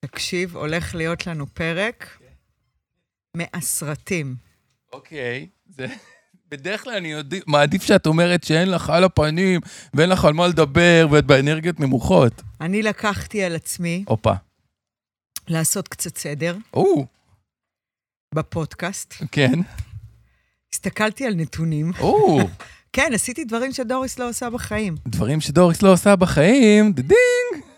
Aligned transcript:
תקשיב, 0.00 0.56
הולך 0.56 0.94
להיות 0.94 1.26
לנו 1.26 1.46
פרק 1.54 2.18
מהסרטים. 3.36 4.34
אוקיי, 4.92 5.48
זה... 5.68 5.86
בדרך 6.50 6.84
כלל 6.84 6.92
אני 6.92 7.08
יודע, 7.08 7.36
מעדיף 7.46 7.82
שאת 7.82 8.06
אומרת 8.06 8.44
שאין 8.44 8.70
לך 8.70 8.90
על 8.90 9.04
הפנים 9.04 9.60
ואין 9.94 10.08
לך 10.08 10.24
על 10.24 10.32
מה 10.32 10.48
לדבר 10.48 11.06
ואת 11.10 11.24
באנרגיות 11.24 11.80
נמוכות. 11.80 12.42
אני 12.60 12.82
לקחתי 12.82 13.44
על 13.44 13.56
עצמי 13.56 14.04
הופה. 14.08 14.32
לעשות 15.48 15.88
קצת 15.88 16.18
סדר 16.18 16.56
או, 16.74 17.06
בפודקאסט. 18.34 19.14
כן. 19.32 19.58
הסתכלתי 20.72 21.26
על 21.26 21.34
נתונים. 21.34 21.92
או, 22.00 22.38
כן, 22.92 23.10
עשיתי 23.14 23.44
דברים 23.44 23.72
שדוריס 23.72 24.18
לא 24.18 24.28
עושה 24.28 24.50
בחיים. 24.50 24.96
דברים 25.06 25.40
שדוריס 25.40 25.82
לא 25.82 25.92
עושה 25.92 26.16
בחיים, 26.16 26.92
דדינג. 26.92 27.69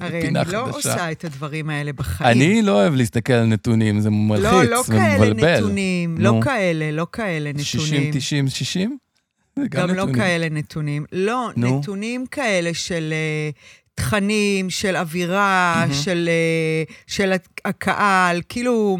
הרי 0.00 0.28
אני 0.28 0.34
לא 0.34 0.42
חדשה. 0.42 0.66
עושה 0.66 1.12
את 1.12 1.24
הדברים 1.24 1.70
האלה 1.70 1.92
בחיים. 1.92 2.30
אני 2.30 2.62
לא 2.62 2.72
אוהב 2.72 2.94
להסתכל 2.94 3.32
על 3.32 3.46
נתונים, 3.46 4.00
זה 4.00 4.10
מלחיץ 4.10 4.44
לא, 4.44 4.64
לא 4.64 4.82
כאלה 4.86 5.30
ומבלבל. 5.30 5.58
נתונים, 5.58 6.14
נו. 6.18 6.20
לא 6.20 6.40
כאלה, 6.44 6.90
לא 6.90 7.06
כאלה 7.12 7.50
נתונים. 7.50 7.64
60, 7.64 8.10
90, 8.12 8.48
60? 8.48 8.98
זה 9.56 9.62
גם 9.68 9.80
גם 9.82 9.88
לא 9.88 9.94
נתונים. 9.94 10.14
כאלה 10.14 10.48
נתונים. 10.48 11.04
לא, 11.12 11.50
נו. 11.56 11.78
נתונים 11.78 12.26
כאלה 12.26 12.74
של 12.74 13.12
אה, 13.12 13.50
תכנים, 13.94 14.70
של 14.70 14.96
אווירה. 14.96 15.86
של, 15.92 16.28
אה, 16.32 16.94
של 17.06 17.32
הקהל. 17.64 18.42
כאילו, 18.48 18.98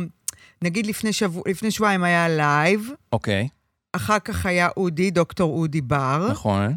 נגיד 0.62 0.86
לפני, 0.86 1.12
שבוע, 1.12 1.42
לפני 1.48 1.70
שבועיים 1.70 2.04
היה 2.04 2.28
לייב, 2.28 2.90
אוקיי, 3.12 3.48
אחר 3.92 4.18
כך 4.18 4.46
היה 4.46 4.68
אודי, 4.76 5.10
דוקטור 5.10 5.60
אודי 5.60 5.80
בר, 5.80 6.28
נכון. 6.30 6.74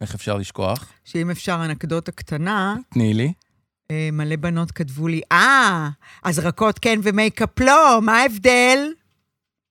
איך 0.00 0.14
אפשר 0.14 0.36
לשכוח? 0.36 0.92
שאם 1.04 1.30
אפשר 1.30 1.60
אנקדוטה 1.64 2.12
קטנה, 2.12 2.76
תני 2.92 3.14
לי. 3.14 3.32
אה, 3.92 4.08
מלא 4.12 4.36
בנות 4.36 4.70
כתבו 4.70 5.08
לי, 5.08 5.20
אה, 5.32 5.88
הזרקות 6.24 6.78
כן 6.78 7.00
ומייקאפ 7.02 7.60
לא, 7.60 7.98
מה 8.02 8.18
ההבדל? 8.18 8.78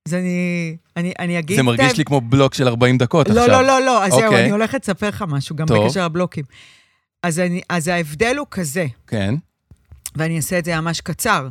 אז 0.08 0.13
אני, 0.13 0.78
אני, 0.97 1.13
אני 1.19 1.39
אגיד... 1.39 1.58
זה 1.58 1.63
מרגיש 1.63 1.97
לי 1.97 2.05
כמו 2.05 2.22
בלוק 2.22 2.53
של 2.53 2.67
40 2.67 2.97
דקות 2.97 3.30
לא, 3.30 3.41
עכשיו. 3.41 3.61
לא, 3.61 3.67
לא, 3.67 3.86
לא, 3.86 4.05
אז 4.05 4.11
זהו, 4.11 4.23
אוקיי. 4.23 4.44
אני 4.44 4.52
הולכת 4.52 4.83
לספר 4.83 5.09
לך 5.09 5.25
משהו, 5.28 5.55
גם 5.55 5.67
טוב. 5.67 5.86
בקשר 5.86 6.05
לבלוקים. 6.05 6.45
אז, 7.23 7.39
אני, 7.39 7.61
אז 7.69 7.88
ההבדל 7.88 8.36
הוא 8.38 8.47
כזה, 8.52 8.86
כן. 9.08 9.36
ואני 10.16 10.38
אעשה 10.38 10.59
את 10.59 10.66
זה 10.66 10.81
ממש 10.81 11.02
קצר, 11.02 11.47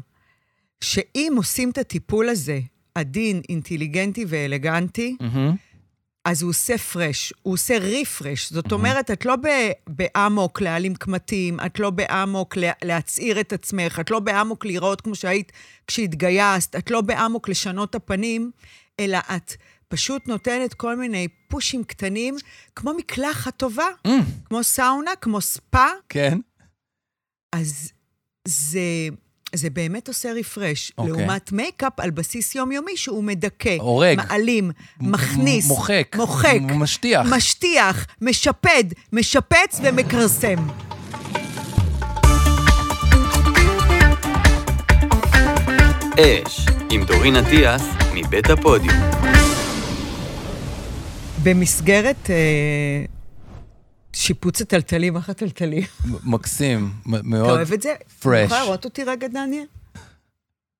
שאם 0.80 1.32
עושים 1.36 1.70
את 1.70 1.78
הטיפול 1.78 2.28
הזה 2.28 2.60
עדין, 2.94 3.40
אינטליגנטי 3.48 4.24
ואלגנטי, 4.28 5.16
מהמם. 5.20 5.56
אז 6.24 6.42
הוא 6.42 6.48
עושה 6.50 6.78
פרש, 6.78 7.32
הוא 7.42 7.54
עושה 7.54 7.78
ריפרש. 7.78 8.52
זאת 8.52 8.72
אומרת, 8.72 9.10
את 9.10 9.24
לא 9.24 9.34
באמוק 9.88 10.60
להעלים 10.60 10.94
קמטים, 10.94 11.60
את 11.66 11.78
לא 11.78 11.90
באמוק 11.90 12.56
לה- 12.56 12.72
להצעיר 12.84 13.40
את 13.40 13.52
עצמך, 13.52 13.98
את 14.00 14.10
לא 14.10 14.20
באמוק 14.20 14.64
להיראות 14.64 15.00
כמו 15.00 15.14
שהיית 15.14 15.52
כשהתגייסת, 15.86 16.76
את 16.76 16.90
לא 16.90 17.00
באמוק 17.00 17.48
לשנות 17.48 17.90
את 17.90 17.94
הפנים, 17.94 18.50
אלא 19.00 19.18
את 19.36 19.52
פשוט 19.88 20.28
נותנת 20.28 20.74
כל 20.74 20.96
מיני 20.96 21.28
פושים 21.48 21.84
קטנים, 21.84 22.36
כמו 22.76 22.94
מקלחת 22.94 23.56
טובה, 23.56 23.86
Mm, 24.06 24.10
כמו 24.44 24.62
סאונה, 24.62 25.10
כמו 25.20 25.40
ספא, 25.40 25.86
כן. 26.08 26.38
אז 27.52 27.92
זה... 28.48 28.80
זה 29.54 29.70
באמת 29.70 30.08
עושה 30.08 30.32
refresh, 30.32 30.92
אוקיי. 30.98 31.12
לעומת 31.12 31.52
מייקאפ 31.52 32.00
על 32.00 32.10
בסיס 32.10 32.54
יומיומי 32.54 32.96
שהוא 32.96 33.24
מדכא, 33.24 33.76
הורג. 33.80 34.16
מעלים, 34.16 34.70
מכניס, 35.00 35.66
מוחק. 35.68 36.16
מוחק, 36.16 36.58
משטיח. 36.74 37.26
משטיח, 37.30 38.06
משפד, 38.20 38.84
משפץ 39.12 39.80
ומכרסם. 39.82 40.56
אש, 46.20 46.66
עם 46.90 47.04
דורין 47.04 47.36
אטיאס, 47.36 47.82
מבית 48.14 48.50
הפודיום. 48.50 48.96
במסגרת 51.42 52.30
אה, 52.30 53.04
שיפוץ 54.12 54.60
הטלטלים, 54.60 55.16
איך 55.16 55.30
הטלטלים? 55.30 55.82
מקסים. 56.24 56.90
מ- 57.06 57.14
אתה 57.14 57.22
מאוד. 57.24 57.50
אוהב 57.50 57.72
את 57.72 57.82
זה? 57.82 57.94
fresh. 58.22 58.26
אתה 58.28 58.38
יכול 58.44 58.58
לראות 58.58 58.84
אותי 58.84 59.04
רגע, 59.04 59.28
דניאל? 59.28 59.64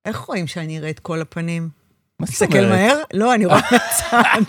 איך 0.04 0.16
רואים 0.16 0.46
שאני 0.46 0.78
אראה 0.78 0.91
את 0.91 0.98
כל 0.98 1.20
הפנים? 1.20 1.68
מה 2.20 2.26
זאת 2.26 2.34
תסתכל 2.34 2.58
אומרת? 2.58 2.70
מהר? 2.70 2.98
לא, 3.12 3.34
אני 3.34 3.46
רואה 3.46 3.60
מהצד. 3.72 4.42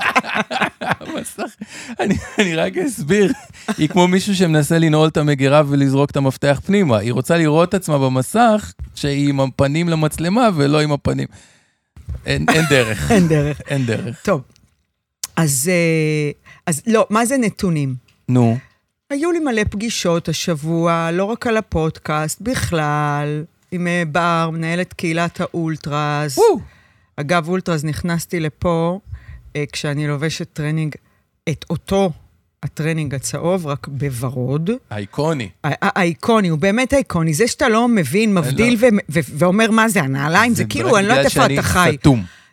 אני, 2.40 2.56
רק 2.56 2.78
אסביר, 2.78 3.32
היא 3.78 3.90
כמו 3.90 4.08
מישהו 4.08 4.36
שמנסה 4.36 4.80
לנעול 4.80 5.08
את 5.08 5.18
המגירה 5.18 5.62
ולזרוק 5.68 6.12
את 6.12 6.18
המפתח 6.18 6.62
פנימה. 6.66 6.98
היא 6.98 7.14
רוצה 7.14 7.38
לראות 7.38 7.70
את 7.70 7.74
עצמה 7.74 7.98
במסך 7.98 8.74
שהיא 8.96 9.30
עם 9.30 9.40
הפנים 9.40 9.90
למצלמה 9.90 10.50
ולא 10.56 10.82
עם 10.82 10.92
הפנים. 10.92 11.28
אין, 12.26 12.46
דרך, 12.70 13.08
אין 13.12 13.28
דרך. 13.28 13.62
אין 13.68 13.86
דרך. 13.86 14.22
טוב, 14.24 14.42
אז, 15.36 15.70
אה, 15.74 16.32
אז 16.66 16.82
לא, 16.88 17.08
מה 17.10 17.26
זה 17.26 17.38
נתונים? 17.38 17.96
נו, 18.30 18.58
היו 19.12 19.32
לי 19.32 19.40
מלא 19.40 19.64
פגישות 19.70 20.30
השבוע, 20.30 21.10
לא 21.14 21.24
רק 21.24 21.48
על 21.48 21.58
הפודקאסט, 21.58 22.42
בכלל, 22.42 23.44
עם 23.72 23.88
אה, 23.88 24.04
בר, 24.12 24.50
מנהלת 24.54 24.94
קהילת 24.94 25.42
האולטרס. 25.42 26.38
וואו, 26.38 26.60
אגב, 27.16 27.50
אולטרס, 27.50 27.84
נכנסתי 27.84 28.40
לפה 28.40 29.00
אה, 29.56 29.64
כשאני 29.72 30.08
לובשת 30.08 30.48
טרנינג, 30.54 30.96
את 31.50 31.66
אותו 31.70 32.12
הטרנינג 32.64 33.16
הצהוב, 33.16 33.68
רק 33.68 33.88
בוורוד. 33.88 34.70
אייקוני. 34.92 35.50
ה- 35.64 35.68
ה- 35.68 36.00
האיקוני, 36.00 36.48
הוא 36.48 36.60
באמת 36.60 36.94
האיקוני. 36.94 37.34
זה 37.34 37.48
שאתה 37.48 37.70
לא 37.70 37.88
מבין, 37.88 38.34
מבדיל 38.34 38.76
ו- 38.80 38.86
ו- 39.12 39.20
ואומר 39.38 39.72
מה 39.72 39.90
זה, 39.90 40.02
הנעליים, 40.02 40.54
זה 40.56 40.66
כאילו, 40.66 40.98
אני 40.98 41.08
לא 41.08 41.14
יודעת 41.14 41.26
איפה 41.26 41.46
אתה 41.46 41.62
חי. 41.62 41.98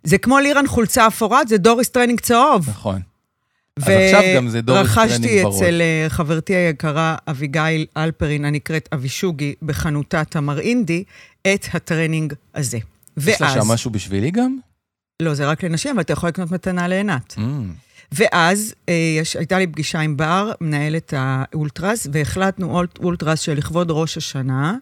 זה 0.05 0.19
כמו 0.19 0.39
לירן 0.39 0.67
חולצה 0.67 1.07
אפורה, 1.07 1.41
זה 1.49 1.59
דוריס 1.59 1.89
טרנינג 1.89 2.21
צהוב. 2.21 2.69
נכון. 2.71 3.01
אז 3.83 3.89
עכשיו 3.89 4.37
גם 4.37 4.49
זה 4.49 4.61
דוריס 4.61 4.95
טרנינג. 4.95 5.47
אצל 5.57 5.81
אה, 5.81 6.07
חברתי 6.09 6.55
היקרה 6.55 7.17
אביגיל 7.29 7.87
אלפרין, 7.97 8.45
הנקראת 8.45 8.89
אבישוגי, 8.93 9.55
בחנותה 9.63 10.25
תמר 10.25 10.59
אינדי, 10.61 11.05
את 11.55 11.67
הטרנינג 11.73 12.33
הזה. 12.55 12.79
יש 13.27 13.41
לה 13.41 13.47
ואז, 13.47 13.55
שם 13.65 13.69
משהו 13.73 13.91
בשבילי 13.91 14.31
גם? 14.31 14.57
לא, 15.23 15.35
זה 15.35 15.47
רק 15.47 15.65
לנשים, 15.65 15.91
אבל 15.93 16.01
אתה 16.01 16.13
יכול 16.13 16.29
לקנות 16.29 16.51
מתנה 16.51 16.89
לעינת. 16.89 17.35
Mm, 17.39 17.41
ואז 18.13 18.75
אה, 18.89 18.95
יש, 19.21 19.37
הייתה 19.37 19.59
לי 19.59 19.67
פגישה 19.67 20.01
עם 20.01 20.17
בר, 20.17 20.53
מנהלת 20.61 21.15
האולטרס, 21.17 22.07
והחלטנו 22.13 22.71
אולט- 22.71 22.99
אולטרס 22.99 23.41
שלכבוד 23.41 23.87
ראש 23.91 24.17
השנה, 24.17 24.75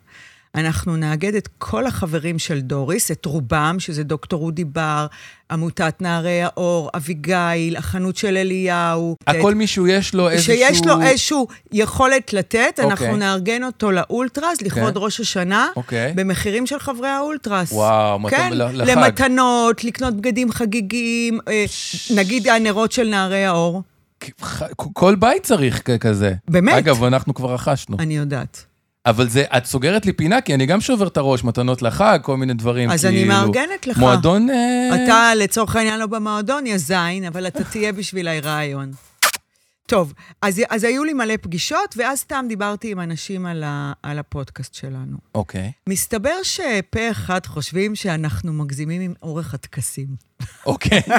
אנחנו 0.56 0.96
נאגד 0.96 1.34
את 1.34 1.48
כל 1.58 1.86
החברים 1.86 2.38
של 2.38 2.60
דוריס, 2.60 3.10
את 3.10 3.24
רובם, 3.24 3.76
שזה 3.78 4.04
דוקטור 4.04 4.42
אודי 4.44 4.64
בר, 4.64 5.06
עמותת 5.50 5.94
נערי 6.00 6.42
האור, 6.42 6.90
אביגיל, 6.94 7.76
החנות 7.76 8.16
של 8.16 8.36
אליהו. 8.36 9.16
הכל 9.26 9.54
מישהו 9.54 9.86
יש 9.86 10.14
לו 10.14 10.30
איזשהו... 10.30 10.54
שיש 10.54 10.86
לו 10.86 11.02
איזשהו 11.02 11.46
יכולת 11.72 12.32
לתת, 12.32 12.80
אנחנו 12.80 13.06
אוקיי. 13.06 13.18
נארגן 13.18 13.64
אותו 13.64 13.90
לאולטרס 13.90 14.62
לכבוד 14.62 14.94
כן. 14.94 15.00
ראש 15.02 15.20
השנה, 15.20 15.68
אוקיי. 15.76 16.12
במחירים 16.16 16.66
של 16.66 16.78
חברי 16.78 17.08
האולטרס. 17.08 17.72
וואו, 17.72 18.18
מת- 18.18 18.30
כן, 18.30 18.50
לחג. 18.52 18.90
למתנות, 18.90 19.84
לקנות 19.84 20.14
בגדים 20.16 20.52
חגיגיים, 20.52 21.38
אה, 21.48 21.64
נגיד 22.14 22.48
הנרות 22.48 22.92
של 22.92 23.08
נערי 23.08 23.44
האור. 23.44 23.82
כל 24.74 25.14
בית 25.14 25.42
צריך 25.42 25.82
כזה. 26.00 26.34
באמת? 26.48 26.74
אגב, 26.78 27.04
אנחנו 27.04 27.34
כבר 27.34 27.54
רכשנו. 27.54 27.96
אני 28.00 28.16
יודעת. 28.16 28.65
אבל 29.06 29.28
זה, 29.28 29.44
את 29.56 29.66
סוגרת 29.66 30.06
לי 30.06 30.12
פינה, 30.12 30.40
כי 30.40 30.54
אני 30.54 30.66
גם 30.66 30.80
שובר 30.80 31.06
את 31.06 31.16
הראש, 31.16 31.44
מתנות 31.44 31.82
לחג, 31.82 32.18
כל 32.22 32.36
מיני 32.36 32.54
דברים, 32.54 32.90
אז 32.90 33.04
כאילו. 33.04 33.16
אני 33.16 33.24
מארגנת 33.24 33.86
לך. 33.86 33.98
מועדון... 33.98 34.50
אה, 34.50 35.04
אתה 35.04 35.34
לצורך 35.34 35.76
העניין 35.76 36.00
לא 36.00 36.06
במועדון, 36.06 36.66
יא 36.66 36.76
זין, 36.76 37.24
אבל 37.24 37.46
אתה 37.46 37.64
תהיה 37.64 37.92
בשבילי 37.92 38.40
רעיון. 38.40 38.92
טוב, 39.86 40.12
אז, 40.42 40.60
אז 40.70 40.84
היו 40.84 41.04
לי 41.04 41.12
מלא 41.12 41.34
פגישות, 41.40 41.94
ואז 41.96 42.18
סתם 42.18 42.46
דיברתי 42.48 42.90
עם 42.90 43.00
אנשים 43.00 43.46
על, 43.46 43.64
ה, 43.64 43.92
על 44.02 44.18
הפודקאסט 44.18 44.74
שלנו. 44.74 45.16
אוקיי, 45.34 45.72
מסתבר 45.88 46.42
שפה 46.42 47.10
אחד 47.10 47.46
חושבים 47.46 47.94
שאנחנו 47.94 48.52
מגזימים 48.52 49.02
עם 49.02 49.14
אורך 49.22 49.54
הטקסים. 49.54 50.06
אוקיי. 50.66 51.02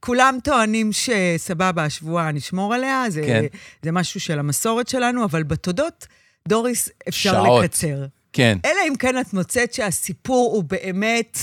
כולם 0.00 0.38
טוענים 0.44 0.90
שסבבה, 0.92 1.84
השבועה 1.84 2.32
נשמור 2.32 2.74
עליה, 2.74 3.04
זה, 3.08 3.22
כן. 3.26 3.44
זה 3.82 3.92
משהו 3.92 4.20
של 4.20 4.38
המסורת 4.38 4.88
שלנו, 4.88 5.24
אבל 5.24 5.42
בתודות, 5.42 6.06
דוריס, 6.48 6.88
אפשר 7.08 7.44
שעות. 7.44 7.64
לקצר. 7.64 8.04
כן. 8.32 8.58
אלא 8.64 8.78
אם 8.88 8.96
כן 8.96 9.20
את 9.20 9.32
מוצאת 9.34 9.72
שהסיפור 9.72 10.52
הוא 10.54 10.64
באמת, 10.64 11.38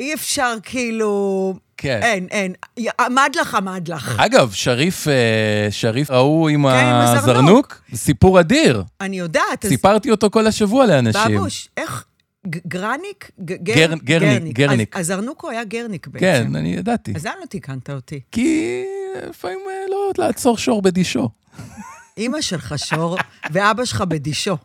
אי 0.00 0.14
אפשר 0.14 0.54
כאילו... 0.62 1.54
כן. 1.76 2.00
אין, 2.02 2.26
אין. 2.30 2.52
עמד 3.00 3.30
לך, 3.40 3.54
עמד 3.54 3.88
לך. 3.88 4.20
אגב, 4.20 4.52
שריף, 4.52 5.08
אה, 5.08 5.68
שריף 5.70 6.10
ההוא 6.10 6.48
עם 6.48 6.68
כן, 6.70 6.84
הזרנוק. 6.94 7.82
סיפור 7.94 8.40
אדיר. 8.40 8.82
אני 9.00 9.18
יודעת, 9.18 9.64
אז 9.64 9.68
סיפרתי 9.70 10.10
אותו 10.10 10.30
כל 10.30 10.46
השבוע 10.46 10.86
לאנשים. 10.86 11.36
בבוש, 11.36 11.68
איך... 11.76 12.04
גרניק? 12.46 13.30
גרניק, 13.40 14.02
גרניק. 14.54 14.96
אז 14.96 15.10
הזרנוקו 15.10 15.50
היה 15.50 15.64
גרניק 15.64 16.06
בעצם. 16.06 16.20
כן, 16.20 16.56
אני 16.56 16.74
ידעתי. 16.74 17.12
אז 17.16 17.26
למה 17.26 17.34
לא 17.40 17.46
תיקנת 17.46 17.90
אותי? 17.90 18.20
כי 18.32 18.82
לפעמים 19.28 19.58
אה, 19.70 19.74
לא 19.90 19.96
יודעת 19.96 20.18
לעצור 20.18 20.58
שור 20.58 20.82
בדישו. 20.82 21.28
אימא 22.16 22.40
שלך 22.40 22.74
שור, 22.76 23.16
ואבא 23.50 23.84
שלך 23.84 24.00
בדישו. 24.00 24.56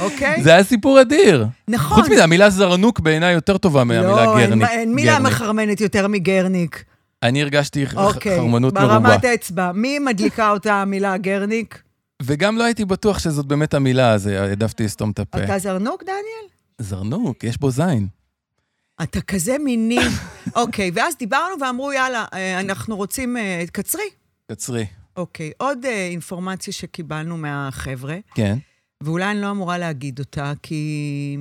אוקיי? 0.00 0.42
זה 0.42 0.50
היה 0.50 0.64
סיפור 0.64 1.00
אדיר. 1.00 1.46
נכון. 1.68 2.02
חוץ 2.02 2.10
מזה, 2.12 2.24
המילה 2.24 2.50
זרנוק 2.50 3.00
בעיניי 3.00 3.32
יותר 3.34 3.58
טובה 3.58 3.84
מהמילה 3.84 4.02
לא, 4.24 4.38
אין- 4.38 4.48
גרניק. 4.50 4.68
מילה 4.86 5.12
גרניק. 5.18 5.32
מחרמנת 5.32 5.80
יותר 5.80 6.08
מגרניק. 6.08 6.84
אני 7.22 7.42
הרגשתי 7.42 7.84
אוקיי, 7.96 8.36
חרמנות 8.36 8.74
מרובה. 8.74 8.98
ברמת 8.98 9.24
האצבע. 9.24 9.72
מי 9.72 9.98
מדליקה 9.98 10.50
אותה 10.50 10.74
המילה 10.74 11.16
גרניק? 11.16 11.82
וגם 12.22 12.58
לא 12.58 12.64
הייתי 12.64 12.84
בטוח 12.84 13.18
שזאת 13.18 13.46
באמת 13.46 13.74
המילה, 13.74 14.12
אז 14.12 14.26
העדפתי 14.26 14.84
לסתום 14.84 15.10
את 15.10 15.18
הפה. 15.18 15.44
אתה 15.44 15.58
זרנוק, 15.58 16.02
דניאל? 16.02 16.50
זרנוק, 16.80 17.44
יש 17.44 17.58
בו 17.58 17.70
זין. 17.70 18.08
אתה 19.02 19.20
כזה 19.20 19.58
מיני. 19.58 19.98
אוקיי, 20.56 20.90
ואז 20.94 21.16
דיברנו 21.16 21.54
ואמרו, 21.60 21.92
יאללה, 21.92 22.24
אה, 22.34 22.60
אנחנו 22.60 22.96
רוצים... 22.96 23.36
אה, 23.36 23.64
קצרי. 23.72 24.02
קצרי. 24.52 24.86
אוקיי, 25.16 25.52
עוד 25.56 25.84
אה, 25.84 26.06
אינפורמציה 26.06 26.72
שקיבלנו 26.72 27.36
מהחבר'ה, 27.36 28.16
כן. 28.34 28.58
ואולי 29.00 29.30
אני 29.30 29.40
לא 29.40 29.50
אמורה 29.50 29.78
להגיד 29.78 30.18
אותה, 30.18 30.52
כי... 30.62 31.36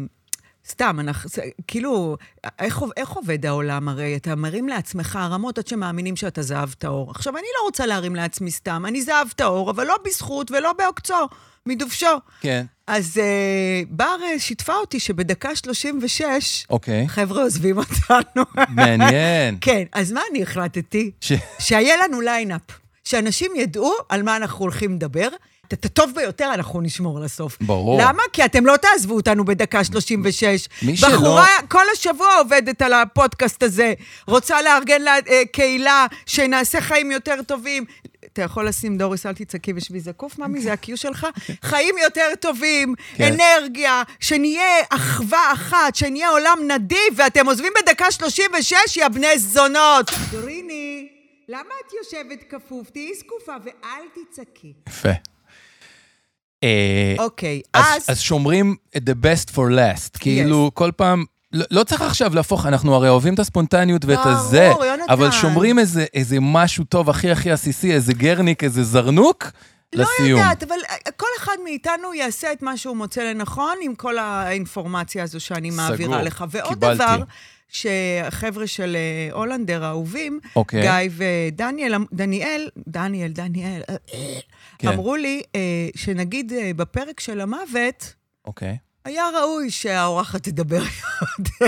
סתם, 0.67 0.99
אנחנו, 0.99 1.29
כאילו, 1.67 2.17
איך, 2.59 2.81
איך 2.97 3.09
עובד 3.09 3.45
העולם 3.45 3.87
הרי? 3.89 4.15
אתה 4.15 4.35
מרים 4.35 4.67
לעצמך 4.69 5.15
הרמות 5.21 5.57
עד 5.57 5.67
שמאמינים 5.67 6.15
שאתה 6.15 6.41
זהב 6.41 6.69
טהור. 6.73 7.11
עכשיו, 7.11 7.33
אני 7.37 7.47
לא 7.59 7.65
רוצה 7.65 7.85
להרים 7.85 8.15
לעצמי 8.15 8.51
סתם, 8.51 8.83
אני 8.87 9.01
זהב 9.01 9.27
טהור, 9.35 9.71
אבל 9.71 9.87
לא 9.87 9.95
בזכות 10.05 10.51
ולא 10.51 10.73
בעוקצו, 10.73 11.27
מדובשו. 11.65 12.07
כן. 12.41 12.65
אז 12.87 13.17
אה, 13.17 13.81
בר 13.89 14.15
אה, 14.23 14.39
שיתפה 14.39 14.75
אותי 14.75 14.99
שבדקה 14.99 15.55
36, 15.55 16.65
אוקיי. 16.69 17.07
חבר'ה 17.07 17.41
עוזבים 17.43 17.77
אותנו. 17.77 18.43
מעניין. 18.69 19.57
כן, 19.61 19.83
אז 19.91 20.11
מה 20.11 20.21
אני 20.31 20.43
החלטתי? 20.43 21.11
ש- 21.21 21.33
שיהיה 21.59 21.95
לנו 22.03 22.21
ליינאפ, 22.21 22.61
שאנשים 23.03 23.51
ידעו 23.55 23.93
על 24.09 24.23
מה 24.23 24.35
אנחנו 24.35 24.59
הולכים 24.59 24.95
לדבר. 24.95 25.27
את 25.73 25.85
הטוב 25.85 26.11
ביותר 26.15 26.53
אנחנו 26.53 26.81
נשמור 26.81 27.19
לסוף. 27.19 27.57
ברור. 27.61 28.01
למה? 28.01 28.23
כי 28.33 28.45
אתם 28.45 28.65
לא 28.65 28.75
תעזבו 28.77 29.15
אותנו 29.15 29.45
בדקה 29.45 29.83
36. 29.83 30.67
מי 30.81 30.97
שלא- 30.97 31.09
בחורה 31.09 31.47
כל 31.67 31.83
השבוע 31.93 32.35
עובדת 32.37 32.81
על 32.81 32.93
הפודקאסט 32.93 33.63
הזה, 33.63 33.93
רוצה 34.27 34.61
לארגן 34.61 35.01
לה 35.01 35.15
אה, 35.29 35.41
קהילה, 35.51 36.05
שנעשה 36.25 36.81
חיים 36.81 37.11
יותר 37.11 37.41
טובים. 37.47 37.85
אתה 38.33 38.41
יכול 38.41 38.67
לשים, 38.67 38.97
דוריס, 38.97 39.25
אל 39.25 39.33
תצעקי 39.33 39.73
בשבי 39.73 39.99
זקוף, 39.99 40.39
ממי, 40.39 40.61
זה 40.61 40.71
ה-Q 40.71 40.95
שלך? 40.95 41.27
חיים 41.63 41.95
יותר 42.03 42.27
טובים, 42.39 42.95
כן. 43.15 43.33
אנרגיה, 43.33 44.03
שנהיה 44.19 44.63
אחווה 44.89 45.53
אחת, 45.53 45.95
שנהיה 45.95 46.29
עולם 46.29 46.57
נדיב, 46.67 46.99
ואתם 47.15 47.45
עוזבים 47.45 47.73
בדקה 47.81 48.11
36, 48.11 48.97
יא 48.97 49.07
בני 49.07 49.39
זונות. 49.39 50.11
דוריני, 50.31 51.07
למה 51.49 51.59
את 51.87 51.93
יושבת 52.03 52.43
כפוף? 52.49 52.89
תהיי 52.89 53.11
זקופה 53.19 53.51
ואל 53.65 54.03
תצעקי. 54.31 54.73
יפה. 54.89 55.09
אה, 56.63 57.15
אוקיי, 57.19 57.61
אז, 57.73 58.05
אז... 58.07 58.19
שומרים 58.19 58.75
את 58.97 59.09
the 59.09 59.25
best 59.25 59.53
for 59.55 59.57
last. 59.57 60.19
כאילו, 60.19 60.71
כל 60.73 60.91
פעם, 60.95 61.25
לא, 61.53 61.65
לא 61.71 61.83
צריך 61.83 62.01
עכשיו 62.01 62.35
להפוך, 62.35 62.65
אנחנו 62.65 62.95
הרי 62.95 63.09
אוהבים 63.09 63.33
את 63.33 63.39
הספונטניות 63.39 64.05
ואת 64.05 64.19
הזה. 64.23 64.71
אבל 65.09 65.31
שומרים 65.31 65.79
איזה, 65.79 66.37
משהו 66.41 66.83
טוב 66.83 67.09
הכי 67.09 67.31
הכי 67.31 67.51
עסיסי, 67.51 67.93
איזה 67.93 68.13
גרניק, 68.13 68.63
איזה 68.63 68.83
זרנוק, 68.83 69.51
לא 69.95 70.03
לסיום. 70.03 70.39
יודעת, 70.39 70.63
אבל 70.63 70.75
אה, 70.89 71.11
כל 71.17 71.27
אחד 71.39 71.55
מאיתנו 71.63 72.13
יעשה 72.13 72.51
את 72.51 72.61
מה 72.61 72.77
שהוא 72.77 72.97
מוצא 72.97 73.23
לנכון 73.23 73.75
עם 73.81 73.95
כל 73.95 74.17
האינפורמציה 74.17 75.23
הזו 75.23 75.39
שאני 75.39 75.69
מעבירה 75.69 76.11
סגור, 76.11 76.21
לך. 76.21 76.45
ועוד 76.49 76.73
קיבלתי. 76.73 76.95
דבר, 76.95 77.23
שהחבר'ה 77.69 78.67
של 78.67 78.95
אה, 78.95 79.35
הולנדר 79.35 79.83
האהובים, 79.83 80.39
אוקיי. 80.55 80.81
גיא 80.81 81.11
ודניאל, 81.51 81.95
דניאל, 82.13 82.69
דניאל, 82.87 83.31
דניאל, 83.31 83.81
כן. 84.79 84.87
אמרו 84.87 85.15
לי 85.15 85.41
אה, 85.55 85.61
שנגיד 85.95 86.53
אה, 86.53 86.71
בפרק 86.75 87.19
של 87.19 87.41
המוות, 87.41 88.13
אוקיי. 88.45 88.77
היה 89.05 89.29
ראוי 89.39 89.71
שהאורחת 89.71 90.43
תדבר 90.43 90.81
יותר. 91.39 91.65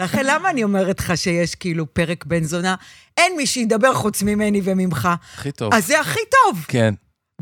לכן, 0.00 0.26
למה 0.26 0.50
אני 0.50 0.64
אומרת 0.64 1.00
לך 1.00 1.16
שיש 1.16 1.54
כאילו 1.54 1.94
פרק 1.94 2.24
בן 2.24 2.44
זונה? 2.44 2.74
אין 3.16 3.36
מי 3.36 3.46
שידבר 3.46 3.94
חוץ 3.94 4.22
ממני 4.22 4.60
וממך. 4.64 5.08
הכי 5.34 5.52
טוב. 5.52 5.74
אז 5.74 5.86
זה 5.86 6.00
הכי 6.00 6.20
טוב. 6.30 6.64
כן. 6.68 6.94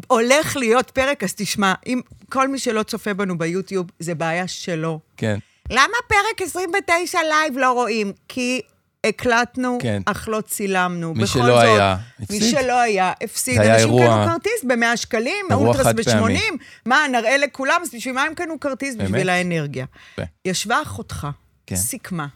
הולך 0.07 0.57
להיות 0.57 0.91
פרק, 0.91 1.23
אז 1.23 1.35
תשמע, 1.35 1.75
אם 1.87 2.01
כל 2.29 2.49
מי 2.49 2.59
שלא 2.59 2.83
צופה 2.83 3.15
בנו 3.15 3.39
ביוטיוב, 3.39 3.87
זה 3.99 4.15
בעיה 4.15 4.49
שלו. 4.49 5.01
כן. 5.17 5.39
למה 5.71 5.97
פרק 6.09 6.43
29 6.43 7.19
לייב 7.23 7.59
לא 7.59 7.73
רואים? 7.73 8.13
כי 8.29 8.61
הקלטנו, 9.09 9.79
כן. 9.83 10.03
אך 10.07 10.29
לא 10.29 10.41
צילמנו. 10.41 11.15
מי 11.15 11.27
שלא 11.27 11.45
זאת, 11.47 11.63
היה, 11.63 11.97
מי 12.19 12.25
הפסיד. 12.25 12.51
שלא 12.51 12.81
היה, 12.81 13.13
הפסיד. 13.25 13.61
היה 13.61 13.75
אנשים 13.75 13.89
אירוע- 13.89 14.07
קנו 14.07 14.33
כרטיס 14.33 14.65
ב-100 14.69 14.97
שקלים, 14.97 15.47
אירוע 15.51 15.67
אולטרס 15.69 15.87
חד 15.87 16.01
פעמי. 16.01 16.35
ב-80. 16.39 16.55
מה, 16.87 16.99
נראה 17.13 17.37
לכולם, 17.37 17.81
אז 17.83 17.89
בשביל 17.95 18.15
מה 18.15 18.23
הם 18.23 18.35
קנו 18.35 18.61
כרטיס? 18.61 18.95
באמת? 18.97 19.11
בשביל 19.11 19.29
האנרגיה. 19.29 19.85
יפה. 20.13 20.23
ישבה 20.45 20.83
אחותך, 20.83 21.27
כן. 21.67 21.77
סיכמה. 21.77 22.27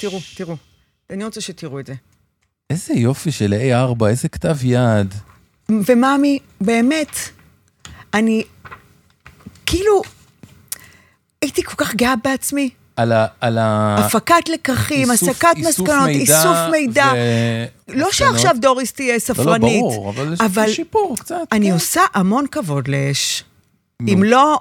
תראו, 0.00 0.18
תראו. 0.36 0.56
אני 1.10 1.24
רוצה 1.24 1.40
שתראו 1.40 1.80
את 1.80 1.86
זה. 1.86 1.94
איזה 2.70 2.94
יופי 2.94 3.32
של 3.32 3.54
A4, 3.54 4.06
איזה 4.08 4.28
כתב 4.28 4.56
יד. 4.64 5.14
וממי, 5.68 6.38
באמת, 6.60 7.16
אני, 8.14 8.42
כאילו, 9.66 10.02
הייתי 11.42 11.62
כל 11.62 11.74
כך 11.76 11.94
גאה 11.94 12.14
בעצמי. 12.24 12.70
על 12.98 13.12
ה... 13.12 13.26
על 13.40 13.58
ה... 13.58 13.96
הפקת 13.98 14.48
לקחים, 14.48 15.10
איסוף- 15.10 15.28
הסקת 15.28 15.48
איסוף 15.56 15.88
מסקנות, 15.88 16.06
מידע 16.06 16.20
איסוף 16.20 16.56
מידע. 16.70 17.12
ו- 17.14 17.92
לא 17.94 18.08
מסקנות. 18.08 18.12
שעכשיו 18.14 18.56
דוריס 18.60 18.92
תהיה 18.92 19.08
לא, 19.08 19.14
לא, 19.14 19.18
ספרנית, 19.18 19.80
ברור, 19.80 20.10
אבל 20.10 20.32
יש 20.32 20.40
אבל 20.40 20.70
שיפור 20.70 21.16
קצת. 21.20 21.36
אני 21.52 21.66
כן. 21.66 21.72
עושה 21.72 22.00
המון 22.14 22.46
כבוד 22.46 22.88
לאש, 22.88 23.44
נו, 24.02 24.12
אם 24.12 24.22
לא 24.22 24.58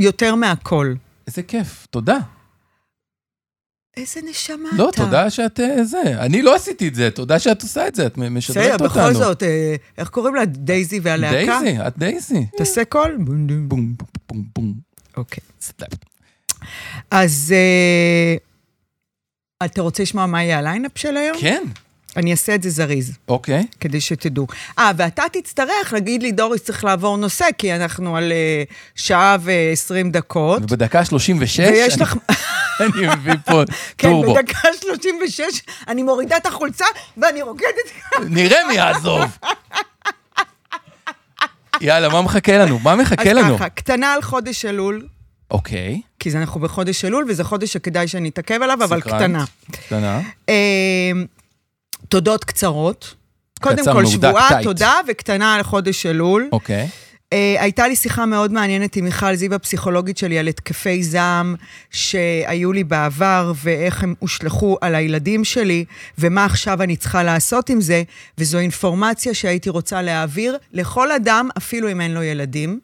יותר 0.00 0.34
מהכל. 0.34 0.94
איזה 1.26 1.42
כיף, 1.42 1.86
תודה. 1.90 2.18
איזה 3.96 4.20
נשמה 4.30 4.68
לא, 4.72 4.88
אתה. 4.88 5.04
תודה 5.04 5.30
שאת 5.30 5.60
אה, 5.60 5.84
זה. 5.84 6.02
אני 6.18 6.42
לא 6.42 6.54
עשיתי 6.54 6.88
את 6.88 6.94
זה, 6.94 7.10
תודה 7.10 7.38
שאת 7.38 7.62
עושה 7.62 7.88
את 7.88 7.94
זה, 7.94 8.06
את 8.06 8.18
משדרת 8.18 8.64
בסדר, 8.74 8.84
אותנו. 8.86 9.02
בכל 9.02 9.14
זאת, 9.14 9.42
אה, 9.42 9.74
איך 9.98 10.08
קוראים 10.08 10.34
לה? 10.34 10.44
דייזי 10.44 11.00
והלהקה? 11.02 11.58
דייזי, 11.62 11.78
את 11.86 11.98
דייזי. 11.98 12.46
תעשה 12.56 12.84
קול? 12.84 13.16
בום, 13.20 13.46
בום. 13.68 13.68
בום, 13.68 13.94
בום, 14.28 14.44
בום. 14.54 14.74
אוקיי. 15.16 15.44
slap. 15.60 16.09
אז 17.10 17.54
אה, 17.56 18.36
אתה 19.66 19.82
רוצה 19.82 20.02
לשמוע 20.02 20.26
מה 20.26 20.42
יהיה 20.42 20.58
הליינאפ 20.58 20.92
של 20.94 21.16
היום? 21.16 21.36
כן, 21.40 21.62
אני 22.16 22.30
אעשה 22.30 22.54
את 22.54 22.62
זה 22.62 22.70
זריז. 22.70 23.16
אוקיי. 23.28 23.66
כדי 23.80 24.00
שתדעו. 24.00 24.46
אה, 24.78 24.90
ואתה 24.96 25.22
תצטרך 25.32 25.92
להגיד 25.92 26.22
לי, 26.22 26.32
דוריס, 26.32 26.62
צריך 26.62 26.84
לעבור 26.84 27.16
נושא, 27.16 27.46
כי 27.58 27.74
אנחנו 27.76 28.16
על 28.16 28.32
אה, 28.32 28.62
שעה 28.94 29.36
ועשרים 29.40 30.10
דקות. 30.10 30.62
ובדקה 30.62 31.04
36, 31.04 31.60
ויש 31.60 31.94
אני- 31.94 32.02
לך... 32.02 32.16
אני 32.80 33.06
מביא 33.16 33.32
פה 33.46 33.62
כן, 33.98 34.08
טורבו. 34.08 34.34
בדקה 34.34 34.58
36 34.82 35.40
אני 35.88 36.02
מורידה 36.02 36.36
את 36.36 36.46
החולצה 36.46 36.84
ואני 37.16 37.42
רוקדת. 37.42 37.90
נראה 38.26 38.58
מי 38.68 38.74
יעזוב. 38.74 39.22
יאללה, 41.80 42.08
מה 42.08 42.22
מחכה 42.22 42.58
לנו? 42.58 42.78
מה 42.78 42.96
מחכה 42.96 43.32
לנו? 43.32 43.54
אז 43.54 43.56
ככה, 43.60 43.68
קטנה 43.68 44.12
על 44.12 44.22
חודש 44.22 44.64
אלול, 44.64 45.06
אוקיי. 45.50 46.00
כי 46.18 46.30
זה 46.30 46.38
אנחנו 46.38 46.60
בחודש 46.60 47.04
אלול, 47.04 47.24
וזה 47.28 47.44
חודש 47.44 47.72
שכדאי 47.72 48.08
שאני 48.08 48.28
אתעכב 48.28 48.62
עליו, 48.62 48.84
אבל 48.84 49.00
סקרנט. 49.00 49.20
קטנה. 49.22 49.44
קטנה. 49.70 50.20
אה, 50.48 51.12
תודות 52.08 52.44
קצרות. 52.44 53.14
קודם 53.60 53.84
כל, 53.92 54.06
שבועה, 54.06 54.48
טייט. 54.48 54.64
תודה, 54.64 54.94
וקטנה 55.08 55.54
על 55.54 55.62
חודש 55.62 56.06
אלול. 56.06 56.48
אוקיי. 56.52 56.88
אה, 57.32 57.56
הייתה 57.58 57.88
לי 57.88 57.96
שיחה 57.96 58.26
מאוד 58.26 58.52
מעניינת 58.52 58.96
עם 58.96 59.04
מיכל 59.04 59.34
זיו, 59.34 59.54
הפסיכולוגית 59.54 60.18
שלי, 60.18 60.38
על 60.38 60.48
התקפי 60.48 61.02
זעם 61.02 61.54
שהיו 61.90 62.72
לי 62.72 62.84
בעבר, 62.84 63.52
ואיך 63.56 64.02
הם 64.02 64.14
הושלכו 64.18 64.78
על 64.80 64.94
הילדים 64.94 65.44
שלי, 65.44 65.84
ומה 66.18 66.44
עכשיו 66.44 66.82
אני 66.82 66.96
צריכה 66.96 67.22
לעשות 67.22 67.70
עם 67.70 67.80
זה, 67.80 68.02
וזו 68.38 68.58
אינפורמציה 68.58 69.34
שהייתי 69.34 69.70
רוצה 69.70 70.02
להעביר 70.02 70.56
לכל 70.72 71.12
אדם, 71.12 71.48
אפילו 71.58 71.90
אם 71.90 72.00
אין 72.00 72.14
לו 72.14 72.22
ילדים. 72.22 72.80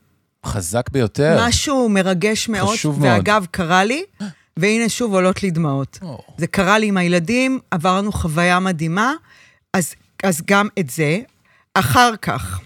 חזק 0.46 0.90
ביותר. 0.92 1.38
משהו 1.46 1.88
מרגש 1.88 2.48
מאוד, 2.48 2.76
חשוב 2.76 3.00
מאוד. 3.00 3.12
ואגב, 3.12 3.46
קרה 3.50 3.84
לי, 3.84 4.04
והנה 4.56 4.88
שוב 4.88 5.14
עולות 5.14 5.42
לי 5.42 5.50
דמעות. 5.50 5.98
או. 6.02 6.22
זה 6.38 6.46
קרה 6.46 6.78
לי 6.78 6.86
עם 6.86 6.96
הילדים, 6.96 7.58
עברנו 7.70 8.12
חוויה 8.12 8.60
מדהימה, 8.60 9.12
אז, 9.74 9.94
אז 10.24 10.42
גם 10.46 10.68
את 10.78 10.90
זה. 10.90 11.18
אחר 11.74 12.16
כך, 12.22 12.60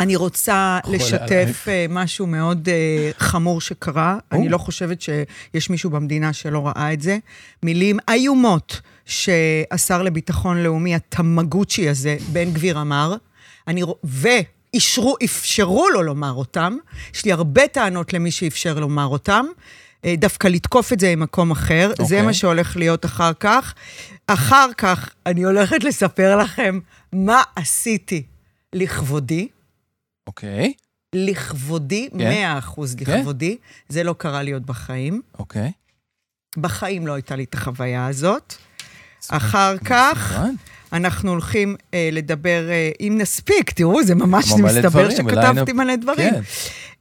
אני 0.00 0.16
רוצה 0.16 0.78
לשתף 0.88 1.30
עלייך. 1.30 1.68
אה, 1.68 1.86
משהו 1.88 2.26
מאוד 2.26 2.68
אה, 2.68 3.10
חמור 3.18 3.60
שקרה. 3.60 4.18
או. 4.32 4.36
אני 4.36 4.48
לא 4.48 4.58
חושבת 4.58 5.00
שיש 5.00 5.70
מישהו 5.70 5.90
במדינה 5.90 6.32
שלא 6.32 6.66
ראה 6.66 6.92
את 6.92 7.00
זה. 7.00 7.18
מילים 7.62 7.98
איומות 8.10 8.80
שהשר 9.04 10.02
לביטחון 10.02 10.62
לאומי, 10.62 10.94
התמגוצ'י 10.94 11.88
הזה, 11.88 12.16
בן 12.32 12.52
גביר 12.52 12.80
אמר, 12.80 13.16
אני, 13.68 13.82
ואישרו, 14.72 15.16
אפשרו 15.24 15.88
לו 15.88 16.02
לומר 16.02 16.32
אותם. 16.32 16.76
יש 17.14 17.24
לי 17.24 17.32
הרבה 17.32 17.68
טענות 17.68 18.12
למי 18.12 18.30
שאפשר 18.30 18.78
לומר 18.78 19.06
אותם. 19.06 19.46
אה, 20.04 20.14
דווקא 20.16 20.48
לתקוף 20.48 20.92
את 20.92 21.00
זה 21.00 21.16
ממקום 21.16 21.50
אחר, 21.50 21.90
okay. 21.92 21.96
זה 21.96 22.02
אוקיי. 22.02 22.22
מה 22.22 22.32
שהולך 22.32 22.76
להיות 22.76 23.04
אחר 23.04 23.32
כך. 23.40 23.74
אחר 24.26 24.68
כך 24.76 25.10
אני 25.26 25.42
הולכת 25.42 25.84
לספר 25.84 26.36
לכם 26.36 26.78
מה 27.12 27.42
עשיתי 27.56 28.22
לכבודי. 28.72 29.48
אוקיי. 30.26 30.72
לכבודי, 31.14 32.08
כן. 32.10 32.18
מאה 32.18 32.58
אחוז 32.58 32.96
לכבודי. 33.00 33.56
זה 33.88 34.02
לא 34.02 34.14
קרה 34.18 34.42
לי 34.42 34.52
עוד 34.52 34.66
בחיים. 34.66 35.22
אוקיי. 35.38 35.72
בחיים 36.56 37.06
לא 37.06 37.12
הייתה 37.12 37.36
לי 37.36 37.44
את 37.44 37.54
החוויה 37.54 38.06
הזאת. 38.06 38.54
אחר 39.28 39.78
כך. 39.78 40.40
אנחנו 40.92 41.30
הולכים 41.30 41.76
אה, 41.94 42.08
לדבר, 42.12 42.68
אה, 42.70 42.90
אם 43.00 43.14
נספיק, 43.20 43.70
תראו, 43.70 44.02
זה 44.02 44.14
ממש 44.14 44.52
מסתבר 44.52 44.80
דברים, 44.80 45.10
שכתבתי. 45.10 45.72
מלא 45.72 45.96
דברים. 45.96 46.30
כן. 46.30 46.40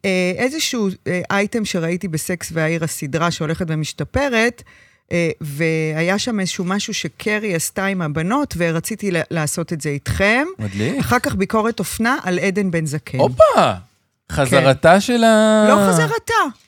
אה, 0.06 0.32
איזשהו 0.36 0.90
אה, 1.08 1.22
אייטם 1.32 1.66
שראיתי 1.66 2.08
בסקס 2.08 2.50
והעיר 2.54 2.84
הסדרה 2.84 3.32
שהולכת 3.32 3.66
ומשתפרת, 3.70 4.64
אה, 5.12 5.30
והיה 5.42 6.20
שם 6.20 6.40
איזשהו 6.40 6.66
משהו 6.66 6.94
שקרי 6.94 7.56
עשתה 7.56 7.86
עם 7.86 8.02
הבנות, 8.02 8.54
ורציתי 8.58 9.12
לעשות 9.32 9.74
את 9.74 9.82
זה 9.82 9.90
איתכם. 9.90 10.46
מדליק. 10.60 11.00
אחר 11.00 11.20
כך 11.20 11.36
ביקורת 11.36 11.80
אופנה 11.80 12.18
על 12.24 12.40
עדן 12.40 12.72
בן 12.72 12.86
זקן. 12.86 13.18
הופה! 13.18 13.74
חזרתה 14.32 15.02
של 15.02 15.24
ה... 15.24 15.66
לא 15.70 15.90
חזרתה. 15.90 16.65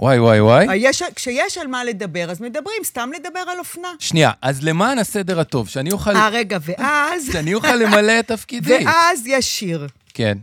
וואי, 0.00 0.18
וואי, 0.18 0.40
וואי. 0.40 0.68
אה, 0.68 0.76
יש- 0.76 1.02
כשיש 1.14 1.58
על 1.58 1.66
מה 1.66 1.84
לדבר, 1.84 2.30
אז 2.30 2.40
מדברים, 2.40 2.84
סתם 2.84 3.10
לדבר 3.16 3.40
על 3.40 3.58
אופנה. 3.58 3.88
שנייה, 3.98 4.30
אז 4.42 4.62
למען 4.64 4.98
הסדר 4.98 5.40
הטוב, 5.40 5.68
שאני 5.68 5.92
אוכל... 5.92 6.16
אה, 6.16 6.28
רגע, 6.28 6.58
ואז... 6.62 7.28
שאני 7.32 7.54
אוכל 7.54 7.74
למלא 7.74 8.20
את 8.20 8.26
תפקידי. 8.28 8.84
ואז 8.86 9.22
יש 9.26 9.58
שיר. 9.58 9.86
כן. 10.14 10.38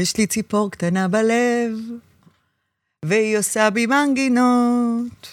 יש 0.00 0.16
לי 0.16 0.26
ציפור 0.26 0.70
קטנה 0.70 1.08
בלב, 1.08 1.78
והיא 3.04 3.38
עושה 3.38 3.70
בי 3.70 3.86
מנגינות. 3.86 5.28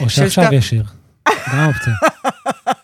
או 0.00 0.10
שעכשיו 0.10 0.54
יש 0.54 0.68
שיר. 0.68 0.84
גם 1.28 1.66
אופציה. 1.68 1.92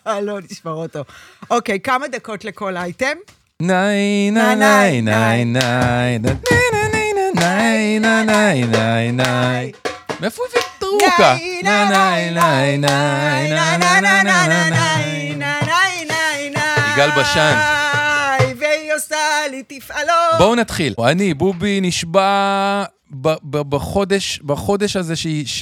אה, 0.07 0.21
לא, 0.21 0.39
נשמר 0.51 0.71
אותו. 0.73 1.03
אוקיי, 1.49 1.79
כמה 1.79 2.07
דקות 2.07 2.45
לכל 2.45 2.77
אייטם? 2.77 3.17
ניי 3.61 4.31
ניי 4.31 4.55
ניי 4.55 5.01
ניי 5.01 5.45
ניי 5.45 6.19
ניי 6.19 6.19
ניי 6.19 6.94
ניי 7.45 7.99
ניי 7.99 8.25
ניי 8.25 8.65
ניי 8.65 9.11
ניי 9.11 9.71
מאיפה 10.19 10.43
הביא 10.49 10.61
דרוקה? 10.81 11.35
יגאל 16.93 17.11
בשן. 17.19 17.57
והיא 18.59 18.93
עושה 18.95 19.15
לי 19.51 19.63
תפעלות. 19.67 20.37
בואו 20.37 20.55
נתחיל. 20.55 20.93
אני, 21.05 21.33
בובי, 21.33 21.81
נשבע 21.81 22.83
בחודש, 23.49 24.39
בחודש 24.39 24.95
הזה 24.95 25.13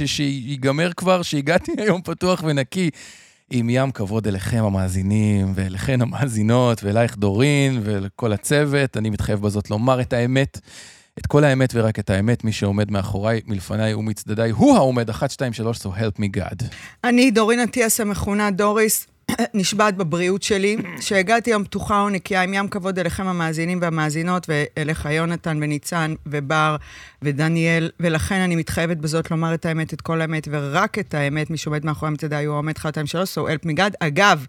שיגמר 0.05 0.93
כבר, 0.93 1.21
שהגעתי 1.21 1.71
היום 1.77 2.01
פתוח 2.01 2.43
ונקי. 2.43 2.89
עם 3.49 3.69
ים 3.69 3.91
כבוד 3.91 4.27
אליכם 4.27 4.63
המאזינים, 4.63 5.51
ואליכן 5.55 6.01
המאזינות, 6.01 6.83
ואלייך 6.83 7.17
דורין, 7.17 7.81
ולכל 7.83 8.33
הצוות. 8.33 8.97
אני 8.97 9.09
מתחייב 9.09 9.41
בזאת 9.41 9.69
לומר 9.69 10.01
את 10.01 10.13
האמת. 10.13 10.59
את 11.19 11.27
כל 11.27 11.43
האמת 11.43 11.69
ורק 11.73 11.99
את 11.99 12.09
האמת, 12.09 12.43
מי 12.43 12.51
שעומד 12.51 12.91
מאחוריי, 12.91 13.41
מלפניי 13.47 13.93
ומצדדיי, 13.93 14.51
הוא 14.51 14.75
העומד, 14.75 15.09
1, 15.09 15.31
2, 15.31 15.53
3, 15.53 15.77
so 15.77 15.81
help 15.81 16.19
me 16.19 16.37
God. 16.37 16.65
אני, 17.03 17.31
דורין 17.31 17.59
אטיאס 17.59 17.99
המכונה 17.99 18.51
דוריס, 18.51 19.07
נשבעת 19.53 19.97
בבריאות 19.97 20.43
שלי, 20.43 20.77
שהגעתי 21.01 21.51
היום 21.51 21.63
פתוחה 21.63 22.05
ונקייה 22.07 22.43
עם 22.43 22.53
ים 22.53 22.67
כבוד 22.67 22.99
אליכם 22.99 23.27
המאזינים 23.27 23.79
והמאזינות, 23.81 24.47
ואליך 24.49 25.07
יונתן 25.11 25.59
וניצן 25.61 26.13
ובר 26.25 26.75
ודניאל, 27.21 27.89
ולכן 27.99 28.39
אני 28.39 28.55
מתחייבת 28.55 28.97
בזאת 28.97 29.31
לומר 29.31 29.53
את 29.53 29.65
האמת, 29.65 29.93
את 29.93 30.01
כל 30.01 30.21
האמת 30.21 30.47
ורק 30.51 30.99
את 30.99 31.13
האמת, 31.13 31.49
מי 31.49 31.57
שעומד 31.57 31.85
מאחורי 31.85 32.11
מצדדיי 32.11 32.45
הוא 32.45 32.53
העומד 32.53 32.77
1, 32.77 32.93
2, 32.93 33.07
3, 33.07 33.37
so 33.37 33.41
help 33.41 33.65
me 33.65 33.71
God. 33.77 33.93
אגב, 33.99 34.45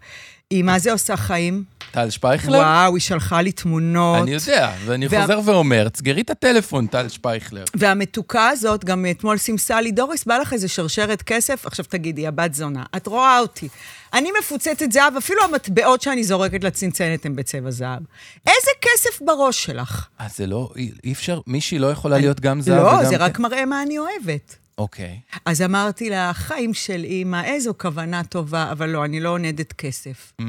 היא 0.51 0.63
מה 0.63 0.79
זה 0.79 0.91
עושה 0.91 1.17
חיים? 1.17 1.63
טל 1.91 2.09
שפייכלר? 2.09 2.57
וואו, 2.57 2.95
היא 2.95 3.01
שלחה 3.01 3.41
לי 3.41 3.51
תמונות. 3.51 4.23
אני 4.23 4.31
יודע, 4.31 4.71
ואני 4.85 5.07
וה- 5.07 5.21
חוזר 5.21 5.39
ואומר, 5.45 5.87
סגרי 5.97 6.21
את 6.21 6.29
הטלפון, 6.29 6.87
טל 6.87 7.09
שפייכלר. 7.09 7.63
והמתוקה 7.75 8.47
הזאת, 8.49 8.85
גם 8.85 9.05
אתמול 9.11 9.37
סימסה 9.37 9.81
לי, 9.81 9.91
דוריס, 9.91 10.25
בא 10.25 10.37
לך 10.37 10.53
איזה 10.53 10.67
שרשרת 10.67 11.21
כסף? 11.21 11.65
עכשיו 11.65 11.85
תגידי, 11.89 12.27
הבת 12.27 12.53
זונה, 12.53 12.83
את 12.97 13.07
רואה 13.07 13.39
אותי. 13.39 13.67
אני 14.13 14.29
מפוצצת 14.39 14.91
זהב, 14.91 15.15
אפילו 15.17 15.43
המטבעות 15.43 16.01
שאני 16.01 16.23
זורקת 16.23 16.63
לצנצנת 16.63 17.25
הן 17.25 17.35
בצבע 17.35 17.71
זהב. 17.71 17.99
איזה 18.47 18.71
כסף 18.81 19.21
בראש 19.21 19.63
שלך? 19.63 20.07
אה, 20.21 20.25
זה 20.35 20.47
לא, 20.47 20.69
אי 21.03 21.11
אפשר, 21.11 21.39
מישהי 21.47 21.79
לא 21.79 21.91
יכולה 21.91 22.17
להיות 22.17 22.39
גם 22.39 22.61
זהב 22.61 22.83
וגם... 22.85 23.03
לא, 23.03 23.09
זה? 23.09 23.17
רק 23.17 23.39
מראה 23.39 23.65
מה 23.65 23.81
אני 23.81 23.97
אוהבת. 23.97 24.55
אוקיי. 24.77 25.19
אז 25.45 25.61
אמרתי 25.61 26.09
לה, 26.09 26.31
חיים 26.33 26.73
של 26.73 27.03
אימא, 27.03 27.43
איזו 27.43 27.73
כוונה 27.77 28.23
טובה, 28.23 28.71
אבל 28.71 28.89
לא, 28.89 29.05
אני 29.05 29.19
לא 29.19 29.29
עונדת 29.29 29.73
כסף. 29.73 30.33
Mm. 30.41 30.45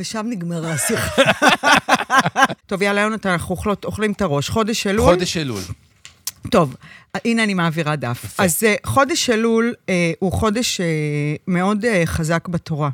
ושם 0.00 0.26
נגמרה 0.30 0.72
השיחה. 0.72 1.22
טוב, 2.66 2.82
יאללה, 2.82 3.00
יונתן, 3.00 3.28
אנחנו 3.28 3.54
אוכלות, 3.54 3.84
אוכלים 3.84 4.12
את 4.12 4.22
הראש. 4.22 4.48
חודש 4.50 4.86
אלול. 4.86 5.06
חודש 5.14 5.36
אלול. 5.36 5.60
טוב, 6.50 6.76
הנה 7.24 7.44
אני 7.44 7.54
מעבירה 7.54 7.96
דף. 7.96 8.24
יפה. 8.24 8.42
אז 8.44 8.64
אה, 8.64 8.74
חודש 8.84 9.30
אלול 9.30 9.74
אה, 9.88 10.12
הוא 10.18 10.32
חודש 10.32 10.80
אה, 10.80 10.86
מאוד 11.48 11.84
אה, 11.84 12.02
חזק 12.06 12.48
בתורה. 12.48 12.90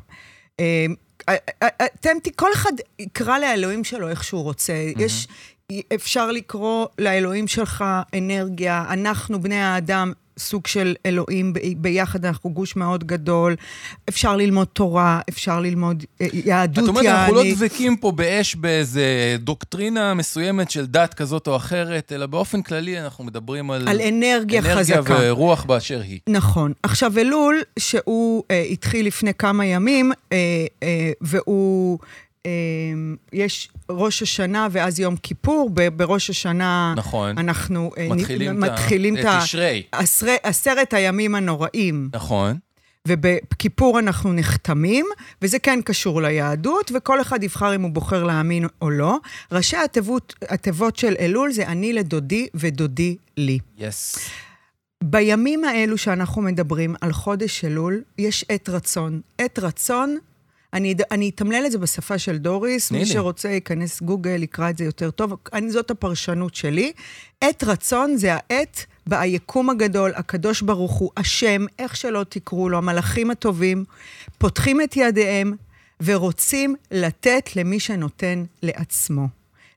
אה, 0.60 0.86
אה, 1.28 1.36
אה, 1.62 1.68
אתם, 1.84 2.10
ת- 2.22 2.36
כל 2.36 2.50
אחד 2.54 2.72
יקרא 2.98 3.38
לאלוהים 3.38 3.84
שלו 3.84 4.08
איך 4.08 4.24
שהוא 4.24 4.42
רוצה. 4.42 4.72
יש, 4.98 5.28
אפשר 5.94 6.30
לקרוא 6.30 6.86
לאלוהים 6.98 7.48
שלך 7.48 7.84
אנרגיה. 8.18 8.84
אנחנו, 8.90 9.42
בני 9.42 9.60
האדם, 9.60 10.12
סוג 10.38 10.66
של 10.66 10.94
אלוהים, 11.06 11.52
ביחד 11.76 12.24
אנחנו 12.24 12.50
גוש 12.50 12.76
מאוד 12.76 13.04
גדול. 13.04 13.56
אפשר 14.08 14.36
ללמוד 14.36 14.68
תורה, 14.72 15.20
אפשר 15.28 15.60
ללמוד 15.60 16.04
אה, 16.20 16.26
יהדות 16.32 16.84
את 16.84 16.88
אומרת, 16.88 17.06
אנחנו 17.06 17.34
לא 17.34 17.40
יעני. 17.40 17.54
דבקים 17.54 17.96
פה 17.96 18.12
באש 18.12 18.54
באיזה 18.54 19.36
דוקטרינה 19.38 20.14
מסוימת 20.14 20.70
של 20.70 20.86
דת 20.86 21.14
כזאת 21.14 21.46
או 21.46 21.56
אחרת, 21.56 22.12
אלא 22.12 22.26
באופן 22.26 22.62
כללי 22.62 23.00
אנחנו 23.00 23.24
מדברים 23.24 23.70
על... 23.70 23.88
על 23.88 24.00
אנרגיה 24.00 24.62
חזקה. 24.62 24.98
אנרגיה 24.98 25.32
ורוח 25.32 25.64
באשר 25.64 26.00
היא. 26.00 26.20
נכון. 26.28 26.72
עכשיו, 26.82 27.18
אלול, 27.18 27.62
שהוא 27.78 28.44
אה, 28.50 28.64
התחיל 28.70 29.06
לפני 29.06 29.34
כמה 29.34 29.66
ימים, 29.66 30.12
אה, 30.32 30.36
אה, 30.82 31.10
והוא... 31.20 31.98
אה, 32.48 33.14
יש 33.32 33.68
ראש 33.90 34.22
השנה 34.22 34.68
ואז 34.70 35.00
יום 35.00 35.16
כיפור, 35.16 35.70
בראש 35.96 36.30
השנה 36.30 36.94
נכון. 36.96 37.38
אנחנו 37.38 37.90
אה, 37.98 38.08
מתחילים 38.10 38.60
נ- 38.60 38.64
את 38.64 38.68
ה- 38.68 38.72
מתחילים 38.72 39.16
את 39.18 39.24
ה- 39.24 39.38
תשרי. 39.42 39.82
עשרת 40.42 40.94
הימים 40.94 41.34
הנוראים, 41.34 42.08
נכון. 42.14 42.56
ובכיפור 43.08 43.98
אנחנו 43.98 44.32
נחתמים, 44.32 45.06
וזה 45.42 45.58
כן 45.58 45.80
קשור 45.84 46.22
ליהדות, 46.22 46.92
וכל 46.94 47.20
אחד 47.20 47.42
יבחר 47.42 47.74
אם 47.74 47.82
הוא 47.82 47.90
בוחר 47.90 48.24
להאמין 48.24 48.66
או 48.82 48.90
לא. 48.90 49.16
ראשי 49.52 49.76
התיבות, 49.76 50.34
התיבות 50.48 50.96
של 50.96 51.14
אלול 51.20 51.52
זה 51.52 51.66
אני 51.66 51.92
לדודי 51.92 52.46
ודודי 52.54 53.16
לי. 53.36 53.58
יס. 53.78 54.18
בימים 55.04 55.64
האלו 55.64 55.98
שאנחנו 55.98 56.42
מדברים 56.42 56.94
על 57.00 57.12
חודש 57.12 57.64
אלול, 57.64 58.02
יש 58.18 58.44
עת 58.48 58.68
רצון. 58.68 59.20
עת 59.38 59.58
רצון, 59.58 60.18
אני, 60.74 60.94
אני 61.10 61.28
אתמלל 61.28 61.62
את 61.66 61.72
זה 61.72 61.78
בשפה 61.78 62.18
של 62.18 62.38
דוריס, 62.38 62.90
מי 62.90 62.98
לי. 62.98 63.06
שרוצה 63.06 63.48
ייכנס 63.48 64.02
גוגל, 64.02 64.42
יקרא 64.42 64.70
את 64.70 64.78
זה 64.78 64.84
יותר 64.84 65.10
טוב. 65.10 65.32
אני, 65.52 65.70
זאת 65.70 65.90
הפרשנות 65.90 66.54
שלי. 66.54 66.92
עת 67.40 67.64
רצון 67.64 68.16
זה 68.16 68.28
העת 68.34 68.86
בה 69.06 69.20
היקום 69.20 69.70
הגדול, 69.70 70.12
הקדוש 70.16 70.62
ברוך 70.62 70.92
הוא, 70.92 71.10
השם, 71.16 71.64
איך 71.78 71.96
שלא 71.96 72.24
תקראו 72.28 72.68
לו, 72.68 72.78
המלאכים 72.78 73.30
הטובים, 73.30 73.84
פותחים 74.38 74.80
את 74.80 74.96
ידיהם 74.96 75.52
ורוצים 76.02 76.74
לתת 76.90 77.56
למי 77.56 77.80
שנותן 77.80 78.44
לעצמו. 78.62 79.28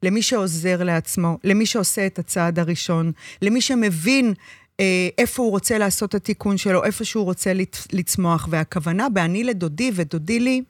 למי 0.04 0.22
שעוזר 0.22 0.84
לעצמו, 0.84 1.38
למי 1.44 1.66
שעושה 1.66 2.06
את 2.06 2.20
הצעד 2.20 2.60
הראשון, 2.60 3.12
למי 3.42 3.62
שמבין 3.62 4.34
אה, 4.80 5.10
איפה 5.18 5.44
הוא 5.44 5.52
רוצה 5.52 5.78
לעשות 5.78 6.10
את 6.10 6.16
התיקון 6.16 6.58
שלו, 6.58 6.84
איפה 6.84 7.06
שהוא 7.06 7.24
רוצה 7.24 7.54
לצ- 7.54 7.88
לצמוח. 7.94 8.48
והכוונה 8.52 9.10
ב"אני 9.10 9.44
לדודי 9.44 9.92
ודודי 9.96 10.40
לי", 10.40 10.62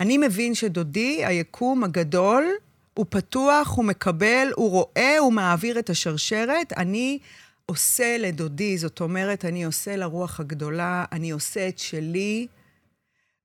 אני 0.00 0.18
מבין 0.18 0.54
שדודי, 0.54 1.24
היקום 1.24 1.84
הגדול, 1.84 2.50
הוא 2.94 3.06
פתוח, 3.08 3.76
הוא 3.76 3.84
מקבל, 3.84 4.48
הוא 4.56 4.70
רואה, 4.70 5.18
הוא 5.18 5.32
מעביר 5.32 5.78
את 5.78 5.90
השרשרת. 5.90 6.72
אני 6.72 7.18
עושה 7.66 8.18
לדודי, 8.18 8.78
זאת 8.78 9.00
אומרת, 9.00 9.44
אני 9.44 9.64
עושה 9.64 9.96
לרוח 9.96 10.40
הגדולה, 10.40 11.04
אני 11.12 11.30
עושה 11.30 11.68
את 11.68 11.78
שלי, 11.78 12.46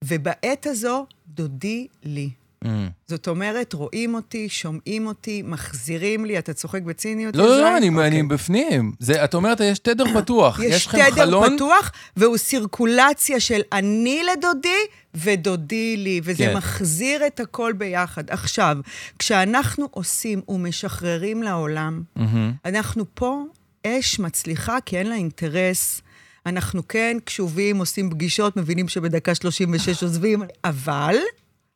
ובעת 0.03 0.65
הזו, 0.65 1.05
דודי 1.27 1.87
לי. 2.03 2.29
Mm. 2.67 2.91
זאת 3.07 3.27
אומרת, 3.27 3.73
רואים 3.73 4.13
אותי, 4.15 4.49
שומעים 4.49 5.07
אותי, 5.07 5.41
מחזירים 5.45 6.25
לי, 6.25 6.39
אתה 6.39 6.53
צוחק 6.53 6.81
בציניות? 6.81 7.35
לא, 7.35 7.45
לא? 7.47 7.57
לא, 7.61 7.77
אני- 7.77 7.89
אוקיי. 7.89 8.07
אני 8.07 8.23
בפנים. 8.23 8.91
זה- 8.99 9.23
את 9.23 9.33
אומרת, 9.33 9.59
יש 9.59 9.79
תדר 9.79 10.03
פתוח. 10.21 10.59
יש 10.63 10.75
יש 10.75 10.87
תדר 10.87 11.11
חלון? 11.11 11.55
פתוח, 11.55 11.91
והוא 12.17 12.37
סירקולציה 12.37 13.39
של 13.39 13.61
אני 13.73 14.21
לדודי 14.31 14.77
ודודי 15.15 15.97
לי, 15.97 16.21
וזה 16.23 16.37
כן. 16.45 16.57
מחזיר 16.57 17.27
את 17.27 17.39
הכל 17.39 17.73
ביחד. 17.77 18.23
עכשיו, 18.29 18.77
כשאנחנו 19.19 19.87
עושים 19.91 20.41
ומשחררים 20.47 21.43
לעולם, 21.43 22.01
מהמם. 22.15 22.53
אנחנו 22.65 23.05
פה, 23.13 23.43
אש 23.87 24.19
מצליחה 24.19 24.77
כי 24.85 24.97
אין 24.97 25.07
לה 25.07 25.15
אינטרס. 25.15 26.01
אנחנו 26.45 26.87
כן 26.87 27.17
קשובים, 27.25 27.77
עושים 27.77 28.09
פגישות, 28.09 28.57
מבינים 28.57 28.87
שבדקה 28.87 29.35
36 29.35 30.03
עוזבים, 30.03 30.43
אבל 30.63 31.15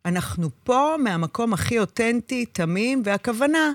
אנחנו 0.05 0.49
פה 0.63 0.95
מהמקום 1.03 1.53
הכי 1.53 1.79
אותנטי, 1.79 2.45
תמים, 2.45 3.01
והכוונה, 3.05 3.71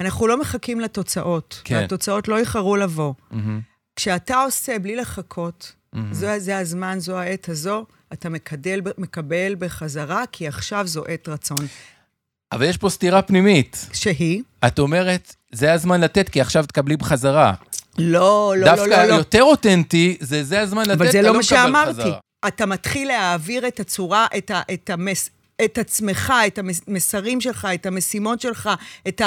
אנחנו 0.00 0.26
לא 0.26 0.40
מחכים 0.40 0.80
לתוצאות, 0.80 1.60
כן. 1.64 1.74
והתוצאות 1.74 2.28
לא 2.28 2.38
איחרו 2.38 2.76
לבוא. 2.76 3.14
מהמם, 3.30 3.60
כשאתה 3.96 4.42
עושה 4.42 4.78
בלי 4.78 4.96
לחכות, 4.96 5.72
מהמם. 5.92 6.14
זה, 6.14 6.38
זה 6.38 6.58
הזמן, 6.58 6.98
זו 6.98 7.18
העת 7.18 7.48
הזו, 7.48 7.84
אתה 8.12 8.28
מקדל, 8.28 8.80
מקבל 8.98 9.54
בחזרה, 9.58 10.24
כי 10.32 10.48
עכשיו 10.48 10.86
זו 10.86 11.04
עת 11.08 11.28
רצון. 11.28 11.66
אבל 12.52 12.66
יש 12.66 12.76
פה 12.76 12.90
סתירה 12.90 13.22
פנימית. 13.22 13.86
שהיא? 13.92 14.42
את 14.66 14.78
אומרת, 14.78 15.34
זה 15.52 15.72
הזמן 15.72 16.00
לתת, 16.00 16.28
כי 16.28 16.40
עכשיו 16.40 16.66
תקבלי 16.66 16.96
בחזרה. 16.96 17.54
לא, 17.98 18.54
לא, 18.58 18.66
דווקא 18.66 18.90
לא, 18.90 18.96
לא, 18.96 19.04
לא. 19.04 19.14
יותר 19.14 19.42
אותנטי, 19.42 20.16
זה 20.20 20.44
זה 20.44 20.60
הזמן 20.60 20.82
לתת, 20.82 20.92
אבל 20.92 21.12
זה 21.12 21.20
אתה 21.20 21.26
לא 21.28 21.32
מה 21.32 21.38
מקבל 21.38 21.48
שאמרתי. 21.48 22.00
חזרה. 22.00 22.18
אתה 22.48 22.66
מתחיל 22.66 23.08
להעביר 23.08 23.68
את 23.68 23.80
הצורה, 23.80 24.26
את, 24.38 24.50
ה, 24.50 24.60
את, 24.74 24.90
המס, 24.90 25.30
את 25.64 25.78
עצמך, 25.78 26.32
את 26.46 26.58
המסרים 26.58 27.40
שלך, 27.40 27.68
את 27.74 27.86
המשימות 27.86 28.40
שלך, 28.40 28.70
את 29.08 29.20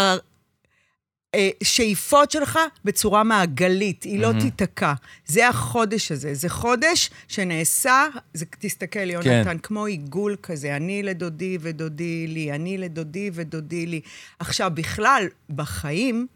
השאיפות 1.36 2.32
שלך 2.32 2.60
בצורה 2.86 3.24
מעגלית, 3.24 4.04
היא 4.04 4.20
לא 4.20 4.32
תיתקע. 4.42 4.94
זה 5.26 5.50
החודש 5.50 6.12
הזה. 6.12 6.34
זה 6.34 6.50
חודש 6.50 7.10
שנעשה, 7.28 8.06
זה, 8.34 8.46
תסתכל, 8.60 9.10
יונתן, 9.10 9.44
כן. 9.44 9.58
כמו 9.58 9.86
עיגול 9.86 10.36
כזה, 10.44 10.76
אני 10.76 11.04
לדודי 11.04 11.58
ודודי 11.62 12.28
לי, 12.28 12.52
אני 12.52 12.78
לדודי 12.78 13.30
ודודי 13.34 13.86
לי. 13.86 14.02
עכשיו, 14.40 14.72
בכלל, 14.74 15.28
בחיים, 15.50 16.28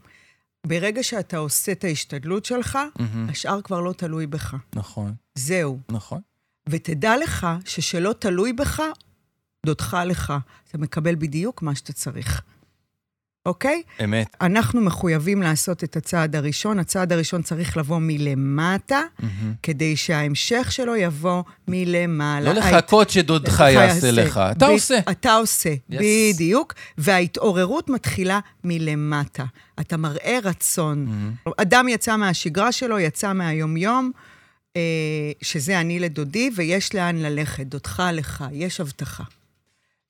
ברגע 0.67 1.03
שאתה 1.03 1.37
עושה 1.37 1.71
את 1.71 1.83
ההשתדלות 1.83 2.45
שלך. 2.45 2.79
השאר 3.29 3.61
כבר 3.61 3.81
לא 3.81 3.93
תלוי 3.93 4.27
בך. 4.27 4.55
נכון, 4.75 5.13
זהו. 5.35 5.79
נכון. 5.89 6.21
ותדע 6.69 7.17
לך 7.17 7.47
ששלא 7.65 8.13
תלוי 8.19 8.53
בך, 8.53 8.81
דודך 9.65 9.97
לך. 10.05 10.33
אתה 10.69 10.77
מקבל 10.77 11.15
בדיוק 11.15 11.61
מה 11.61 11.75
שאתה 11.75 11.93
צריך. 11.93 12.41
אוקיי? 13.45 13.81
אמת. 14.03 14.35
אנחנו 14.41 14.81
מחויבים 14.81 15.41
לעשות 15.41 15.83
את 15.83 15.95
הצעד 15.97 16.35
הראשון. 16.35 16.79
הצעד 16.79 17.13
הראשון 17.13 17.41
צריך 17.41 17.77
לבוא 17.77 17.99
מלמטה, 18.01 19.01
מהמם. 19.19 19.53
כדי 19.63 19.95
שההמשך 19.95 20.71
שלו 20.71 20.95
יבוא 20.95 21.43
מלמעלה. 21.67 22.53
לא 22.53 22.59
לחכות 22.59 23.09
שדודך 23.09 23.59
יעשה 23.73 24.11
לך, 24.11 24.37
אתה 24.51 24.67
ב- 24.67 24.69
עושה. 24.69 24.99
אתה 25.11 25.33
עושה, 25.33 25.73
Yes. 25.91 25.95
בדיוק. 26.33 26.73
וההתעוררות 26.97 27.89
מתחילה 27.89 28.39
מלמטה. 28.63 29.45
אתה 29.79 29.97
מראה 29.97 30.39
רצון. 30.43 31.05
מהמם. 31.05 31.31
אדם 31.57 31.87
יצא 31.87 32.15
מהשגרה 32.15 32.71
שלו, 32.71 32.99
יצא 32.99 33.33
מהיומיום, 33.33 34.11
אה, 34.75 34.81
שזה 35.41 35.79
אני 35.81 35.99
לדודי, 35.99 36.49
ויש 36.55 36.95
לאן 36.95 37.15
ללכת, 37.17 37.65
דודך 37.65 38.03
לך, 38.13 38.43
יש 38.51 38.79
הבטחה. 38.81 39.23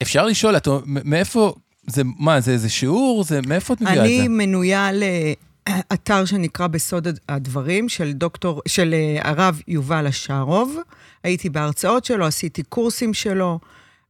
אפשר 0.02 0.26
לשאול, 0.26 0.58
את, 0.58 0.68
מאיפה, 0.86 1.54
זה, 1.88 2.02
מה, 2.20 2.42
זה 2.42 2.52
איזה 2.52 2.70
שיעור? 2.70 3.24
זה, 3.24 3.40
מאיפה 3.48 3.74
את 3.74 3.82
מביאה 3.82 3.96
את 3.96 4.00
אני 4.00 4.22
זה? 4.22 4.30
מנויה 4.30 4.90
לאתר 4.92 6.26
שנקרא 6.26 6.68
בסוד 6.68 7.08
הדברים, 7.30 7.90
של 7.90 8.12
דוקטור, 8.12 8.62
של 8.68 8.94
אה, 8.94 9.30
הרב 9.30 9.62
יובל 9.68 10.08
השארוב. 10.08 10.78
הייתי 11.24 11.50
בהרצאות 11.50 12.06
שלו, 12.06 12.26
עשיתי 12.26 12.64
קורסים 12.64 13.14
שלו. 13.14 13.60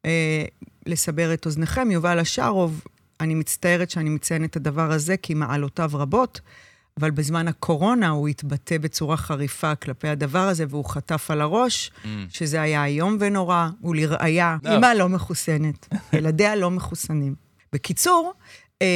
אה, 0.06 0.44
לסבר 0.86 1.34
את 1.34 1.46
אוזניכם, 1.46 1.92
יובל 1.92 2.20
השארוב, 2.20 2.82
אני 3.20 3.36
מצטערת 3.36 3.90
שאני 3.90 4.10
מציינת 4.10 4.50
את 4.50 4.56
הדבר 4.56 4.92
הזה, 4.92 5.18
כי 5.18 5.34
מעלותיו 5.34 5.90
רבות, 5.94 6.42
אבל 7.00 7.12
בזמן 7.12 7.48
הקורונה 7.48 8.10
הוא 8.10 8.28
התבטא 8.28 8.78
בצורה 8.78 9.18
חריפה 9.18 9.76
כלפי 9.76 10.08
הדבר 10.08 10.40
הזה, 10.48 10.66
והוא 10.70 10.86
חטף 10.86 11.32
על 11.32 11.42
הראש, 11.42 11.92
Mm. 12.04 12.08
שזה 12.30 12.62
היה 12.62 12.86
איום 12.86 13.18
ונורא, 13.20 13.68
ולראיה, 13.84 14.58
לא. 14.64 14.78
אמא 14.78 14.86
לא 14.86 15.10
מחוסנת, 15.10 15.88
ילדיה 16.14 16.56
לא 16.56 16.72
מחוסנים. 16.72 17.36
בקיצור, 17.74 18.34
אה, 18.82 18.88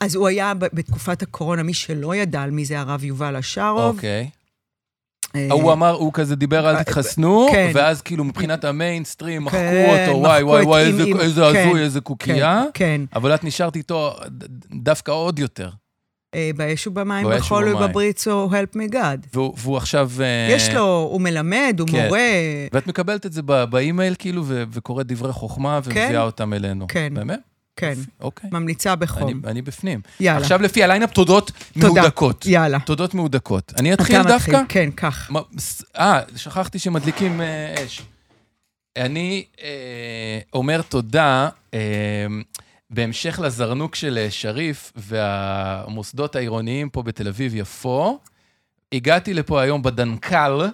אז 0.00 0.14
הוא 0.14 0.28
היה 0.28 0.52
בתקופת 0.54 1.22
הקורונה, 1.22 1.62
מי 1.62 1.74
שלא 1.74 2.14
ידע 2.14 2.42
על 2.42 2.50
מי 2.50 2.64
זה 2.64 2.80
הרב 2.80 3.04
יובל 3.04 3.36
השארוב. 3.36 3.96
אוקיי. 3.96 4.30
אה, 5.36 5.48
הוא 5.50 5.72
אמר, 5.72 5.90
הוא 5.94 6.12
כזה 6.12 6.36
דיבר 6.36 6.66
אה, 6.76 6.84
תתחסנו, 6.84 7.46
כן. 7.52 7.70
ואז 7.74 8.02
כאילו 8.02 8.24
מבחינת 8.24 8.64
המיינסטרים 8.64 9.44
מחקו 9.44 9.58
כן, 9.58 10.06
אותו, 10.08 10.18
וואי 10.18 10.42
וואי 10.42 10.62
וואי, 10.64 10.82
איזה- 10.82 11.02
איזה 11.20 11.40
כן, 11.52 11.66
הזוי, 11.68 11.80
איזה 11.82 12.00
קוקייה. 12.00 12.62
כן, 12.74 13.00
כן. 13.08 13.16
אבל 13.18 13.34
את 13.34 13.44
נשארת 13.44 13.76
איתו 13.76 14.16
דווקא 14.82 15.10
עוד 15.12 15.38
יותר. 15.38 15.70
אה, 16.34 16.50
באש 16.56 16.86
ובמים, 16.86 17.26
בחול. 17.36 17.74
ובבריץ, 17.74 18.28
או 18.28 18.50
help 18.50 18.76
me 18.76 18.92
God. 18.92 19.26
והוא 19.34 19.54
והוא 19.56 19.76
עכשיו... 19.76 20.10
אה, 20.20 20.48
יש 20.50 20.70
לו, 20.70 21.08
הוא 21.12 21.20
מלמד, 21.20 21.76
הוא 21.78 21.88
כן. 21.88 22.04
מורה. 22.04 22.20
ואת 22.72 22.86
מקבלת 22.86 23.26
את 23.26 23.32
זה 23.32 23.42
באימייל, 23.42 24.14
כאילו, 24.18 24.44
וקוראת 24.46 25.06
דברי 25.06 25.32
חוכמה, 25.32 25.80
ומביאה 25.84 26.22
אותם 26.22 26.52
אלינו. 26.52 26.86
כן. 26.88 27.14
באמת? 27.14 27.40
כן, 27.76 27.94
אוקיי. 28.20 28.50
ממליצה 28.52 28.92
אני, 28.92 29.00
בחום. 29.00 29.40
אני 29.46 29.62
בפנים. 29.62 30.00
יאללה. 30.20 30.40
עכשיו 30.40 30.62
לפי 30.62 30.82
ה 30.82 30.86
lineup 30.86 31.10
תודות 31.12 31.52
תודה. 31.80 32.00
מהודקות. 32.00 32.46
יאללה. 32.46 32.78
תודות 32.80 33.14
מהודקות. 33.14 33.72
אני 33.78 33.92
אתחיל 33.92 34.20
אתה 34.20 34.34
מתחיל, 34.34 34.54
דווקא? 34.54 34.68
כן, 34.68 34.90
כך. 34.90 35.30
אה, 35.98 36.20
שכחתי 36.36 36.78
שמדליקים 36.78 37.40
אה, 37.40 37.74
אש. 37.86 38.02
אני 38.96 39.44
אה, 39.62 40.38
אומר 40.52 40.82
תודה, 40.82 41.48
אה, 41.74 42.26
בהמשך 42.92 43.40
לזרנוק 43.42 43.94
של 43.94 44.18
אה, 44.18 44.30
שריף 44.30 44.92
והמוסדות 44.96 46.36
העירוניים 46.36 46.88
פה 46.90 47.02
בתל 47.02 47.28
אביב-יפו, 47.28 48.18
הגעתי 48.92 49.34
לפה 49.34 49.60
היום 49.60 49.82
בדנקל, 49.82 50.66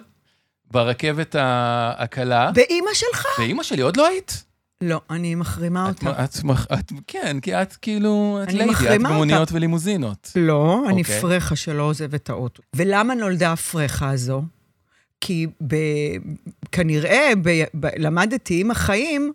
ברכבת 0.71 1.35
הקלה, 1.39 2.51
ואימא 2.55 2.89
שלך? 2.93 3.25
ואימא 3.39 3.63
שלי, 3.63 3.81
עוד 3.81 3.97
לא 3.97 4.07
היית? 4.07 4.43
לא, 4.81 5.01
אני 5.09 5.35
מחרימה 5.35 5.89
את, 5.89 6.03
אותה. 6.03 6.23
את, 6.23 6.43
מח- 6.43 6.67
את, 6.79 6.91
כן, 7.07 7.39
כי 7.39 7.55
את 7.55 7.73
כאילו, 7.73 8.39
את 8.43 8.47
אני 8.47 8.57
ליידי, 8.57 8.71
את 8.71 8.75
מחרימה 8.75 9.09
במוניות 9.09 9.51
ולימוזינות. 9.51 10.31
לא, 10.35 10.83
אני 10.89 11.01
אוקיי. 11.01 11.21
פרחה 11.21 11.55
שלא 11.55 11.83
עוזב 11.83 12.13
את 12.13 12.29
האוטו. 12.29 12.63
ולמה 12.75 13.15
נולדה 13.15 13.51
הפרחה 13.51 14.09
הזו? 14.09 14.43
כי 15.21 15.47
ב... 15.67 15.75
כנראה 16.71 17.31
ב... 17.43 17.63
ב... 17.79 17.87
למדתי 17.97 18.61
עם 18.61 18.71
החיים 18.71 19.33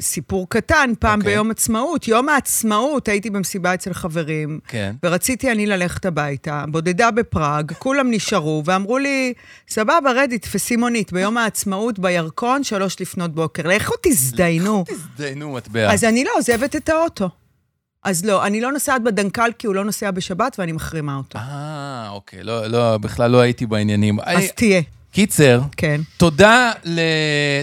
סיפור 0.00 0.46
קטן, 0.50 0.90
פעם 0.98 1.18
אוקיי. 1.18 1.32
ביום 1.34 1.50
עצמאות. 1.50 2.08
יום 2.08 2.28
העצמאות 2.28 3.08
הייתי 3.08 3.30
במסיבה 3.30 3.74
אצל 3.74 3.92
חברים, 3.92 4.60
כן. 4.68 4.94
ורציתי 5.04 5.52
אני 5.52 5.66
ללכת 5.66 6.06
הביתה, 6.06 6.64
בודדה 6.68 7.10
בפראג, 7.10 7.72
כולם 7.72 8.10
נשארו, 8.10 8.62
ואמרו 8.64 8.98
לי, 8.98 9.32
סבבה, 9.68 10.10
רדי, 10.16 10.38
תפסי 10.38 10.76
מונית, 10.76 11.12
ביום 11.12 11.36
העצמאות 11.36 11.98
בירקון, 11.98 12.64
שלוש 12.64 13.00
לפנות 13.00 13.34
בוקר. 13.34 13.62
לכו 13.68 13.94
תזדיינו. 14.02 14.84
תזדיינו, 14.88 15.52
מטבע. 15.52 15.92
אז 15.92 16.04
אני 16.04 16.24
לא 16.24 16.30
עוזבת 16.36 16.76
את 16.76 16.88
האוטו. 16.88 17.28
אז 18.04 18.24
לא, 18.24 18.46
אני 18.46 18.60
לא 18.60 18.72
נוסעת 18.72 19.02
בדנקל 19.02 19.50
כי 19.58 19.66
הוא 19.66 19.74
לא 19.74 19.84
נוסע 19.84 20.10
בשבת 20.10 20.56
ואני 20.58 20.72
מחרימה 20.72 21.16
אותו. 21.16 21.38
אה, 21.38 22.08
אוקיי, 22.10 22.42
לא, 22.42 22.66
לא, 22.66 22.98
בכלל 22.98 23.30
לא 23.30 23.40
הייתי 23.40 23.66
בעניינים. 23.66 24.20
אז 24.20 24.36
אני- 24.38 24.48
תהיה, 24.48 24.82
קיצר, 25.12 25.60
כן. 25.76 26.00
תודה, 26.16 26.72
ל... 26.84 27.00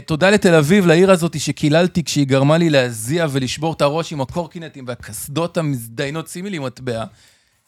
תודה 0.06 0.30
לתל 0.30 0.54
אביב, 0.56 0.86
לעיר 0.86 1.12
הזאת 1.12 1.40
שקיללתי 1.40 2.04
כשהיא 2.04 2.28
גרמה 2.28 2.58
לי 2.58 2.70
להזיע 2.70 3.28
ולשבור 3.30 3.74
את 3.74 3.82
הראש 3.82 4.12
עם 4.12 4.22
הקורקינטים 4.22 4.84
והקסדות 4.88 5.58
המזדיינות, 5.58 6.28
שימי 6.28 6.50
לי 6.50 6.60
מטבע. 6.60 7.04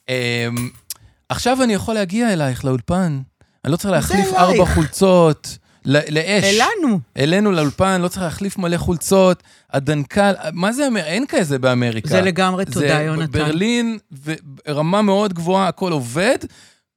אמ, 0.09 0.13
עכשיו 1.29 1.63
אני 1.63 1.73
יכול 1.73 1.93
להגיע 1.95 2.33
אלייך 2.33 2.65
לאולפן. 2.65 3.21
אני 3.65 3.71
לא 3.71 3.77
צריך 3.77 3.91
להחליף. 3.91 4.33
ארבע 4.33 4.65
חולצות 4.65 5.57
ל- 5.85 5.97
לאש. 6.17 6.43
אלינו. 6.43 6.99
אלינו 7.17 7.51
לאולפן, 7.51 8.01
לא 8.01 8.07
צריך 8.07 8.21
להחליף 8.23 8.57
מלא 8.57 8.77
חולצות. 8.77 9.43
הדנקל, 9.73 10.33
מה 10.53 10.71
זה, 10.73 10.87
אין 10.97 11.25
כזה 11.29 11.59
באמריקה. 11.59 12.09
זה 12.09 12.21
לגמרי 12.21 12.65
תודה, 12.65 12.79
זה 12.79 12.87
יונתן. 12.87 13.31
ברלין, 13.39 13.97
ורמה 14.67 15.01
מאוד 15.01 15.33
גבוהה, 15.33 15.67
הכל 15.67 15.91
עובד. 15.91 16.37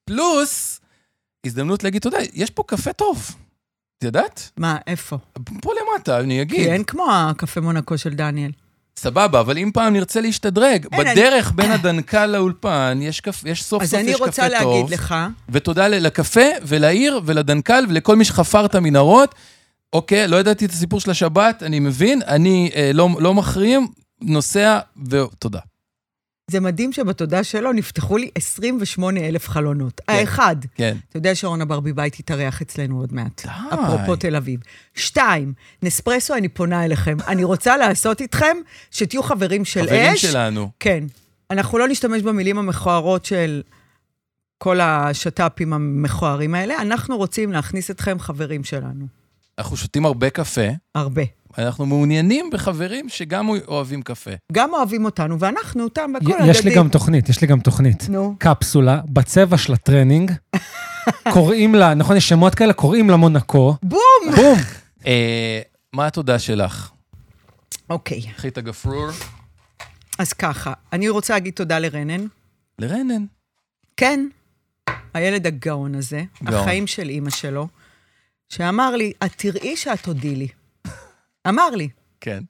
פלוס, 0.04 0.80
הזדמנות 1.46 1.84
להגיד 1.84 2.02
תודה, 2.02 2.18
יש 2.34 2.50
פה 2.50 2.62
קפה 2.66 2.92
טוב. 2.92 3.30
את 3.98 4.04
יודעת? 4.04 4.50
מה, 4.56 4.76
איפה? 4.86 5.18
פה 5.62 5.72
למטה, 5.74 6.20
אני 6.20 6.42
אגיד. 6.42 6.58
כי 6.58 6.70
אין 6.70 6.84
כמו 6.84 7.06
הקפה 7.12 7.60
מונקו 7.60 7.98
של 7.98 8.14
דניאל. 8.14 8.50
סבבה, 8.98 9.40
אבל 9.40 9.58
אם 9.58 9.70
פעם 9.74 9.92
נרצה 9.92 10.20
להשתדרג, 10.20 10.86
אין, 10.92 11.12
בדרך 11.12 11.52
בין 11.52 11.70
הדנקל 11.70 12.26
לאולפן, 12.26 12.98
יש, 13.02 13.20
קפ... 13.20 13.44
יש 13.46 13.64
סוף 13.64 13.82
אז 13.82 13.90
סוף 13.90 14.00
אני 14.00 14.10
יש 14.10 14.20
רוצה 14.20 14.30
קפה 14.32 14.48
להגיד 14.48 14.80
טוב. 14.80 14.92
לך, 14.92 15.14
ותודה 15.48 15.88
לקפה 15.88 16.40
ולעיר 16.62 17.20
ולדנקל 17.24 17.84
ולכל 17.88 18.16
מי 18.16 18.24
שחפר 18.24 18.64
את 18.64 18.74
המנהרות. 18.74 19.34
אוקיי, 19.92 20.28
לא 20.28 20.36
ידעתי 20.36 20.64
את 20.64 20.70
הסיפור 20.70 21.00
של 21.00 21.10
השבת, 21.10 21.62
אני 21.62 21.80
מבין, 21.80 22.22
אני 22.26 22.70
אה, 22.74 22.90
לא, 22.94 23.08
לא 23.18 23.34
מחרים, 23.34 23.88
נוסע, 24.20 24.78
ותודה. 25.06 25.60
זה 26.52 26.60
מדהים 26.60 26.92
שבתודה 26.92 27.44
שלו 27.44 27.72
נפתחו 27.72 28.16
לי 28.16 28.30
28 28.34 29.20
אלף 29.20 29.48
חלונות. 29.48 30.00
האחד, 30.08 30.56
כן. 30.74 30.96
אתה 31.08 31.16
יודע 31.16 31.34
שאורנה 31.34 31.64
ברביבאי 31.64 32.10
תתארח 32.10 32.62
אצלנו 32.62 33.00
עוד 33.00 33.12
מעט. 33.12 33.46
די. 33.46 33.52
אפרופו 33.74 34.16
תל 34.16 34.36
אביב. 34.36 34.60
שתיים, 34.94 35.52
נספרסו, 35.82 36.34
אני 36.34 36.48
פונה 36.48 36.84
אליכם. 36.84 37.16
אני 37.32 37.44
רוצה 37.44 37.76
לעשות 37.76 38.20
איתכם 38.20 38.56
שתהיו 38.90 39.22
חברים 39.22 39.64
של 39.64 39.82
חברים 39.82 40.12
אש. 40.12 40.24
שלנו. 40.24 40.70
כן. 40.80 41.04
אנחנו 41.50 41.78
לא 41.78 41.88
נשתמש 41.88 42.22
במילים 42.22 42.58
המכוערות 42.58 43.24
של 43.24 43.62
כל 44.58 44.80
השת"פים 44.80 45.72
המכוערים 45.72 46.54
האלה, 46.54 46.82
אנחנו 46.82 47.16
רוצים 47.16 47.52
להכניס 47.52 47.90
אתכם 47.90 48.18
חברים 48.18 48.64
שלנו. 48.64 49.21
אנחנו 49.58 49.76
שותים 49.76 50.06
הרבה 50.06 50.30
קפה, 50.30 50.66
הרבה. 50.94 51.22
אנחנו 51.58 51.86
מעוניינים 51.86 52.50
בחברים 52.52 53.08
שגם 53.08 53.48
אוהבים 53.68 54.02
קפה. 54.02 54.30
גם 54.52 54.70
אוהבים 54.74 55.04
אותנו, 55.04 55.40
ואנחנו 55.40 55.84
אותם, 55.84 56.10
והכל 56.14 56.42
י- 56.44 56.50
יש 56.50 56.64
לי 56.64 56.74
גם 56.74 56.88
תוכנית, 56.88 57.28
יש 57.28 57.40
לי 57.40 57.46
גם 57.46 57.60
תוכנית. 57.60 58.08
נו. 58.08 58.34
קפסולה, 58.38 59.00
בצבע 59.08 59.58
של 59.58 59.72
הטרנינג, 59.72 60.32
קוראים 61.34 61.74
לה, 61.74 61.94
נכון, 61.94 62.16
יש 62.16 62.28
שמות 62.28 62.54
כאלה, 62.54 62.72
קוראים 62.72 63.10
לה 63.10 63.16
מונקו. 63.16 63.76
בום! 63.82 64.00
בום! 64.36 64.58
אה, 65.06 65.60
מה 65.92 66.06
התודה 66.06 66.38
שלך? 66.38 66.90
אוקיי, 67.90 68.22
קחי 68.36 68.48
את 68.48 68.58
הגפרור. 68.58 69.06
אז 70.18 70.32
ככה, 70.32 70.72
אני 70.92 71.08
רוצה 71.08 71.34
להגיד 71.34 71.54
תודה 71.54 71.78
לרנן. 71.78 72.26
לרנן. 72.78 73.24
כן, 73.96 74.26
הילד 75.14 75.46
הגאון 75.46 75.94
הזה, 75.94 76.22
גאון. 76.44 76.60
החיים 76.60 76.86
של 76.86 77.08
אימא 77.08 77.30
שלו, 77.30 77.68
שאמר 78.52 78.96
לי, 78.96 79.12
את 79.24 79.32
תראי 79.36 79.76
שאת 79.76 80.00
תודי 80.02 80.34
לי. 80.34 80.48
אמר 81.48 81.70
לי. 81.70 81.88
כן. 82.20 82.40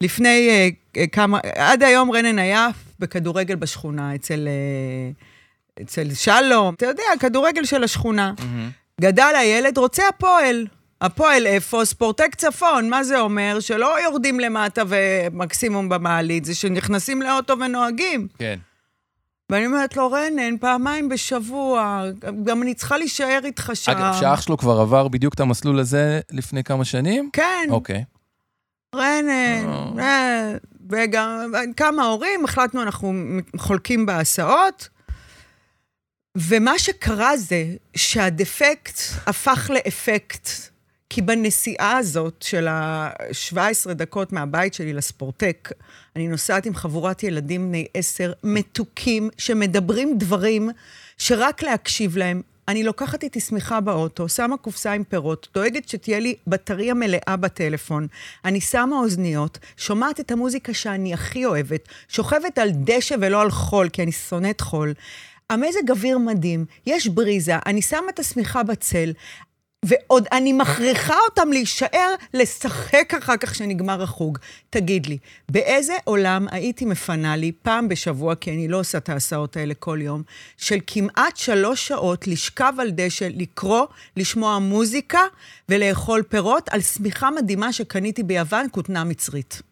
לפני 0.00 0.48
אה, 0.48 0.68
אה, 0.96 1.06
כמה, 1.06 1.38
עד 1.56 1.82
היום 1.82 2.10
רנן 2.10 2.38
היה 2.38 2.68
בכדורגל 2.98 3.54
בשכונה, 3.54 4.14
אצל, 4.14 4.48
אה, 4.48 5.82
אצל 5.84 6.14
שלום, 6.14 6.74
אתה 6.74 6.86
יודע, 6.86 7.02
כדורגל 7.20 7.64
של 7.64 7.84
השכונה. 7.84 8.32
גדל 9.00 9.32
הילד, 9.38 9.78
רוצה 9.78 10.08
הפועל. 10.08 10.66
הפועל 11.00 11.46
איפה? 11.46 11.84
ספורטק 11.84 12.34
צפון. 12.34 12.88
מה 12.90 13.04
זה 13.04 13.20
אומר? 13.20 13.60
שלא 13.60 14.02
יורדים 14.02 14.40
למטה 14.40 14.82
ומקסימום 14.88 15.88
במעלית, 15.88 16.44
זה 16.44 16.54
שנכנסים 16.54 17.22
לאוטו 17.22 17.58
ונוהגים. 17.58 18.28
כן. 18.38 18.58
ואני 19.52 19.66
אומרת 19.66 19.96
לו, 19.96 20.10
רנן, 20.10 20.58
פעמיים 20.58 21.08
בשבוע, 21.08 22.04
גם 22.44 22.62
אני 22.62 22.74
צריכה 22.74 22.96
להישאר 22.98 23.40
איתך 23.44 23.70
שם. 23.74 23.92
אגב, 23.92 24.16
שאח 24.20 24.40
שלו 24.40 24.58
כבר 24.58 24.80
עבר 24.80 25.08
בדיוק 25.08 25.34
את 25.34 25.40
המסלול 25.40 25.78
הזה 25.78 26.20
לפני 26.30 26.64
כמה 26.64 26.84
שנים? 26.84 27.30
כן, 27.32 27.68
אוקיי. 27.70 28.04
רנן, 28.94 29.28
אה. 29.28 29.98
אה, 29.98 30.56
וגם 30.90 31.52
כמה 31.76 32.04
הורים, 32.04 32.44
החלטנו, 32.44 32.82
אנחנו 32.82 33.14
חולקים 33.56 34.06
בהסעות. 34.06 34.88
ומה 36.36 36.78
שקרה 36.78 37.36
זה 37.36 37.64
שהדפקט 37.96 38.98
הפך 39.26 39.70
לאפקט, 39.74 40.48
כי 41.14 41.22
בנסיעה 41.22 41.96
הזאת 41.96 42.42
של 42.42 42.68
ה-17 42.68 43.92
דקות 43.92 44.32
מהבית 44.32 44.74
שלי 44.74 44.92
לספורטק, 44.92 45.72
אני 46.16 46.28
נוסעת 46.28 46.66
עם 46.66 46.74
חבורת 46.74 47.22
ילדים 47.22 47.68
בני 47.68 47.86
עשר, 47.94 48.32
מתוקים, 48.44 49.30
שמדברים 49.38 50.18
דברים 50.18 50.70
שרק 51.18 51.62
להקשיב 51.62 52.16
להם. 52.16 52.42
אני 52.68 52.84
לוקחת 52.84 53.22
איתי 53.22 53.40
שמיכה 53.40 53.80
באוטו, 53.80 54.28
שמה 54.28 54.56
קופסה 54.56 54.92
עם 54.92 55.04
פירות, 55.04 55.48
דואגת 55.54 55.88
שתהיה 55.88 56.20
לי 56.20 56.34
בטריה 56.46 56.94
מלאה 56.94 57.36
בטלפון. 57.40 58.06
אני 58.44 58.60
שמה 58.60 58.96
אוזניות, 58.96 59.58
שומעת 59.76 60.20
את 60.20 60.30
המוזיקה 60.30 60.74
שאני 60.74 61.14
הכי 61.14 61.44
אוהבת, 61.44 61.88
שוכבת 62.08 62.58
על 62.58 62.70
דשא 62.74 63.14
ולא 63.20 63.42
על 63.42 63.50
חול, 63.50 63.88
כי 63.88 64.02
אני 64.02 64.12
שונאת 64.12 64.60
חול. 64.60 64.94
המזג 65.50 65.90
אוויר 65.90 66.18
מדהים, 66.18 66.64
יש 66.86 67.06
בריזה, 67.06 67.58
אני 67.66 67.82
שמה 67.82 68.08
את 68.14 68.18
השמיכה 68.18 68.62
בצל, 68.62 69.12
ועוד 69.84 70.26
אני 70.32 70.52
מכריחה 70.52 71.14
אותם 71.28 71.52
להישאר, 71.52 72.14
לשחק 72.34 73.14
אחר 73.18 73.36
כך 73.36 73.54
שנגמר 73.54 74.02
החוג. 74.02 74.38
תגיד 74.70 75.06
לי, 75.06 75.18
באיזה 75.48 75.92
עולם 76.04 76.46
הייתי 76.50 76.84
מפנה 76.84 77.36
לי 77.36 77.52
פעם 77.62 77.88
בשבוע, 77.88 78.34
כי 78.34 78.50
אני 78.50 78.68
לא 78.68 78.80
עושה 78.80 78.98
את 78.98 79.08
ההסעות 79.08 79.56
האלה 79.56 79.74
כל 79.74 79.98
יום, 80.02 80.22
של 80.56 80.78
כמעט 80.86 81.36
שלוש 81.36 81.88
שעות 81.88 82.26
לשכב 82.26 82.72
על 82.78 82.90
דשא, 82.90 83.28
לקרוא, 83.36 83.86
לשמוע 84.16 84.58
מוזיקה 84.58 85.20
ולאכול 85.68 86.22
פירות 86.22 86.68
על 86.68 86.80
שמיכה 86.80 87.30
מדהימה 87.30 87.72
שקניתי 87.72 88.22
ביוון, 88.22 88.66
כותנה 88.70 89.04
מצרית. 89.04 89.62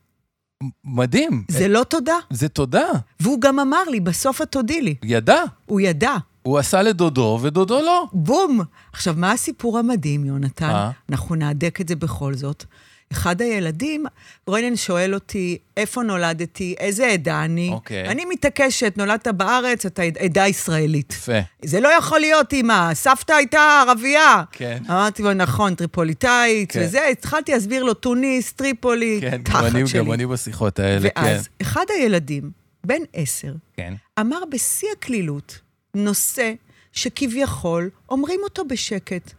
מדהים. 0.85 1.45
זה 1.49 1.69
לא 1.69 1.85
תודה. 1.85 2.17
זה 2.31 2.49
תודה. 2.49 2.87
והוא 3.21 3.41
גם 3.41 3.61
אמר 3.61 3.83
לי, 3.91 4.01
בסוף 4.01 4.43
את 4.43 4.53
תודי 4.53 4.81
לי. 4.81 4.95
ידע. 5.03 5.43
הוא 5.67 5.81
ידע. 5.81 6.17
הוא 6.43 6.59
עשה 6.59 6.83
לדודו, 6.83 7.39
ודודו 7.43 7.81
לא. 7.83 8.05
בום! 8.13 8.61
עכשיו, 8.93 9.15
מה 9.17 9.33
הסיפור 9.33 9.79
המדהים, 9.79 10.25
יונתן? 10.25 10.67
מה? 10.67 10.91
אנחנו 11.11 11.35
נהדק 11.35 11.81
את 11.81 11.89
זה 11.89 11.97
בכל 11.97 12.35
זאת. 12.35 12.65
אחד 13.13 13.41
הילדים, 13.43 14.05
רונן 14.47 14.77
שואל 14.77 15.15
אותי, 15.15 15.59
איפה 15.77 16.03
נולדתי, 16.03 16.75
איזה 16.81 17.07
עדה 17.07 17.45
אני? 17.45 17.69
אוקיי. 17.73 18.09
אני 18.09 18.25
מתעקשת, 18.25 18.93
נולדת 18.97 19.29
בארץ, 19.29 19.87
אתה 19.87 20.03
עד- 20.03 20.19
עדה 20.19 20.47
ישראלית. 20.47 21.13
יפה. 21.13 21.33
זה 21.65 21.81
לא 21.81 21.89
יכול 21.89 22.21
להיות, 22.21 22.53
אמא, 22.53 22.95
סבתא 22.95 23.33
הייתה 23.33 23.83
ערבייה. 23.89 24.43
כן. 24.53 24.83
אמרתי 24.91 25.23
לו, 25.23 25.33
נכון, 25.35 25.75
טריפוליטאית, 25.75 26.73
כן. 26.73 26.81
וזה, 26.85 27.07
התחלתי 27.07 27.53
להסביר 27.53 27.83
לו, 27.85 27.95
טוניס, 27.95 28.53
טריפולי, 28.53 29.19
כן, 29.21 29.31
גם 29.37 29.43
תחת 29.43 29.65
אני, 29.65 29.87
שלי. 29.87 29.99
גם 29.99 30.13
אני 30.13 30.27
בשיחות 30.27 30.79
האלה, 30.79 31.11
כן. 31.11 31.21
ואז, 31.23 31.49
אחד 31.63 31.85
הילדים, 31.89 32.51
בן 32.87 33.03
עשר, 33.13 33.53
כן. 33.77 33.95
אמר 34.21 34.39
בשיא 34.51 34.89
הקלילות 34.99 35.59
נושא 35.95 36.53
שכביכול 36.93 37.91
אומרים 38.09 38.41
אותו 38.43 38.65
בשקט. 38.65 39.33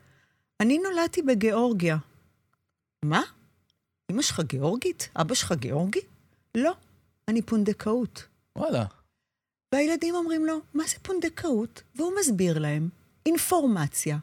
אני 0.60 0.78
נולדתי 0.78 1.22
בגיאורגיה. 1.22 1.98
מה? 3.06 3.22
אמא 4.12 4.22
שלך 4.22 4.40
גיאורגית? 4.40 5.10
אבא 5.16 5.34
שלך 5.34 5.52
גיאורגי? 5.52 6.00
לא, 6.56 6.72
אני 7.28 7.42
פונדקאות. 7.42 8.26
וואלה. 8.56 8.86
והילדים 9.74 10.16
אומרים 10.16 10.46
לו, 10.46 10.60
מה 10.74 10.84
זה 10.88 10.96
פונדקאות? 11.02 11.82
והוא 11.96 12.12
מסביר 12.20 12.60
להם 12.60 12.90
אינפורמציה, 13.26 14.18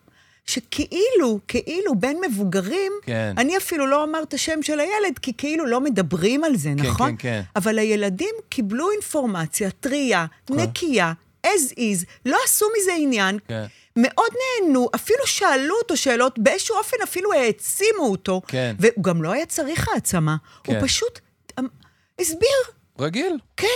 שכאילו, 0.45 1.39
כאילו, 1.49 1.95
בין 1.95 2.21
מבוגרים, 2.29 2.93
כן. 3.03 3.35
אני 3.39 3.57
אפילו 3.57 3.87
לא 3.87 4.03
אומר 4.03 4.23
את 4.23 4.35
השם 4.35 4.63
של 4.63 4.81
הילד, 4.81 5.19
כי 5.23 5.33
כאילו 5.39 5.67
לא 5.67 5.81
מדברים 5.81 6.45
על 6.45 6.57
זה, 6.57 6.73
כן, 6.79 6.87
נכון? 6.87 7.11
כן, 7.11 7.17
כן. 7.19 7.43
אבל 7.57 7.79
הילדים 7.79 8.35
קיבלו 8.49 8.91
אינפורמציה 8.91 9.71
טרייה, 9.71 10.27
כן. 10.47 10.55
נקייה, 10.55 11.13
as 11.55 11.73
is, 11.73 12.05
לא 12.27 12.39
עשו 12.45 12.67
מזה 12.79 12.93
עניין, 12.99 13.39
כן. 13.49 13.65
מאוד 13.97 14.31
נהנו, 14.63 14.89
אפילו 14.95 15.27
שאלו 15.27 15.75
אותו 15.83 15.97
שאלות, 15.97 16.39
באיזשהו 16.39 16.77
אופן 16.77 16.97
אפילו 17.03 17.33
העצימו 17.33 18.03
אותו, 18.03 18.43
כן. 18.49 18.75
והוא 18.79 19.05
גם 19.05 19.23
לא 19.23 19.33
היה 19.33 19.47
צריך 19.47 19.89
העצמה, 19.89 20.37
כן. 20.65 20.75
הוא 20.75 20.83
פשוט 20.83 21.19
אמ, 21.59 21.67
הסביר, 22.21 22.59
רגיל. 22.99 23.39
כן. 23.57 23.67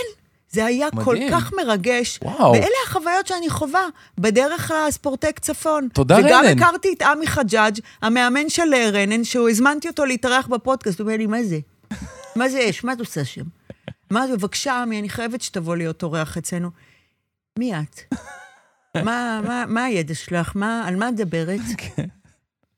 זה 0.53 0.65
היה 0.65 0.87
מדהים. 0.93 1.05
כל 1.05 1.17
כך 1.31 1.53
מרגש. 1.53 2.19
וואו. 2.21 2.51
ואלה 2.51 2.75
החוויות 2.85 3.27
שאני 3.27 3.49
חווה 3.49 3.87
בדרך 4.17 4.71
לספורטק 4.71 5.39
צפון. 5.39 5.87
תודה, 5.93 6.17
וגם 6.19 6.45
רנן. 6.45 6.57
הכרתי 6.57 6.93
את 6.97 7.01
עמי 7.01 7.27
חג'אג', 7.27 7.79
המאמן 8.01 8.49
של 8.49 8.73
אה, 8.73 8.89
רנן, 8.89 9.23
שהוא 9.23 9.49
הזמנתי 9.49 9.87
אותו 9.87 10.05
להתארח 10.05 10.47
בפודקאסט, 10.47 10.99
הוא 10.99 11.05
אומר 11.05 11.17
לי, 11.17 11.27
מה 11.27 11.43
זה? 11.43 11.59
מה 12.35 12.49
זה 12.49 12.69
אש? 12.69 12.83
מה 12.83 12.93
את 12.93 12.99
עושה 12.99 13.25
שם? 13.25 13.41
אמרתי 14.11 14.31
לו, 14.31 14.37
בבקשה, 14.37 14.81
עמי, 14.81 14.99
אני 14.99 15.09
חייבת 15.09 15.41
שתבוא 15.41 15.75
להיות 15.75 16.03
אורח 16.03 16.37
אצלנו. 16.37 16.69
מי 17.59 17.73
את? 17.75 18.15
מה, 19.03 19.41
מה, 19.47 19.65
מה 19.67 19.83
הידע 19.83 20.13
שלך? 20.13 20.51
מה, 20.55 20.83
על 20.87 20.95
מה 20.95 21.09
את 21.09 21.13
מדברת? 21.13 21.59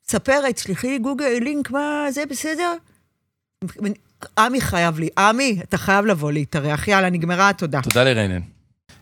ספרת, 0.08 0.58
שלחי 0.58 0.88
לי 0.88 1.00
גוגל 1.00 1.38
לינק, 1.42 1.72
מה, 1.72 2.06
זה 2.10 2.24
בסדר? 2.30 2.74
עמי 4.38 4.62
חייב 4.62 5.00
לי, 5.00 5.10
עמי, 5.18 5.60
אתה 5.64 5.78
חייב 5.78 6.06
לבוא 6.06 6.32
להתארח. 6.32 6.88
יאללה, 6.88 7.10
נגמרה 7.10 7.50
התודה. 7.50 7.82
תודה 7.82 8.04
לרנן. 8.04 8.42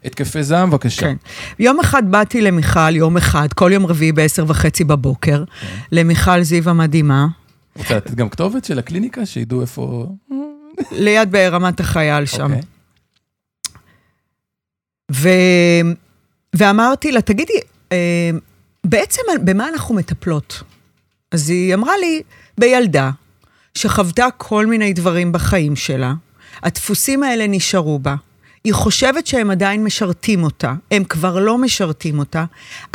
התקפי 0.05 0.43
זעם, 0.43 0.69
בבקשה. 0.69 1.01
כן. 1.01 1.15
יום 1.59 1.79
אחד 1.79 2.11
באתי 2.11 2.41
למיכל, 2.41 2.95
יום 2.95 3.17
אחד, 3.17 3.53
כל 3.53 3.71
יום 3.73 3.85
רביעי 3.85 4.11
בעשר 4.11 4.45
וחצי 4.47 4.83
בבוקר, 4.83 5.43
כן. 5.45 5.67
למיכל 5.91 6.41
זיו 6.41 6.69
המדהימה, 6.69 7.27
רוצה 7.75 7.97
לתת 7.97 8.11
גם 8.11 8.29
כתובת 8.29 8.65
של 8.65 8.79
הקליניקה, 8.79 9.25
שידעו 9.25 9.61
איפה... 9.61 10.07
ליד 10.91 11.31
ברמת 11.31 11.79
החייל 11.79 12.25
שם. 12.25 12.43
אוקיי. 12.43 12.61
ו... 15.13 15.29
ואמרתי 16.53 17.11
לה, 17.11 17.21
תגידי, 17.21 17.53
אה, 17.91 18.29
בעצם 18.83 19.21
במה 19.43 19.69
אנחנו 19.69 19.95
מטפלות? 19.95 20.63
אז 21.31 21.49
היא 21.49 21.73
אמרה 21.73 21.97
לי, 21.97 22.21
בילדה 22.57 23.11
שחוותה 23.75 24.27
כל 24.37 24.65
מיני 24.65 24.93
דברים 24.93 25.31
בחיים 25.31 25.75
שלה, 25.75 26.13
הדפוסים 26.63 27.23
האלה 27.23 27.47
נשארו 27.47 27.99
בה. 27.99 28.15
היא 28.63 28.73
חושבת 28.73 29.27
שהם 29.27 29.51
עדיין 29.51 29.83
משרתים 29.83 30.43
אותה, 30.43 30.73
הם 30.91 31.03
כבר 31.03 31.39
לא 31.39 31.57
משרתים 31.57 32.19
אותה. 32.19 32.45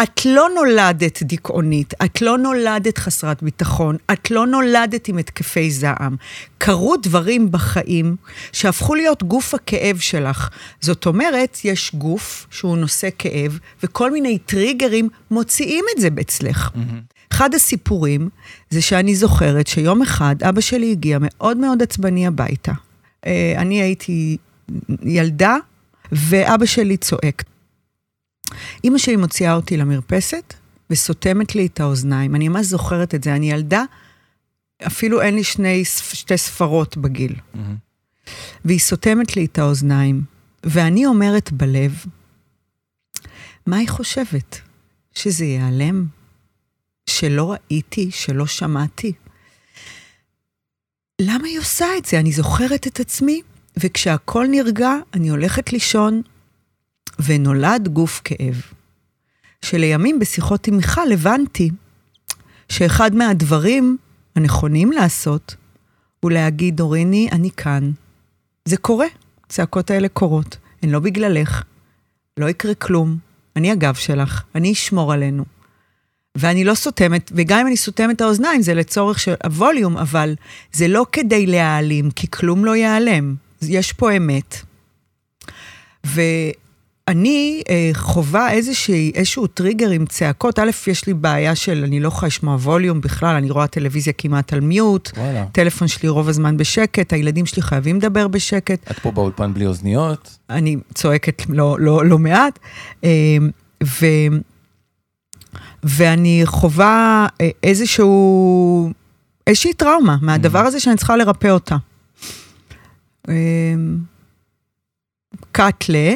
את 0.03 0.25
לא 0.25 0.49
נולדת 0.55 1.23
דיכאונית, 1.23 1.95
את 2.05 2.23
לא 2.23 2.39
נולדת 2.39 2.99
חסרת 2.99 3.43
ביטחון, 3.43 3.97
את 4.13 4.31
לא 4.31 4.47
נולדת 4.47 5.09
עם 5.09 5.19
התקפי 5.19 5.71
זעם. 5.71 6.17
קרו 6.59 6.97
דברים 6.97 7.51
בחיים 7.53 8.17
שהפכו 8.53 8.95
להיות 8.95 9.23
גוף 9.23 9.55
הכאב 9.55 9.99
שלך. 9.99 10.49
זאת 10.81 11.07
אומרת, 11.07 11.59
יש 11.65 11.95
גוף 11.95 12.47
שהוא 12.51 12.77
נושא 12.77 13.09
כאב, 13.19 13.59
וכל 13.83 14.11
מיני 14.11 14.39
טריגרים 14.39 15.09
מוציאים 15.31 15.85
את 15.97 16.01
זה 16.01 16.09
אצלך. 16.21 16.71
אחד 17.33 17.55
הסיפורים 17.55 18.29
זה 18.71 18.83
שאני 18.83 19.15
זוכרת 19.15 19.67
שיום 19.67 20.03
אחד 20.03 20.37
אבא 20.43 20.61
שלי 20.61 20.93
הגיע 20.93 21.19
מאוד 21.21 21.57
מאוד 21.57 21.83
עצבני 21.83 22.27
הביתה. 22.27 22.73
אה, 23.27 23.55
אני 23.57 23.83
הייתי 23.83 24.37
ילדה, 25.03 25.57
ואבא 26.13 26.67
שלי 26.67 26.97
צועק. 26.97 27.45
אימא 28.85 28.99
שלי 28.99 29.17
מוציאה 29.17 29.55
אותי 29.55 29.77
למרפסת 29.77 30.55
וסותמת 30.91 31.55
לי 31.55 31.67
את 31.67 31.81
האוזניים. 31.81 32.35
אני 32.35 32.49
ממש 32.49 32.67
זוכרת 32.67 33.15
את 33.15 33.25
זה. 33.25 33.37
אני 33.37 33.51
ילדה 33.51 33.85
אפילו 34.87 35.21
אין 35.21 35.35
לי 35.35 35.45
שני, 35.45 35.85
שתי 36.13 36.39
ספרות 36.39 36.97
בגיל. 36.97 37.35
מהמם. 37.55 37.77
והיא 38.65 38.79
סותמת 38.79 39.37
לי 39.37 39.45
את 39.45 39.59
האוזניים, 39.59 40.23
ואני 40.65 41.07
אומרת 41.07 41.53
בלב, 41.53 42.05
מה 43.67 43.77
היא 43.77 43.89
חושבת? 43.89 44.61
שזה 45.15 45.45
ייעלם? 45.45 46.07
שלא 47.07 47.53
ראיתי, 47.53 48.11
שלא 48.11 48.47
שמעתי? 48.47 49.13
למה 51.21 51.47
היא 51.47 51.59
עושה 51.59 51.87
את 51.99 52.05
זה? 52.05 52.21
אני 52.21 52.33
זוכרת 52.33 52.87
את 52.87 53.01
עצמי, 53.01 53.43
וכשהכול 53.81 54.47
נרגע, 54.47 54.91
אני 55.15 55.29
הולכת 55.29 55.73
לישון, 55.73 56.23
ונולד 57.27 57.89
גוף 57.89 58.21
כאב. 58.25 58.63
שלימים 59.63 60.19
בשיחות 60.19 60.67
עם 60.67 60.77
מיכל 60.77 61.13
הבנתי 61.13 61.71
שאחד 62.69 63.15
מהדברים 63.15 63.97
הנכונים 64.37 64.93
לעשות 64.93 65.57
הוא 66.21 66.31
להגיד, 66.31 66.77
דוריני, 66.77 67.29
אני 67.33 67.51
כאן. 67.51 67.91
זה 68.65 68.77
קורה, 68.77 69.07
הצעקות 69.47 69.91
האלה 69.91 70.09
קורות, 70.09 70.57
הן 70.83 70.91
לא 70.91 70.99
בגללך, 70.99 71.63
לא 72.37 72.49
יקרה 72.49 72.75
כלום, 72.75 73.17
אני 73.57 73.71
הגב 73.71 73.95
שלך, 73.95 74.43
אני 74.55 74.73
אשמור 74.73 75.13
עלינו. 75.13 75.45
ואני 76.35 76.65
לא 76.65 76.75
סותמת, 76.75 77.33
וגם 77.35 77.59
אם 77.59 77.67
אני 77.67 77.77
סותמת 77.77 78.17
את 78.17 78.21
האוזניים, 78.21 78.63
זה 78.63 78.75
לצורך 78.75 79.19
של 79.19 79.35
הווליום, 79.45 79.97
אבל 79.97 80.35
זה 80.73 80.89
לא 80.89 81.07
כדי 81.13 81.47
להעלים, 81.47 82.11
כי 82.11 82.31
כלום 82.31 82.65
לא 82.65 82.77
ייעלם. 82.77 83.35
יש 83.63 83.93
פה 83.93 84.17
אמת. 84.17 84.57
ואני 86.05 87.63
אה, 87.69 87.91
חווה 87.95 88.53
איזושהי, 88.53 89.13
איזשהו 89.15 89.47
טריגר 89.47 89.91
עם 89.91 90.07
צעקות. 90.07 90.59
א', 90.59 90.71
יש 90.87 91.07
לי 91.07 91.15
בעיה 91.15 91.55
של, 91.55 91.85
אני 91.85 92.01
לא 92.01 92.09
יכולה 92.09 92.27
לשמוע 92.27 92.55
ווליום 92.55 93.01
בכלל, 93.01 93.37
אני 93.37 93.51
רואה 93.51 93.67
טלוויזיה 93.67 94.13
כמעט 94.13 94.53
על 94.53 94.61
מיוט. 94.61 95.11
וואלה. 95.17 95.45
טלפון 95.53 95.89
שלי 95.89 96.09
רוב 96.09 96.29
הזמן 96.29 96.57
בשקט, 96.57 97.13
הילדים 97.13 97.47
שלי 97.47 97.63
חייבים 97.63 97.97
לדבר 97.97 98.29
בשקט. 98.29 98.91
את 98.91 98.99
פה 98.99 99.11
באולפן 99.11 99.55
בלי 99.55 99.67
אוזניות? 99.67 100.39
אני 100.51 100.77
צועקת 100.95 101.43
לא, 101.49 101.77
לא, 101.81 102.07
לא 102.07 102.19
מעט. 102.19 102.59
אה, 103.05 103.37
ו, 103.85 104.07
ואני 105.83 106.43
חווה 106.45 107.27
אה, 107.41 107.51
איזשהו, 107.63 108.93
איזושהי 109.47 109.73
טראומה 109.73 110.17
מהדבר 110.23 110.59
הזה 110.59 110.81
שאני 110.81 110.97
צריכה 110.97 111.17
לרפא 111.17 111.49
אותה. 111.49 111.77
אה, 113.29 113.35
קאטלה, 115.53 116.13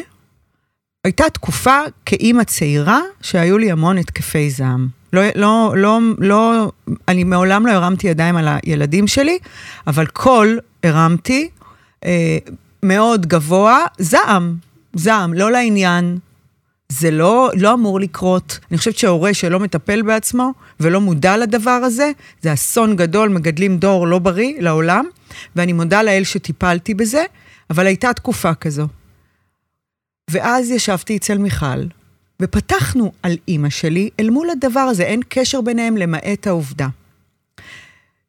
הייתה 1.04 1.30
תקופה 1.30 1.78
כאימא 2.06 2.44
צעירה 2.44 3.00
שהיו 3.20 3.58
לי 3.58 3.70
המון 3.70 3.98
התקפי 3.98 4.50
זעם. 4.50 4.88
לא, 5.12 5.22
לא, 5.34 5.72
לא, 5.76 6.00
לא, 6.18 6.72
אני 7.08 7.24
מעולם 7.24 7.66
לא 7.66 7.72
הרמתי 7.72 8.06
ידיים 8.06 8.36
על 8.36 8.48
הילדים 8.48 9.06
שלי, 9.06 9.38
אבל 9.86 10.06
קול 10.06 10.58
הרמתי 10.82 11.48
אה, 12.04 12.38
מאוד 12.82 13.26
גבוה, 13.26 13.78
זעם, 13.98 14.56
זעם, 14.94 15.34
לא 15.34 15.50
לעניין. 15.50 16.18
זה 16.88 17.10
לא, 17.10 17.50
לא 17.54 17.74
אמור 17.74 18.00
לקרות. 18.00 18.58
אני 18.70 18.78
חושבת 18.78 18.96
שהורה 18.96 19.34
שלא 19.34 19.60
מטפל 19.60 20.02
בעצמו 20.02 20.52
ולא 20.80 21.00
מודע 21.00 21.36
לדבר 21.36 21.70
הזה, 21.70 22.10
זה 22.42 22.52
אסון 22.52 22.96
גדול, 22.96 23.28
מגדלים 23.28 23.78
דור 23.78 24.06
לא 24.06 24.18
בריא 24.18 24.54
לעולם, 24.58 25.04
ואני 25.56 25.72
מודה 25.72 26.02
לאל 26.02 26.24
שטיפלתי 26.24 26.94
בזה, 26.94 27.24
אבל 27.70 27.86
הייתה 27.86 28.12
תקופה 28.12 28.54
כזו. 28.54 28.86
ואז 30.30 30.70
ישבתי 30.70 31.16
אצל 31.16 31.38
מיכל, 31.38 31.86
ופתחנו 32.42 33.12
על 33.22 33.36
אימא 33.48 33.70
שלי 33.70 34.10
אל 34.20 34.30
מול 34.30 34.50
הדבר 34.50 34.80
הזה, 34.80 35.02
אין 35.02 35.20
קשר 35.28 35.60
ביניהם 35.60 35.96
למעט 35.96 36.46
העובדה. 36.46 36.88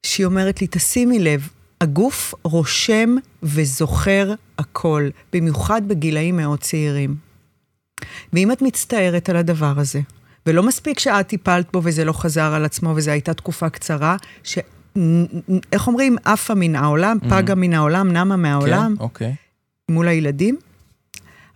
שהיא 0.06 0.26
אומרת 0.26 0.62
לי, 0.62 0.68
תשימי 0.72 1.20
לב, 1.20 1.50
הגוף 1.82 2.34
רושם 2.44 3.16
וזוכר 3.44 4.34
הכל, 4.58 5.10
במיוחד 5.34 5.88
בגילאים 5.88 6.38
מאוד 6.38 6.60
צעירים. 6.60 7.16
ואם 8.34 8.52
את 8.52 8.62
מצטערת 8.62 9.30
על 9.30 9.36
הדבר 9.38 9.74
הזה, 9.78 10.02
ולא 10.46 10.64
מספיק 10.64 11.00
שאת 11.00 11.28
טיפלת 11.28 11.72
בו 11.74 11.82
וזה 11.84 12.06
לא 12.06 12.14
חזר 12.14 12.54
על 12.54 12.66
עצמו 12.66 12.90
וזו 12.96 13.12
הייתה 13.12 13.34
תקופה 13.34 13.70
קצרה, 13.70 14.16
ש... 14.44 14.58
איך 15.72 15.88
אומרים? 15.88 16.16
עפה 16.26 16.56
מן 16.56 16.76
העולם, 16.76 17.18
פגה 17.30 17.56
מן 17.56 17.74
העולם, 17.74 18.12
נמה 18.12 18.36
מהעולם, 18.36 18.96
כן, 18.98 19.04
אוקיי. 19.04 19.36
מול 19.90 20.08
הילדים. 20.08 20.58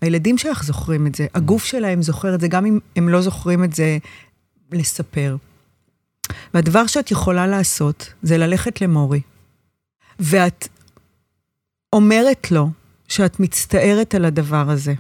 הילדים 0.02 0.38
שלך 0.38 0.64
זוכרים 0.64 1.08
את 1.08 1.16
זה, 1.16 1.28
הגוף 1.36 1.66
שלהם 1.66 2.02
זוכר 2.02 2.36
את 2.36 2.42
זה, 2.42 2.48
גם 2.48 2.66
אם 2.66 2.80
הם 2.96 3.10
לא 3.10 3.22
זוכרים 3.22 3.64
את 3.64 3.74
זה, 3.74 3.98
לספר. 4.72 5.36
והדבר 6.54 6.88
שאת 6.88 7.12
יכולה 7.12 7.48
לעשות, 7.48 8.14
זה 8.22 8.38
ללכת 8.38 8.82
למורי. 8.82 9.22
ואת 10.20 10.68
אומרת 11.94 12.52
לו 12.52 12.70
שאת 13.08 13.40
מצטערת 13.40 14.16
על 14.16 14.26
הדבר 14.26 14.70
הזה, 14.70 14.94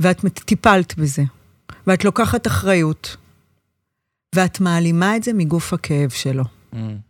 ואת 0.00 0.24
טיפלת 0.44 0.98
בזה, 0.98 1.22
ואת 1.86 2.04
לוקחת 2.04 2.46
אחריות, 2.46 3.16
ואת 4.34 4.60
מעלימה 4.60 5.16
את 5.16 5.22
זה 5.22 5.32
מגוף 5.32 5.72
הכאב 5.72 6.10
שלו. 6.10 6.44
מהמם. 6.72 7.05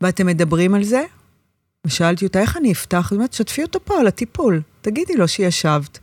ואתם 0.00 0.26
מדברים 0.26 0.74
על 0.74 0.84
זה, 0.84 1.02
ושאלתי 1.86 2.26
אותה, 2.26 2.40
איך 2.40 2.56
אני 2.56 2.72
אפתח? 2.72 3.08
היא 3.10 3.16
אומרת, 3.16 3.32
שתפי 3.32 3.62
אותו 3.62 3.78
פה 3.84 4.00
על 4.00 4.06
הטיפול. 4.06 4.62
תגידי 4.80 5.14
לו 5.14 5.28
שישבת, 5.28 5.98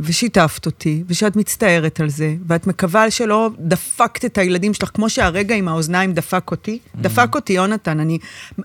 ושיתפת 0.00 0.66
אותי, 0.66 1.04
ושאת 1.08 1.36
מצטערת 1.36 2.00
על 2.00 2.08
זה, 2.08 2.34
ואת 2.46 2.66
מקווה 2.66 3.10
שלא 3.10 3.50
דפקת 3.58 4.24
את 4.24 4.38
הילדים 4.38 4.74
שלך, 4.74 4.90
כמו 4.94 5.10
שהרגע 5.10 5.54
עם 5.54 5.68
האוזניים 5.68 6.12
דפק 6.12 6.50
אותי. 6.50 6.78
דפק 6.96 7.34
אותי, 7.34 7.52
יונתן. 7.52 8.00
אני, 8.00 8.18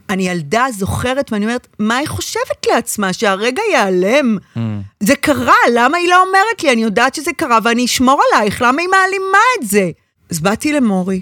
אני 0.10 0.30
ילדה 0.30 0.66
זוכרת, 0.78 1.32
ואני 1.32 1.46
אומרת, 1.46 1.68
מה 1.80 1.98
היא 1.98 2.08
חושבת 2.08 2.68
לעצמה? 2.74 3.14
שהרגע 3.14 3.62
ייעלם? 3.72 4.38
מהמם. 4.56 4.82
זה 5.00 5.16
קרה, 5.16 5.54
למה 5.74 5.98
היא 5.98 6.10
לא 6.10 6.24
אומרת 6.28 6.64
לי? 6.64 6.74
אני 6.74 6.84
יודעת 6.84 7.16
שזה 7.16 7.32
קרה 7.38 7.60
ואני 7.64 7.86
אשמור 7.86 8.22
עלייך, 8.34 8.62
למה 8.62 8.82
היא 8.82 8.90
מעלימה 8.90 9.38
את 9.60 9.68
זה? 9.68 9.92
אז 10.30 10.40
באתי 10.40 10.74
למורי, 10.74 11.22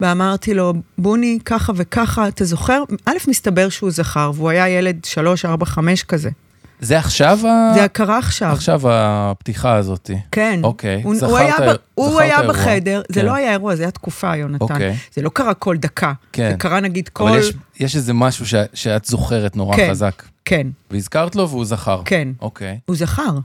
ואמרתי 0.00 0.54
לו, 0.54 0.72
בוני, 0.98 1.38
ככה 1.44 1.72
וככה, 1.76 2.28
אתה 2.28 2.44
זוכר? 2.44 2.82
א', 3.06 3.12
מסתבר 3.28 3.68
שהוא 3.68 3.90
זכר, 3.90 4.30
והוא 4.34 4.50
היה 4.50 4.68
ילד 4.68 5.04
שלוש, 5.04 5.44
ארבע, 5.44 5.66
חמש 5.66 6.02
כזה. 6.02 6.30
זה 6.80 6.98
עכשיו 6.98 7.38
ה... 7.48 7.72
זה 7.74 7.88
קרה 7.88 8.18
עכשיו. 8.18 8.52
עכשיו 8.52 8.80
הפתיחה 8.84 9.74
הזאת. 9.76 10.10
כן. 10.32 10.60
אוקיי, 10.62 11.02
הוא, 11.02 11.14
זכרת 11.14 11.30
הוא 11.30 11.38
היה, 11.38 11.56
ב- 11.60 11.76
הוא 11.94 12.08
זכרת 12.08 12.20
היה 12.20 12.36
האירוע. 12.36 12.54
בחדר, 12.54 13.02
זה 13.08 13.20
כן. 13.20 13.26
לא 13.26 13.34
היה 13.34 13.52
אירוע, 13.52 13.76
זה 13.76 13.82
היה 13.82 13.90
תקופה, 13.90 14.36
יונתן. 14.36 14.64
אוקיי. 14.64 14.96
זה 15.14 15.22
לא 15.22 15.30
קרה 15.30 15.54
כל 15.54 15.76
דקה. 15.76 16.12
כן. 16.32 16.50
זה 16.50 16.56
קרה 16.56 16.80
נגיד 16.80 17.08
כל... 17.08 17.28
אבל 17.28 17.38
יש, 17.38 17.52
יש 17.80 17.96
איזה 17.96 18.12
משהו 18.12 18.46
ש, 18.46 18.54
שאת 18.74 19.04
זוכרת 19.04 19.56
נורא 19.56 19.76
כן. 19.76 19.88
חזק. 19.90 20.22
כן, 20.44 20.66
והזכרת 20.90 21.36
לו 21.36 21.48
והוא 21.48 21.64
זכר. 21.64 22.02
כן. 22.04 22.28
אוקיי, 22.40 22.78
הוא 22.86 22.96
זכר. 22.96 23.38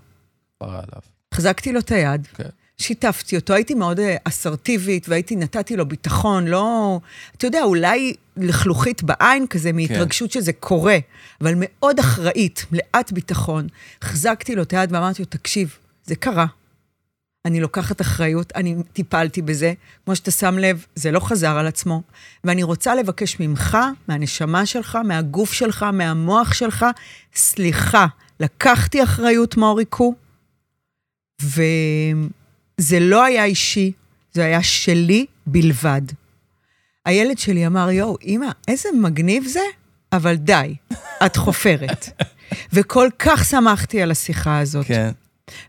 פרה 0.58 0.74
עליו. 0.74 1.02
החזקתי 1.34 1.74
לו 1.74 1.80
את 1.80 1.92
היד, 1.92 2.28
כן. 2.36 2.44
שיתפתי 2.78 3.36
אותו, 3.36 3.54
הייתי 3.54 3.74
מאוד 3.74 4.00
אה, 4.00 4.16
אסרטיבית, 4.24 5.10
והייתי, 5.10 5.36
נתתי 5.36 5.76
לו 5.76 5.86
ביטחון, 5.86 6.48
לא... 6.48 7.00
אתה 7.38 7.48
יודע, 7.48 7.64
אולי 7.64 8.14
לחלוכית 8.38 9.04
בעין 9.04 9.48
כזה, 9.48 9.72
מהתרגשות 9.72 10.32
שזה 10.32 10.54
קורה, 10.54 10.98
אבל 11.42 11.54
מאוד 11.58 12.00
אחראית, 12.00 12.66
מלאת 12.72 13.12
ביטחון. 13.12 13.68
החזקתי 14.02 14.56
לו 14.56 14.64
את 14.64 14.74
היד 14.74 14.92
ואמרתי 14.92 15.22
לו, 15.22 15.26
תקשיב, 15.26 15.78
זה 16.06 16.16
קרה. 16.16 16.46
אני 17.46 17.62
לוקחת 17.62 18.02
אחריות, 18.02 18.54
אני 18.56 18.76
טיפלתי 18.94 19.42
בזה. 19.42 19.74
כמו 20.06 20.16
שאתה 20.16 20.32
שם 20.32 20.58
לב, 20.58 20.86
זה 20.96 21.12
לא 21.12 21.20
חזר 21.20 21.58
על 21.58 21.68
עצמו. 21.68 22.02
ואני 22.44 22.64
רוצה 22.64 22.96
לבקש 22.96 23.40
ממך, 23.40 23.78
מהנשמה 24.08 24.66
שלך, 24.66 24.98
מהגוף 25.06 25.54
שלך, 25.54 25.84
מהמוח 25.94 26.54
שלך, 26.54 26.86
סליחה, 27.36 28.06
לקחתי 28.40 29.04
אחריות, 29.04 29.58
מוריקו, 29.58 30.16
וזה 32.80 33.00
לא 33.00 33.24
היה 33.24 33.46
אישי, 33.46 33.92
זה 34.34 34.46
היה 34.46 34.64
שלי 34.64 35.26
בלבד. 35.48 36.02
הילד 37.06 37.38
שלי 37.38 37.68
אמר, 37.68 37.92
יואו, 37.92 38.18
אמא, 38.24 38.48
איזה 38.68 38.90
מגניב 39.02 39.44
זה, 39.48 39.60
אבל 40.12 40.36
די, 40.36 40.76
את 41.26 41.36
חופרת. 41.36 42.22
וכל 42.74 43.10
כך 43.20 43.46
שמחתי 43.46 44.02
על 44.02 44.12
השיחה 44.12 44.60
הזאת. 44.60 44.86
כן. 44.86 45.12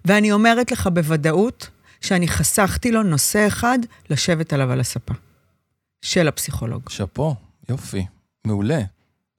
ואני 0.05 0.33
אומרת 0.33 0.73
לך 0.73 0.87
בוודאות 0.87 1.71
שאני 2.01 2.29
חסכתי 2.29 2.93
לו 2.93 3.03
נושא 3.03 3.47
אחד 3.47 3.79
לשבת 4.11 4.53
עליו 4.53 4.73
על 4.73 4.81
הספה. 4.81 5.15
של 6.03 6.29
הפסיכולוג. 6.29 6.89
שאפו, 6.89 7.35
יופי, 7.69 8.07
מעולה. 8.47 8.81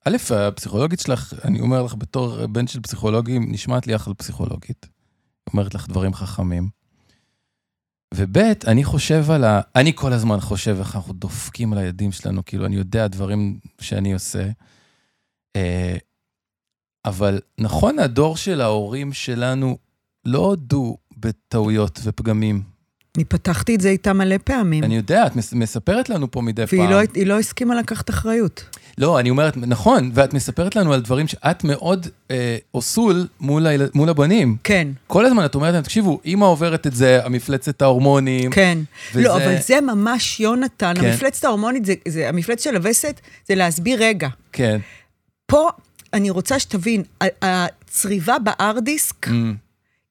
א', 0.06 0.17
הפסיכולוגית 0.36 0.99
שלך, 0.99 1.34
אני 1.43 1.60
אומר 1.60 1.82
לך 1.82 1.95
בתור 1.97 2.47
בן 2.47 2.67
של 2.67 2.82
פסיכולוגים, 2.82 3.51
נשמעת 3.51 3.88
לי 3.88 3.95
אחלה 3.95 4.13
פסיכולוגית. 4.13 4.88
אומרת 5.53 5.75
לך 5.75 5.88
דברים 5.88 6.13
חכמים. 6.13 6.69
וב', 8.13 8.38
אני 8.67 8.84
חושב 8.84 9.32
על 9.32 9.43
ה... 9.43 9.62
אני 9.76 9.93
כל 9.96 10.13
הזמן 10.13 10.39
חושב 10.39 10.76
איך 10.80 10.96
אנחנו 10.96 11.13
דופקים 11.13 11.74
על 11.74 11.80
הילדים 11.80 12.12
שלנו, 12.12 12.46
כאילו, 12.46 12.65
אני 12.65 12.76
יודע 12.76 13.08
דברים 13.08 13.60
שאני 13.82 14.13
עושה. 14.13 14.50
אה, 15.56 15.98
אבל 17.06 17.39
נכון, 17.58 18.00
הדור 18.00 18.38
של 18.38 18.62
ההורים 18.62 19.13
שלנו 19.13 19.78
לא 20.26 20.39
הודו 20.39 20.98
בטעויות 21.17 22.00
ופגמים. 22.04 22.77
אני 23.17 23.25
פתחתי 23.25 23.75
את 23.75 23.82
זה 23.82 23.89
איתה 23.89 24.13
מלא 24.13 24.36
פעמים, 24.43 24.84
אני 24.84 24.95
יודע, 24.95 25.27
את 25.27 25.36
מס- 25.36 25.53
מספרת 25.53 26.10
לנו 26.10 26.32
פה 26.32 26.41
מדי 26.41 26.67
פעם. 26.67 26.80
והיא 26.80 26.89
לא, 26.89 26.99
לא 27.25 27.39
הסכימה 27.39 27.75
לקחת 27.75 28.10
אחריות. 28.10 28.63
לא, 28.97 29.19
אני 29.19 29.30
אומרת, 29.30 29.58
נכון, 29.58 30.12
ואת 30.13 30.34
מספרת 30.34 30.75
לנו 30.75 30.93
על 30.93 31.01
דברים 31.01 31.27
שאת 31.27 31.63
מאוד 31.63 32.08
אה, 32.32 32.58
אוסול 32.73 33.27
מול, 33.39 33.67
היל... 33.67 33.82
מול 33.93 34.10
הבנים. 34.10 34.58
כן, 34.63 34.88
כל 35.08 35.25
הזמן 35.25 35.45
את 35.45 35.56
אומרת 35.56 35.73
להם, 35.73 35.84
תקשיבו, 35.84 36.19
אמא 36.25 36.45
עוברת 36.45 36.88
את 36.88 36.95
זה, 36.95 37.25
המפלצת 37.25 37.82
ההורמונים. 37.82 38.51
כן. 38.51 38.77
וזה- 39.13 39.21
לא, 39.27 39.36
אבל 39.36 39.56
זה 39.62 39.82
ממש 39.82 40.39
יונתן, 40.39 40.93
כן. 40.99 41.06
המפלצת 41.06 41.43
ההורמונית, 41.45 41.86
זה, 41.86 41.93
זה, 42.08 42.30
המפלצת 42.30 42.63
של 42.63 42.75
הווסת, 42.75 43.19
זה 43.47 43.56
להסביר 43.56 43.99
רגע. 44.03 44.27
כן. 44.51 44.80
פה 45.45 45.69
אני 46.13 46.30
רוצה 46.30 46.60
שתבין, 46.60 47.03
הצריבה 47.41 48.38
בארדיסק 48.39 49.27
Mm, 49.27 49.32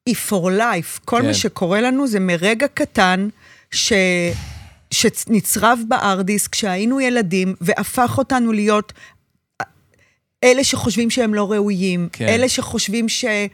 היא 0.06 0.14
for 0.28 0.58
life. 0.58 1.00
כל 1.04 1.18
כן. 1.20 1.26
מה 1.26 1.34
שקורה 1.34 1.80
לנו 1.80 2.06
זה 2.06 2.20
מרגע 2.20 2.66
קטן 2.68 3.28
ש... 3.70 3.92
שנצרב 4.90 5.78
בארדיסק, 5.88 6.52
כשהיינו 6.52 7.00
ילדים, 7.00 7.54
והפך 7.60 8.18
אותנו 8.18 8.52
להיות 8.52 8.92
אלה 10.44 10.64
שחושבים 10.64 11.10
שהם 11.10 11.34
לא 11.34 11.52
ראויים, 11.52 12.08
כן. 12.12 12.28
אלה 12.28 12.48
שחושבים 12.48 13.08
שהם 13.08 13.48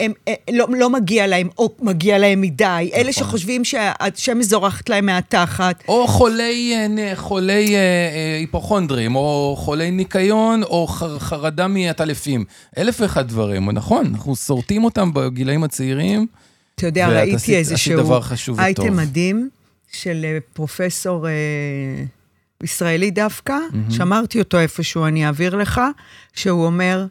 הם, 0.00 0.12
אה, 0.28 0.34
לא, 0.52 0.66
לא 0.78 0.90
מגיע 0.90 1.26
להם, 1.26 1.48
או 1.58 1.74
מגיע 1.80 2.18
להם 2.18 2.40
מדי, 2.40 2.90
אלה 2.94 3.10
נכון. 3.10 3.12
שחושבים 3.12 3.64
שהשמש 3.64 4.44
זורחת 4.46 4.88
להם 4.88 5.06
מהתחת. 5.06 5.84
או 5.88 6.06
חולי, 6.08 6.74
אה, 6.98 7.16
חולי 7.16 7.74
אה, 7.74 7.80
אה, 7.80 8.36
היפוכונדרים, 8.38 9.16
או 9.16 9.54
חולי 9.58 9.90
ניקיון, 9.90 10.62
או 10.62 10.86
ח- 10.86 11.18
חרדה 11.18 11.68
מעטלפים. 11.68 12.44
אלף 12.78 13.00
ואחד 13.00 13.28
דברים, 13.28 13.70
נכון? 13.70 14.06
אנחנו 14.06 14.36
שורטים 14.36 14.84
אותם 14.84 15.10
בגילאים 15.14 15.64
הצעירים. 15.64 16.26
אתה 16.74 16.86
יודע, 16.86 17.08
ראיתי 17.08 17.56
איזה 17.56 17.76
שהוא. 17.76 18.16
אייטם 18.58 18.96
מדהים 18.96 19.48
של 19.92 20.20
אה, 20.24 20.38
פרופסור 20.52 21.28
אה, 21.28 21.32
ישראלי 22.62 23.10
דווקא, 23.10 23.56
שמרתי 23.90 24.38
אותו 24.38 24.58
איפשהו, 24.58 25.06
אני 25.06 25.26
אעביר 25.26 25.56
לך, 25.56 25.80
שהוא 26.34 26.66
אומר, 26.66 27.06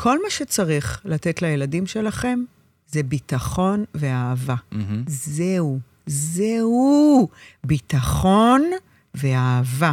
כל 0.00 0.22
מה 0.22 0.30
שצריך 0.30 1.00
לתת 1.04 1.42
לילדים 1.42 1.86
שלכם 1.86 2.40
זה 2.86 3.02
ביטחון 3.02 3.84
ואהבה. 3.94 4.54
מהמם. 4.72 5.04
זהו, 5.06 5.78
זהו, 6.06 7.28
ביטחון 7.64 8.70
ואהבה. 9.14 9.92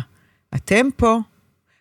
אתם 0.56 0.88
פה. 0.98 1.20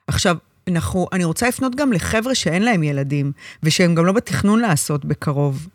עכשיו, 0.07 0.37
אנחנו, 0.69 1.07
אני 1.13 1.25
רוצה 1.25 1.49
לפנות 1.49 1.75
גם 1.75 1.93
לחבר'ה 1.93 2.35
שאין 2.35 2.63
להם 2.63 2.83
ילדים, 2.83 3.33
ושהם 3.63 3.95
גם 3.95 4.07
לא 4.07 4.13
בתכנון 4.13 4.61
לעשות 4.61 5.05
בקרוב. 5.05 5.69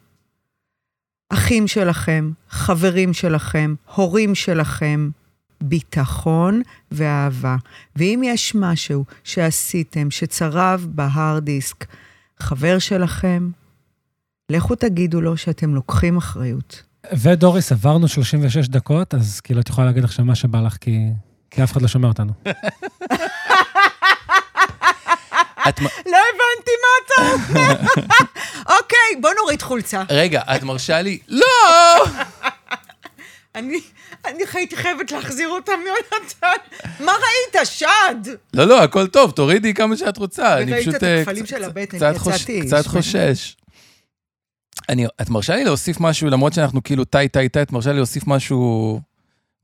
אחים 1.30 1.68
שלכם, 1.68 2.32
חברים 2.50 3.14
שלכם, 3.14 3.76
הורים 3.96 4.36
שלכם, 4.36 5.10
ביטחון 5.62 6.62
ואהבה. 6.92 7.56
ואם 7.96 8.22
יש 8.26 8.56
משהו 8.56 9.06
שעשיתם, 9.24 10.12
שצרב 10.12 10.88
בהארד 10.90 11.46
דיסק, 11.46 11.86
חבר 12.42 12.80
שלכם, 12.80 13.50
לכו 14.52 14.76
תגידו 14.76 15.22
לו 15.22 15.38
שאתם 15.38 15.76
לוקחים 15.76 16.18
אחריות. 16.18 16.84
ודוריס, 17.14 17.72
עברנו 17.72 18.08
36 18.08 18.68
דקות, 18.68 19.14
אז 19.14 19.40
כאילו 19.40 19.62
את 19.62 19.70
יכולה 19.70 19.88
להגיד 19.88 20.04
עכשיו 20.04 20.26
מה 20.26 20.36
שבא 20.36 20.62
לך, 20.62 20.78
כי, 20.82 21.00
כי 21.52 21.64
אף 21.64 21.72
אחד 21.72 21.82
לא 21.82 21.88
שומע 21.88 22.08
אותנו. 22.08 22.34
את, 25.70 25.80
לא 25.82 26.18
הבנתי 26.30 26.72
מה 26.82 26.90
אתה 27.06 27.16
אומר. 27.34 27.76
אוקיי, 28.78 29.22
בוא 29.22 29.30
נוריד 29.42 29.62
חולצה. 29.62 30.04
רגע, 30.10 30.42
את 30.56 30.64
מרשה 30.64 31.02
לי? 31.02 31.20
לא! 31.28 31.46
אני, 33.56 33.80
אני 34.26 34.44
הייתי 34.54 34.76
חייבת 34.76 35.12
להחזיר 35.12 35.50
אותם, 35.50 35.72
יונתן. 35.88 36.48
מה 37.00 37.12
ראית? 37.12 37.68
שד! 37.68 38.32
לא, 38.54 38.66
לא, 38.66 38.84
הכל 38.84 39.08
טוב, 39.08 39.32
תורידי 39.32 39.74
כמה 39.74 39.98
שאת 39.98 40.18
רוצה. 40.18 40.58
אני 40.58 40.82
פשוט... 40.82 40.96
את 40.96 41.04
אה, 41.04 41.22
הכפלים 41.22 41.46
של 41.46 41.64
הבטן, 41.64 41.98
יצאתי 41.98 42.62
קצת. 42.62 42.88
חושש. 42.88 43.56
אני, 44.90 45.06
את 45.22 45.30
מרשה 45.30 45.56
לי 45.56 45.64
להוסיף 45.64 46.00
משהו, 46.00 46.30
למרות 46.30 46.54
שאנחנו 46.54 46.84
כאילו 46.84 47.06
טי 47.06 47.28
טי 47.28 47.50
טי, 47.50 47.62
את 47.62 47.72
מרשה 47.72 47.90
לי 47.92 47.98
להוסיף 47.98 48.28
משהו... 48.28 49.00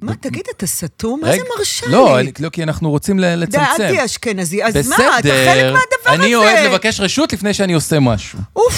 מה, 0.01 0.15
תגיד, 0.15 0.45
אתה 0.57 0.67
סתום? 0.67 1.19
מה 1.21 1.31
זה 1.31 1.41
מרשה 1.57 1.87
לא, 1.87 2.15
לי? 2.17 2.21
אני, 2.21 2.31
לא, 2.39 2.49
כי 2.49 2.63
אנחנו 2.63 2.89
רוצים 2.89 3.19
לצמצם. 3.19 3.65
תהיה 3.77 4.05
אשכנזי. 4.05 4.63
אז 4.63 4.73
בסדר, 4.73 4.97
מה, 4.97 5.19
אתה 5.19 5.27
חלק 5.27 5.63
מהדבר 5.63 5.79
הזה. 6.05 6.23
אני 6.23 6.35
אוהב 6.35 6.65
לבקש 6.65 6.99
רשות 6.99 7.33
לפני 7.33 7.53
שאני 7.53 7.73
עושה 7.73 7.99
משהו. 7.99 8.39
אוף. 8.55 8.73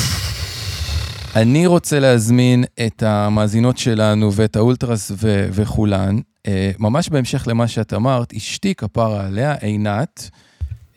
אני 1.42 1.66
רוצה 1.66 2.00
להזמין 2.00 2.64
את 2.86 3.04
המאזינות 3.04 3.78
שלנו 3.78 4.34
ואת 4.34 4.56
האולטרס 4.56 5.12
ו- 5.12 5.48
וכולן, 5.52 6.20
אה, 6.48 6.72
ממש 6.80 7.10
בהמשך 7.10 7.48
למה 7.48 7.68
שאת 7.68 7.94
אמרת, 7.94 8.34
אשתי 8.34 8.76
כפרה 8.76 9.26
עליה, 9.26 9.54
עינת, 9.54 10.30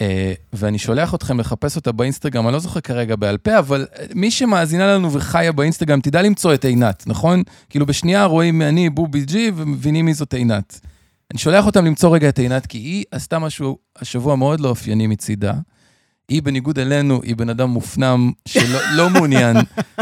אה, 0.00 0.32
ואני 0.52 0.78
שולח 0.78 1.14
אתכם 1.14 1.40
לחפש 1.40 1.76
אותה 1.76 1.92
באינסטגרם, 1.92 2.46
אני 2.46 2.52
לא 2.52 2.58
זוכר 2.58 2.80
כרגע 2.80 3.16
בעל 3.16 3.38
פה, 3.38 3.58
אבל 3.58 3.86
אה, 3.98 4.04
מי 4.14 4.30
שמאזינה 4.30 4.94
לנו 4.94 5.12
וחיה 5.12 5.52
באינסטגרם, 5.52 6.00
תדע 6.00 6.22
למצוא 6.22 6.54
את 6.54 6.64
עינת, 6.64 7.04
נכון? 7.06 7.42
כאילו 7.70 7.86
בשנייה 7.86 8.24
רואים 8.24 8.62
אני 8.62 8.90
בובי 8.90 9.24
ג'י 9.24 9.52
ומבינים 9.56 10.04
מי 10.04 10.14
זאת 10.14 10.34
עינת. 10.34 10.80
אני 11.30 11.38
שולח 11.38 11.66
אותם 11.66 11.84
למצוא 11.84 12.14
רגע 12.14 12.28
את 12.28 12.38
עינת, 12.38 12.66
כי 12.66 12.78
היא 12.78 13.04
עשתה 13.10 13.38
משהו 13.38 13.78
השבוע 13.98 14.36
מאוד 14.36 14.60
לא 14.60 14.68
אופייני 14.68 15.06
מצידה. 15.06 15.52
היא, 16.30 16.42
בניגוד 16.42 16.78
אלינו, 16.78 17.20
היא 17.22 17.36
בן 17.36 17.48
אדם 17.48 17.70
מופנם 17.70 18.30
שלא 18.48 18.78
לא 18.96 19.10
מעוניין 19.10 19.56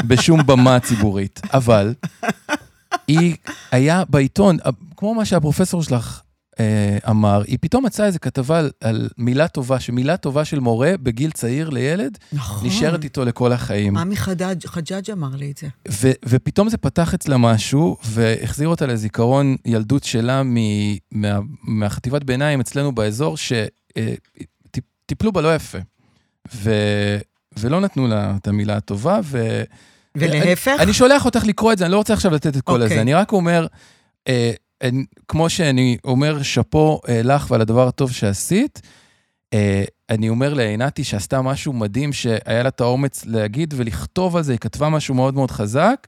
בשום 0.06 0.46
במה 0.46 0.80
ציבורית. 0.80 1.40
אבל 1.54 1.94
היא 3.08 3.34
היה 3.72 4.02
בעיתון, 4.08 4.56
כמו 4.96 5.14
מה 5.14 5.24
שהפרופסור 5.24 5.82
שלך 5.82 6.20
אה, 6.60 6.98
אמר, 7.10 7.42
היא 7.46 7.58
פתאום 7.60 7.86
מצאה 7.86 8.06
איזו 8.06 8.18
כתבה 8.22 8.58
על, 8.58 8.70
על 8.80 9.08
מילה 9.18 9.48
טובה, 9.48 9.80
שמילה 9.80 10.16
טובה 10.16 10.44
של 10.44 10.60
מורה 10.60 10.92
בגיל 11.02 11.30
צעיר 11.30 11.68
לילד, 11.70 12.18
נכון. 12.32 12.68
נשארת 12.68 13.04
איתו 13.04 13.24
לכל 13.24 13.52
החיים. 13.52 13.96
עמי 13.96 14.16
חדד- 14.16 14.66
חג'אג' 14.66 15.10
אמר 15.10 15.36
לי 15.36 15.50
את 15.50 15.56
זה. 15.58 15.66
ו- 15.90 16.10
ופתאום 16.24 16.68
זה 16.68 16.76
פתח 16.76 17.14
אצלה 17.14 17.36
משהו, 17.38 17.96
והחזיר 18.04 18.68
אותה 18.68 18.86
לזיכרון 18.86 19.56
ילדות 19.64 20.04
שלה 20.04 20.42
מ- 20.42 20.56
מה- 21.12 21.38
מהחטיבת 21.62 22.24
ביניים 22.24 22.60
אצלנו 22.60 22.92
באזור, 22.94 23.36
שטיפלו 23.36 25.32
בה 25.32 25.40
לא 25.40 25.54
יפה. 25.54 25.78
ו- 26.54 27.18
ולא 27.58 27.80
נתנו 27.80 28.06
לה 28.06 28.34
את 28.36 28.48
המילה 28.48 28.76
הטובה, 28.76 29.20
ו... 29.24 29.62
ולהפך? 30.14 30.72
אני, 30.76 30.82
אני 30.82 30.92
שולח 30.92 31.24
אותך 31.24 31.44
לקרוא 31.44 31.72
את 31.72 31.78
זה, 31.78 31.84
אני 31.84 31.92
לא 31.92 31.96
רוצה 31.96 32.12
עכשיו 32.12 32.34
לתת 32.34 32.56
את 32.56 32.62
כל 32.62 32.72
אוקיי. 32.72 32.86
הזה, 32.86 33.00
אני 33.00 33.14
רק 33.14 33.32
אומר, 33.32 33.66
אה, 34.28 34.52
אני, 34.82 35.04
כמו 35.28 35.50
שאני 35.50 35.96
אומר 36.04 36.42
שאפו 36.42 37.00
אה, 37.08 37.20
לך 37.24 37.50
ועל 37.50 37.60
הדבר 37.60 37.88
הטוב 37.88 38.12
שעשית, 38.12 38.82
אה, 39.54 39.84
אני 40.10 40.28
אומר 40.28 40.54
לעינתי 40.54 41.04
שעשתה 41.04 41.42
משהו 41.42 41.72
מדהים, 41.72 42.12
שהיה 42.12 42.62
לה 42.62 42.68
את 42.68 42.80
האומץ 42.80 43.24
להגיד 43.26 43.74
ולכתוב 43.76 44.36
על 44.36 44.42
זה, 44.42 44.52
היא 44.52 44.58
כתבה 44.58 44.88
משהו 44.88 45.14
מאוד 45.14 45.34
מאוד 45.34 45.50
חזק, 45.50 46.06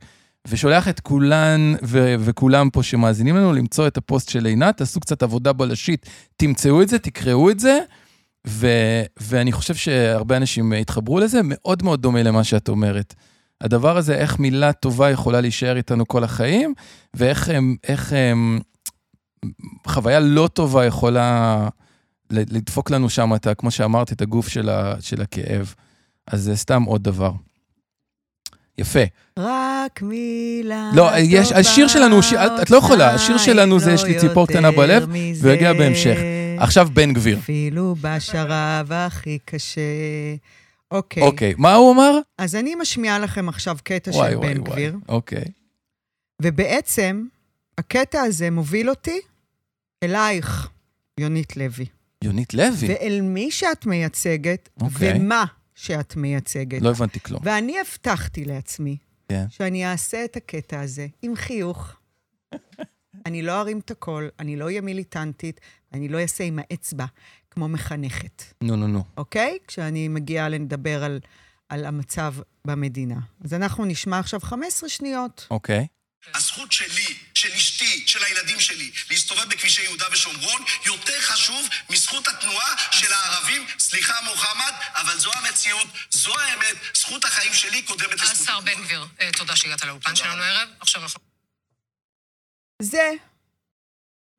ושולח 0.49 0.89
את 0.89 1.01
כולן 1.01 1.75
ו- 1.83 2.15
וכולם 2.19 2.71
פה 2.71 2.83
שמאזינים 2.83 3.37
לנו 3.37 3.53
למצוא 3.53 3.87
את 3.87 3.97
הפוסט 3.97 4.29
של 4.29 4.47
עינת, 4.47 4.77
תעשו 4.77 5.01
קצת 5.01 5.23
עבודה 5.23 5.53
בלשית, 5.53 6.07
תמצאו 6.37 6.83
את 6.83 6.89
זה, 6.89 6.99
תקראו 6.99 7.51
את 7.51 7.61
זה, 7.61 7.79
ו- 8.47 9.03
ואני 9.21 9.53
חושב 9.53 9.75
שהרבה 9.75 10.37
אנשים 10.37 10.73
התחברו 10.73 11.21
לזה, 11.21 11.41
מאוד 11.45 11.83
מאוד 11.83 12.03
דומה 12.03 12.23
למה 12.23 12.45
שאת 12.45 12.69
אומרת. 12.69 13.15
הדבר 13.61 13.97
הזה, 13.97 14.15
איך 14.15 14.39
מילה 14.39 14.73
טובה 14.73 15.11
יכולה 15.11 15.41
להישאר 15.41 15.77
איתנו 15.77 16.09
כל 16.09 16.25
החיים, 16.25 16.75
ואיך 17.15 17.49
הם, 17.49 17.77
איך 17.89 18.13
הם, 18.13 18.61
חוויה 19.87 20.21
לא 20.21 20.49
טובה 20.53 20.85
יכולה 20.87 21.69
לדפוק 22.31 22.91
לנו 22.91 23.11
שם, 23.11 23.35
את, 23.35 23.47
כמו 23.59 23.71
שאמרת, 23.71 24.13
את 24.13 24.23
הגוף 24.23 24.49
של, 24.49 24.69
ה, 24.69 24.95
של 25.01 25.23
הכאב. 25.23 25.75
אז 26.27 26.43
זה 26.43 26.57
סתם 26.57 26.83
עוד 26.83 27.03
דבר. 27.05 27.33
יפה. 28.79 29.01
רק 29.39 30.03
מילה 30.03 30.91
לא, 30.95 31.09
טובה 31.11 31.59
השיר 31.59 31.89
שלנו 31.89 32.19
את- 32.21 32.63
את 32.63 32.71
לא 32.71 32.77
יכולה, 32.77 33.15
השיר 33.15 33.39
שלנו 33.39 33.81
זה 33.81 33.91
לא 33.91 33.95
יש 33.95 34.05
לי 34.05 34.19
ציפור 34.19 34.47
קטנה 34.47 34.71
בלב. 34.71 35.09
והוא 35.41 35.53
יגיע 35.53 35.73
בהמשך. 35.73 36.17
עכשיו 36.61 36.89
בן 36.93 37.13
גביר. 37.13 37.39
אפילו 37.39 37.97
בשרב 38.01 38.93
הכי 38.93 39.39
קשה. 39.45 39.81
אוקיי. 40.91 41.23
אוקיי, 41.23 41.55
מה 41.59 41.75
הוא 41.75 41.93
אמר? 41.95 42.19
אז 42.39 42.55
אני 42.55 42.75
משמיעה 42.75 43.19
לכם 43.19 43.49
עכשיו 43.49 43.77
קטע 43.85 44.11
וואי, 44.11 44.31
של 44.31 44.37
וואי, 44.37 44.55
בן 44.55 44.61
וואי. 44.61 44.73
גביר, 44.73 44.97
אוקיי. 45.09 45.45
ובעצם 46.43 47.27
הקטע 47.79 48.21
הזה 48.21 48.51
מוביל 48.51 48.91
אותי 48.91 49.21
אלייך, 50.03 50.69
יונית 51.21 51.57
לוי, 51.57 51.87
יונית 52.25 52.55
לוי. 52.55 52.89
ואל 52.89 53.21
מי 53.23 53.51
שאת 53.51 53.87
מייצגת, 53.87 54.69
אוקיי. 54.81 55.13
ומה 55.17 55.45
שאת 55.75 56.17
מייצגת. 56.17 56.83
לא 56.83 56.91
הבנתי 56.91 57.21
כלום. 57.21 57.41
ואני 57.45 57.77
הבטחתי 57.81 58.45
לעצמי 58.45 58.97
כן. 59.29 59.45
שאני 59.51 59.87
אעשה 59.87 60.25
את 60.25 60.37
הקטע 60.37 60.81
הזה 60.81 61.07
עם 61.23 61.37
חיוך. 61.37 61.97
אני 63.27 63.43
לא 63.43 63.61
ארים 63.61 63.79
את 63.79 63.91
הקול, 63.91 64.31
אני 64.39 64.57
לא 64.57 64.65
אהיה 64.65 64.81
מיליטנטית, 64.81 65.61
אני 65.93 66.09
לא 66.09 66.19
אעשה 66.19 66.45
עם 66.45 66.59
האצבע 66.59 67.05
כמו 67.51 67.69
מחנכת, 67.69 68.43
נו, 68.63 68.77
נו, 68.77 68.87
נו. 68.87 69.05
אוקיי? 69.17 69.59
כשאני 69.67 70.09
מגיעה 70.09 70.49
לדבר 70.49 71.05
על, 71.05 71.21
על 71.69 71.85
המצב 71.85 72.35
במדינה. 72.65 73.21
אז 73.45 73.55
אנחנו 73.55 73.85
נשמע 73.85 74.19
עכשיו 74.19 74.41
15 74.41 74.89
שניות 74.89 75.47
אוקיי. 75.51 75.87
הזכות 76.35 76.73
שלי, 76.73 77.17
של 77.35 77.53
אשתי, 77.53 78.05
של 78.07 78.25
הילדים 78.25 78.61
שלי, 78.61 78.91
להסתובב 79.11 79.49
בכבישי 79.49 79.83
יהודה 79.83 80.07
ושומרון, 80.13 80.63
יותר 80.87 81.21
חשוב 81.21 81.69
מזכות 81.91 82.29
התנועה 82.29 82.75
של 82.91 83.13
הערבים. 83.13 83.67
סליחה, 83.79 84.15
מוחמד, 84.25 84.73
אבל 84.95 85.19
זו 85.19 85.31
המציאות, 85.35 85.87
זו 86.11 86.39
האמת, 86.39 86.77
זכות 86.95 87.25
החיים 87.25 87.55
שלי 87.55 87.83
קודמת 87.83 88.13
לזכות 88.13 88.31
השר 88.31 88.59
התנועה. 88.59 88.61
בן 88.61 88.85
גביר, 88.85 89.07
אה, 89.21 89.31
תודה 89.33 89.57
שהגעת 89.57 89.85
לאולפן 89.85 90.17
שלנו 90.17 90.43
הערב. 90.43 90.69
עכשיו 90.81 91.03
אנחנו... 91.03 91.30
זה, 92.81 93.11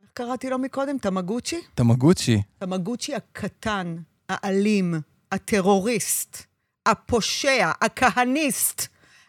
איך 0.02 0.10
קראתי 0.14 0.50
לו 0.50 0.60
מקודם? 0.60 0.98
תמגוצ'י? 0.98 1.62
תמגוצ'י. 1.76 2.42
תמגוצ'י 2.60 3.16
הקטן, 3.16 3.98
האלים, 4.30 4.94
הטרוריסט, 5.32 6.38
הפושע, 6.86 7.72
הכהניסט, 7.82 8.88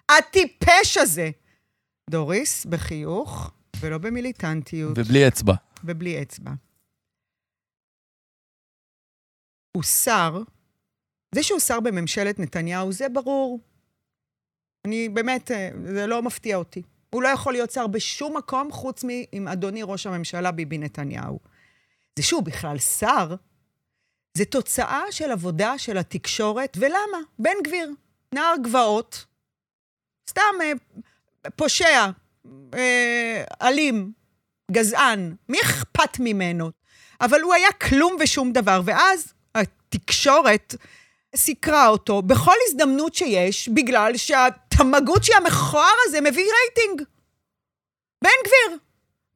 הטיפש 0.08 0.96
הזה. 0.96 1.30
דוריס, 2.10 2.66
בחיוך, 2.66 3.50
ולא 3.80 3.98
במיליטנטיות, 3.98 4.98
ובלי 4.98 5.28
אצבע. 5.28 5.54
ובלי 5.84 6.22
אצבע. 6.22 6.50
הוא 9.76 9.82
שר, 9.82 10.42
זה 11.34 11.42
שהוא 11.42 11.60
שר 11.60 11.80
בממשלת 11.80 12.38
נתניהו, 12.38 12.92
זה 12.92 13.08
ברור. 13.08 13.60
אני 14.84 15.08
באמת, 15.08 15.50
אה, 15.50 15.70
זה 15.94 16.06
לא 16.06 16.22
מפתיע 16.22 16.56
אותי. 16.56 16.82
הוא 17.14 17.22
לא 17.22 17.28
יכול 17.28 17.52
להיות 17.52 17.70
שר 17.70 17.86
בשום 17.86 18.36
מקום 18.36 18.72
חוץ 18.72 19.04
מעם 19.04 19.48
אדוני 19.48 19.82
ראש 19.82 20.06
הממשלה 20.06 20.50
ביבי 20.50 20.78
נתניהו. 20.78 21.38
זה 22.16 22.22
שהוא 22.22 22.42
בכלל 22.42 22.78
שר, 22.78 23.34
זה 24.34 24.44
תוצאה 24.44 25.02
של 25.10 25.30
עבודה 25.30 25.78
של 25.78 25.98
התקשורת, 25.98 26.76
ולמה? 26.80 27.18
בן 27.38 27.54
גביר, 27.64 27.90
נער 28.34 28.54
גבעות, 28.62 29.24
סתם 30.30 30.42
אה, 30.62 30.72
פושע, 31.56 32.10
אה, 32.74 33.44
אלים, 33.62 34.12
גזען, 34.70 35.34
מי 35.48 35.60
אכפת 35.60 36.18
ממנו? 36.20 36.70
אבל 37.20 37.40
הוא 37.40 37.54
היה 37.54 37.72
כלום 37.72 38.16
ושום 38.20 38.52
דבר, 38.52 38.80
ואז 38.84 39.34
התקשורת 39.54 40.74
סיקרה 41.36 41.88
אותו 41.88 42.22
בכל 42.22 42.54
הזדמנות 42.68 43.14
שיש, 43.14 43.68
בגלל 43.68 44.16
שהתמגוצ'י 44.83 45.35
המכוער 45.35 45.95
הזה 46.07 46.20
מביא 46.20 46.45
רייטינג. 46.53 47.03
בן 48.24 48.30
גביר, 48.45 48.78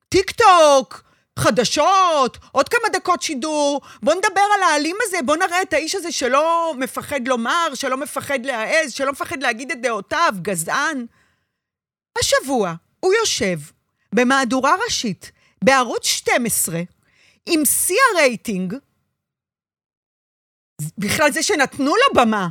טיק 0.09 0.31
טוק, 0.31 1.03
חדשות, 1.39 2.39
עוד 2.53 2.69
כמה 2.69 2.89
דקות 2.93 3.23
שידור, 3.23 3.81
בוא 4.03 4.15
נדבר 4.15 4.47
על 4.55 4.63
האלים 4.63 4.97
הזה, 5.03 5.17
בוא 5.25 5.37
נראה 5.37 5.63
את 5.63 5.73
האיש 5.73 5.95
הזה 5.95 6.13
שלא 6.13 6.75
מפחד 6.79 7.29
לומר, 7.29 7.75
שלא 7.75 7.97
מפחד 7.97 8.47
להעז, 8.47 8.93
שלא 8.93 9.13
מפחד 9.13 9.43
להגיד 9.43 9.71
את 9.71 9.83
דעותיו, 9.83 10.35
גזען. 10.43 11.07
השבוע 12.19 12.75
הוא 13.01 13.13
יושב 13.15 13.59
במהדורה 14.13 14.75
ראשית 14.85 15.33
בערוץ 15.65 16.07
12 16.07 16.81
עם 17.47 17.65
שיא 17.65 17.97
הרייטינג, 18.13 18.75
בכלל 20.99 21.33
זה 21.33 21.43
שנתנו 21.43 21.87
לו 21.97 22.21
במה 22.23 22.49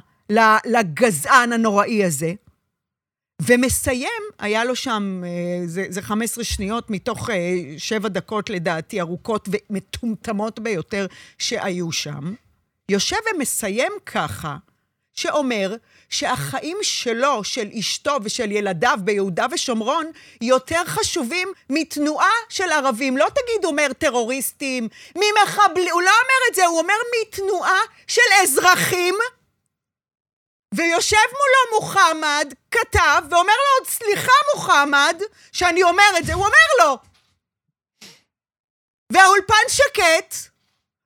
לגזען 0.66 1.54
הנוראי 1.54 2.06
הזה, 2.06 2.34
ומסיים, 3.42 4.24
היה 4.40 4.64
לו 4.64 4.76
שם, 4.76 5.24
אה, 5.26 5.68
זה, 5.68 5.86
זה 5.90 6.02
15 6.02 6.44
שניות 6.44 6.90
מתוך 6.90 7.30
אה, 7.30 7.36
שבע 7.78 8.10
דקות 8.10 8.50
לדעתי 8.50 9.02
ארוכות 9.02 9.50
ומטומטמות 9.70 10.60
ביותר 10.60 11.06
שהיו 11.38 11.92
שם, 11.92 12.34
יושב 12.90 13.18
ומסיים 13.36 13.92
ככה, 14.06 14.58
שאומר 15.14 15.76
שהחיים 16.10 16.78
שלו, 16.82 17.44
של 17.44 17.68
אשתו 17.80 18.18
ושל 18.24 18.52
ילדיו 18.52 18.98
ביהודה 19.04 19.46
ושומרון 19.52 20.06
יותר 20.42 20.82
חשובים 20.86 21.48
מתנועה 21.70 22.32
של 22.50 22.72
ערבים. 22.72 23.18
לא 23.18 23.26
תגיד, 23.30 23.64
הוא 23.64 23.72
אומר 23.72 23.88
טרוריסטים, 23.98 24.88
ממחבלים, 25.16 25.94
הוא 25.94 26.02
לא 26.02 26.10
אומר 26.10 26.50
את 26.50 26.56
זה, 26.56 26.66
הוא 26.66 26.80
אומר 26.80 26.94
מתנועה 27.22 27.80
של 28.08 28.22
אזרחים. 28.44 29.16
ויושב 30.74 31.28
מולו 31.32 31.80
מוחמד, 31.80 32.54
כתב, 32.72 33.22
ואומר 33.30 33.54
לו, 33.54 33.86
סליחה 33.86 34.32
מוחמד, 34.56 35.22
שאני 35.52 35.84
אומר 35.84 36.12
את 36.18 36.26
זה, 36.26 36.34
הוא 36.34 36.46
אומר 36.46 36.86
לו. 36.86 36.98
והאולפן 39.12 39.66
שקט, 39.68 40.36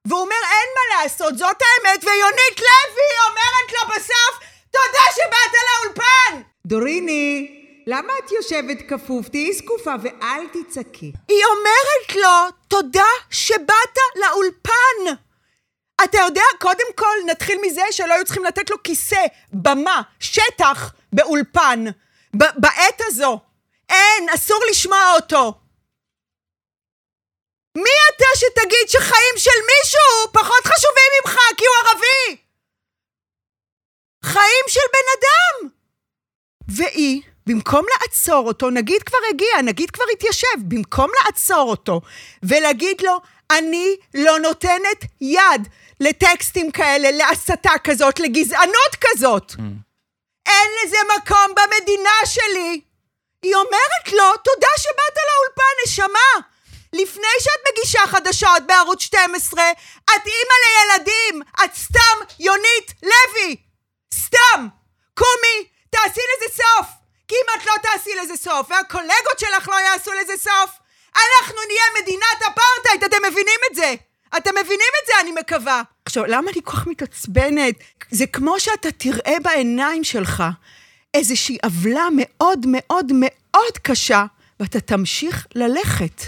והוא 0.07 0.21
אומר, 0.21 0.35
אין 0.51 0.69
מה 0.75 1.03
לעשות, 1.03 1.37
זאת 1.37 1.57
האמת, 1.61 2.03
ויונית 2.03 2.59
לוי 2.59 3.29
אומרת 3.29 3.71
לו 3.71 3.95
בסוף, 3.95 4.39
תודה 4.71 5.03
שבאת 5.15 5.53
לאולפן! 5.69 6.41
דוריני, 6.65 7.55
למה 7.87 8.13
את 8.19 8.31
יושבת 8.31 8.77
כפוף? 8.89 9.29
תהיי 9.29 9.53
זקופה 9.53 9.93
ואל 10.03 10.47
תצעקי. 10.53 11.11
היא 11.27 11.45
אומרת 11.45 12.15
לו, 12.15 12.57
תודה 12.67 13.09
שבאת 13.29 13.97
לאולפן! 14.15 15.15
אתה 16.03 16.17
יודע, 16.17 16.43
קודם 16.59 16.93
כל 16.95 17.15
נתחיל 17.25 17.57
מזה 17.61 17.81
שלא 17.91 18.13
היו 18.13 18.25
צריכים 18.25 18.43
לתת 18.45 18.69
לו 18.69 18.83
כיסא, 18.83 19.25
במה, 19.53 20.01
שטח 20.19 20.93
באולפן, 21.13 21.85
ב- 22.35 22.53
בעת 22.57 23.01
הזו. 23.05 23.39
אין, 23.89 24.29
אסור 24.35 24.59
לשמוע 24.69 25.13
אותו. 25.15 25.53
מי 27.77 27.89
אתה 28.15 28.25
שתגיד 28.35 28.87
שחיים 28.87 29.35
של 29.37 29.59
מישהו 29.71 30.31
פחות 30.33 30.63
חשובים 30.65 31.11
ממך 31.21 31.37
כי 31.57 31.65
הוא 31.65 31.75
ערבי? 31.89 32.41
חיים 34.25 34.65
של 34.67 34.79
בן 34.93 35.07
אדם! 35.19 35.69
והיא, 36.67 37.21
במקום 37.45 37.85
לעצור 37.91 38.47
אותו, 38.47 38.69
נגיד 38.69 39.03
כבר 39.03 39.17
הגיע, 39.29 39.61
נגיד 39.63 39.91
כבר 39.91 40.03
התיישב, 40.13 40.47
במקום 40.67 41.11
לעצור 41.25 41.69
אותו 41.69 42.01
ולהגיד 42.43 43.01
לו, 43.01 43.21
אני 43.51 43.95
לא 44.13 44.39
נותנת 44.39 45.05
יד 45.21 45.67
לטקסטים 45.99 46.71
כאלה, 46.71 47.11
להסתה 47.11 47.71
כזאת, 47.83 48.19
לגזענות 48.19 48.95
כזאת. 49.01 49.51
Mm. 49.51 49.61
אין 50.45 50.69
לזה 50.83 50.97
מקום 51.17 51.47
במדינה 51.55 52.19
שלי. 52.25 52.81
היא 53.41 53.55
אומרת 53.55 54.07
לו, 54.11 54.37
תודה 54.43 54.67
שבאת 54.77 55.17
לאולפן, 55.27 55.73
נשמה. 55.85 56.49
לפני 56.93 57.33
שאת 57.39 57.59
מגישה 57.71 57.99
חדשות 58.07 58.67
בערוץ 58.67 59.01
12, 59.01 59.71
את 60.05 60.21
אימא 60.25 60.55
לילדים, 60.65 61.41
את 61.63 61.75
סתם 61.75 62.17
יונית 62.39 62.93
לוי. 63.03 63.55
סתם. 64.13 64.67
קומי, 65.13 65.67
תעשי 65.89 66.21
לזה 66.31 66.55
סוף. 66.55 66.87
כי 67.27 67.35
אם 67.35 67.59
את 67.59 67.65
לא 67.65 67.73
תעשי 67.81 68.15
לזה 68.15 68.37
סוף, 68.37 68.67
והקולגות 68.69 69.39
שלך 69.39 69.69
לא 69.69 69.75
יעשו 69.75 70.11
לזה 70.13 70.33
סוף, 70.37 70.69
אנחנו 71.15 71.57
נהיה 71.67 72.01
מדינת 72.01 72.41
אפרטהייד, 72.41 73.03
אתם 73.03 73.25
מבינים 73.25 73.59
את 73.71 73.75
זה? 73.75 73.95
אתם 74.37 74.51
מבינים 74.63 74.91
את 75.01 75.07
זה, 75.07 75.13
אני 75.21 75.31
מקווה. 75.41 75.81
עכשיו, 76.05 76.25
למה 76.25 76.51
אני 76.51 76.61
כל 76.63 76.71
כך 76.71 76.87
מתעצבנת? 76.87 77.75
זה 78.11 78.27
כמו 78.27 78.59
שאתה 78.59 78.91
תראה 78.91 79.35
בעיניים 79.43 80.03
שלך 80.03 80.43
איזושהי 81.13 81.57
עוולה 81.63 82.07
מאוד 82.17 82.65
מאוד 82.67 83.11
מאוד 83.15 83.77
קשה, 83.81 84.25
ואתה 84.59 84.79
תמשיך 84.79 85.47
ללכת. 85.55 86.21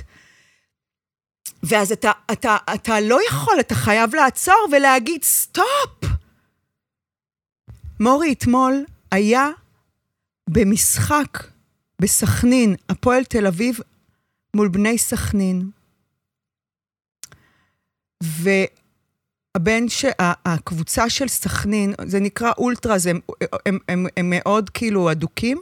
ואז 1.63 1.91
אתה, 1.91 2.11
אתה, 2.31 2.57
אתה 2.75 2.99
לא 2.99 3.19
יכול, 3.27 3.59
אתה 3.59 3.75
חייב 3.75 4.15
לעצור 4.15 4.67
ולהגיד, 4.71 5.23
סטופ! 5.23 6.03
מורי 7.99 8.33
אתמול 8.33 8.85
היה 9.11 9.49
במשחק 10.49 11.43
בסכנין, 12.01 12.75
הפועל 12.89 13.23
תל 13.23 13.47
אביב 13.47 13.79
מול 14.55 14.67
בני 14.67 14.97
סכנין. 14.97 15.69
והבן, 18.21 19.89
ש... 19.89 20.05
הקבוצה 20.19 21.09
של 21.09 21.27
סכנין, 21.27 21.93
זה 22.05 22.19
נקרא 22.19 22.51
אולטרס, 22.57 23.07
הם, 23.07 23.19
הם, 23.65 23.77
הם, 23.89 24.05
הם 24.17 24.29
מאוד 24.29 24.69
כאילו 24.69 25.11
אדוקים. 25.11 25.61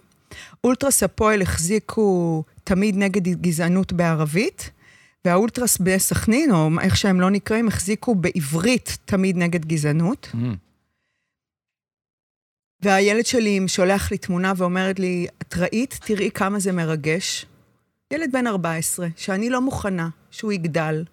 אולטרס 0.63 1.03
הפועל 1.03 1.41
החזיקו 1.41 2.43
תמיד 2.63 2.95
נגד 2.97 3.27
גזענות 3.27 3.93
בערבית, 3.93 4.71
והאולטרס 5.25 5.77
בסכנין, 5.77 6.51
או 6.51 6.69
איך 6.81 6.97
שהם 6.97 7.21
לא 7.21 7.29
נקראים, 7.29 7.67
החזיקו 7.67 8.15
בעברית 8.15 8.97
תמיד 9.05 9.37
נגד 9.37 9.65
גזענות. 9.65 10.31
Mm. 10.33 10.37
והילד 12.81 13.25
שלי 13.25 13.59
שולח 13.67 14.11
לי 14.11 14.17
תמונה 14.17 14.53
ואומרת 14.57 14.99
לי, 14.99 15.27
את 15.41 15.57
ראית? 15.57 15.99
תראי 16.05 16.31
כמה 16.31 16.59
זה 16.59 16.71
מרגש. 16.71 17.45
ילד 18.13 18.31
בן 18.31 18.47
14, 18.47 19.07
שאני 19.15 19.49
לא 19.49 19.61
מוכנה 19.61 20.09
שהוא 20.31 20.51
יגדל. 20.51 21.03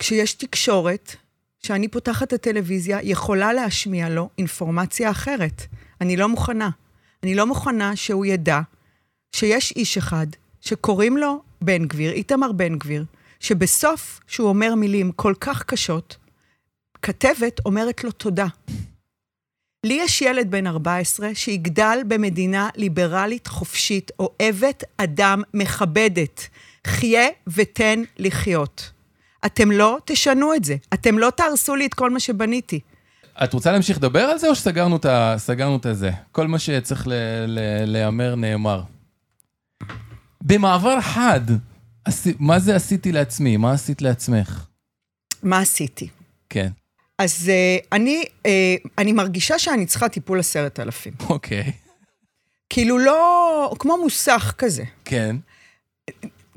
כשיש 0.00 0.34
תקשורת, 0.34 1.16
שאני 1.62 1.88
פותחת 1.88 2.28
את 2.28 2.32
הטלוויזיה, 2.32 2.98
יכולה 3.02 3.52
להשמיע 3.52 4.08
לו 4.08 4.28
אינפורמציה 4.38 5.10
אחרת. 5.10 5.66
אני 6.00 6.16
לא 6.16 6.28
מוכנה. 6.28 6.70
אני 7.22 7.34
לא 7.34 7.46
מוכנה 7.46 7.96
שהוא 7.96 8.26
ידע 8.26 8.60
שיש 9.32 9.72
איש 9.76 9.98
אחד 9.98 10.26
שקוראים 10.60 11.16
לו 11.16 11.42
בן 11.62 11.86
גביר, 11.86 12.12
איתמר 12.12 12.52
בן 12.52 12.78
גביר, 12.78 13.04
שבסוף, 13.40 14.20
שהוא 14.26 14.48
אומר 14.48 14.74
מילים 14.74 15.12
כל 15.12 15.34
כך 15.40 15.62
קשות, 15.62 16.16
כתבת 17.02 17.60
אומרת 17.66 18.04
לו 18.04 18.12
תודה. 18.12 18.46
לי 19.86 19.98
יש 20.00 20.22
ילד 20.22 20.50
בן 20.50 20.66
14 20.66 21.34
שיגדל 21.34 21.98
במדינה 22.08 22.68
ליברלית, 22.76 23.46
חופשית, 23.46 24.10
אוהבת 24.18 24.84
אדם, 24.96 25.42
מכבדת. 25.54 26.48
חיה 26.86 27.28
ותן 27.46 28.02
לחיות. 28.18 28.90
אתם 29.46 29.70
לא 29.70 29.98
תשנו 30.04 30.54
את 30.54 30.64
זה. 30.64 30.76
אתם 30.94 31.18
לא 31.18 31.30
תהרסו 31.36 31.76
לי 31.76 31.86
את 31.86 31.94
כל 31.94 32.10
מה 32.10 32.20
שבניתי. 32.20 32.80
את 33.44 33.52
רוצה 33.52 33.72
להמשיך 33.72 33.96
לדבר 33.96 34.20
על 34.22 34.38
זה, 34.38 34.48
או 34.48 34.54
שסגרנו 34.54 34.96
את 34.96 35.04
ה- 35.04 35.34
את 35.76 35.86
הזה? 35.86 36.10
כל 36.32 36.46
מה 36.46 36.58
שצריך 36.58 37.08
להיאמר, 37.86 38.34
נאמר. 38.34 38.82
במעבר 40.42 41.00
חד, 41.00 41.40
מה 42.38 42.58
זה 42.58 42.76
עשיתי 42.76 43.12
לעצמי? 43.12 43.56
מה 43.56 43.72
עשית 43.72 44.02
לעצמך? 44.02 44.64
מה 45.42 45.58
עשיתי? 45.60 46.08
כן, 46.50 46.68
אז 47.18 47.50
uh, 47.82 47.86
אני, 47.92 48.24
uh, 48.42 48.48
אני 48.98 49.12
מרגישה 49.12 49.58
שאני 49.58 49.86
צריכה 49.86 50.08
טיפול 50.08 50.40
עשרת 50.40 50.80
אלפים. 50.80 51.12
אוקיי, 51.28 51.72
כאילו 52.70 52.98
לא, 52.98 53.74
כמו 53.78 53.98
מוסך 54.02 54.54
כזה. 54.58 54.84
כן, 55.04 55.36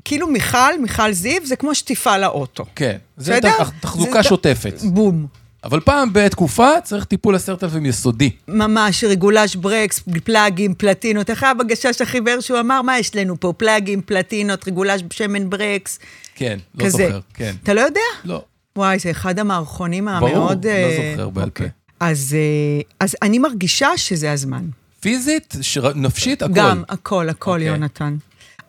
כאילו 0.04 0.26
מיכל, 0.28 0.78
מיכל 0.82 1.12
זיו, 1.12 1.46
זה 1.46 1.56
כמו 1.56 1.74
שטיפה 1.74 2.18
לאוטו. 2.18 2.64
כן. 2.74 2.96
זה 3.16 3.32
בסדר? 3.32 3.58
תח- 3.58 3.70
תחזוקה 3.80 4.22
זה- 4.22 4.28
שוטפת. 4.28 4.74
בום. 4.82 5.26
אבל 5.64 5.80
פעם 5.80 6.08
בתקופה 6.12 6.68
צריך 6.82 7.04
טיפול 7.04 7.34
עשרת 7.34 7.64
אלפים 7.64 7.86
יסודי. 7.86 8.30
ממש, 8.48 9.04
רגולש 9.04 9.56
ברקס, 9.56 10.00
פלאגים, 10.24 10.74
פלטינות. 10.74 11.30
איך 11.30 11.42
היה 11.42 11.54
בגשש 11.54 12.00
החיוור 12.00 12.40
שהוא 12.40 12.60
אמר, 12.60 12.82
מה 12.82 12.98
יש 12.98 13.16
לנו 13.16 13.40
פה? 13.40 13.52
פלאגים, 13.56 14.02
פלטינות, 14.02 14.68
רגולש 14.68 15.00
שמן 15.12 15.50
ברקס. 15.50 15.98
כן, 16.34 16.58
לא 16.74 16.84
כזה. 16.84 16.90
זוכר, 17.06 17.20
כן. 17.34 17.54
אתה 17.62 17.74
לא 17.74 17.80
יודע? 17.80 18.00
לא, 18.24 18.44
וואי, 18.76 18.98
זה 18.98 19.10
אחד 19.10 19.38
המערכונים 19.38 20.04
ברור, 20.20 20.28
המאוד... 20.36 20.66
לא 20.66 20.70
אה, 20.70 21.10
זוכר 21.12 21.28
בעל 21.28 21.44
פה. 21.44 21.48
אוקיי. 21.50 21.68
אז, 22.00 22.36
אה, 22.38 22.82
אז 23.00 23.16
אני 23.22 23.38
מרגישה 23.38 23.88
שזה 23.96 24.32
הזמן. 24.32 24.64
פיזית, 25.00 25.54
שר- 25.60 25.92
נפשית, 25.94 26.42
הכל. 26.42 26.52
גם, 26.54 26.82
הכל, 26.88 27.28
הכל, 27.28 27.50
אוקיי. 27.52 27.66
יונתן. 27.66 28.16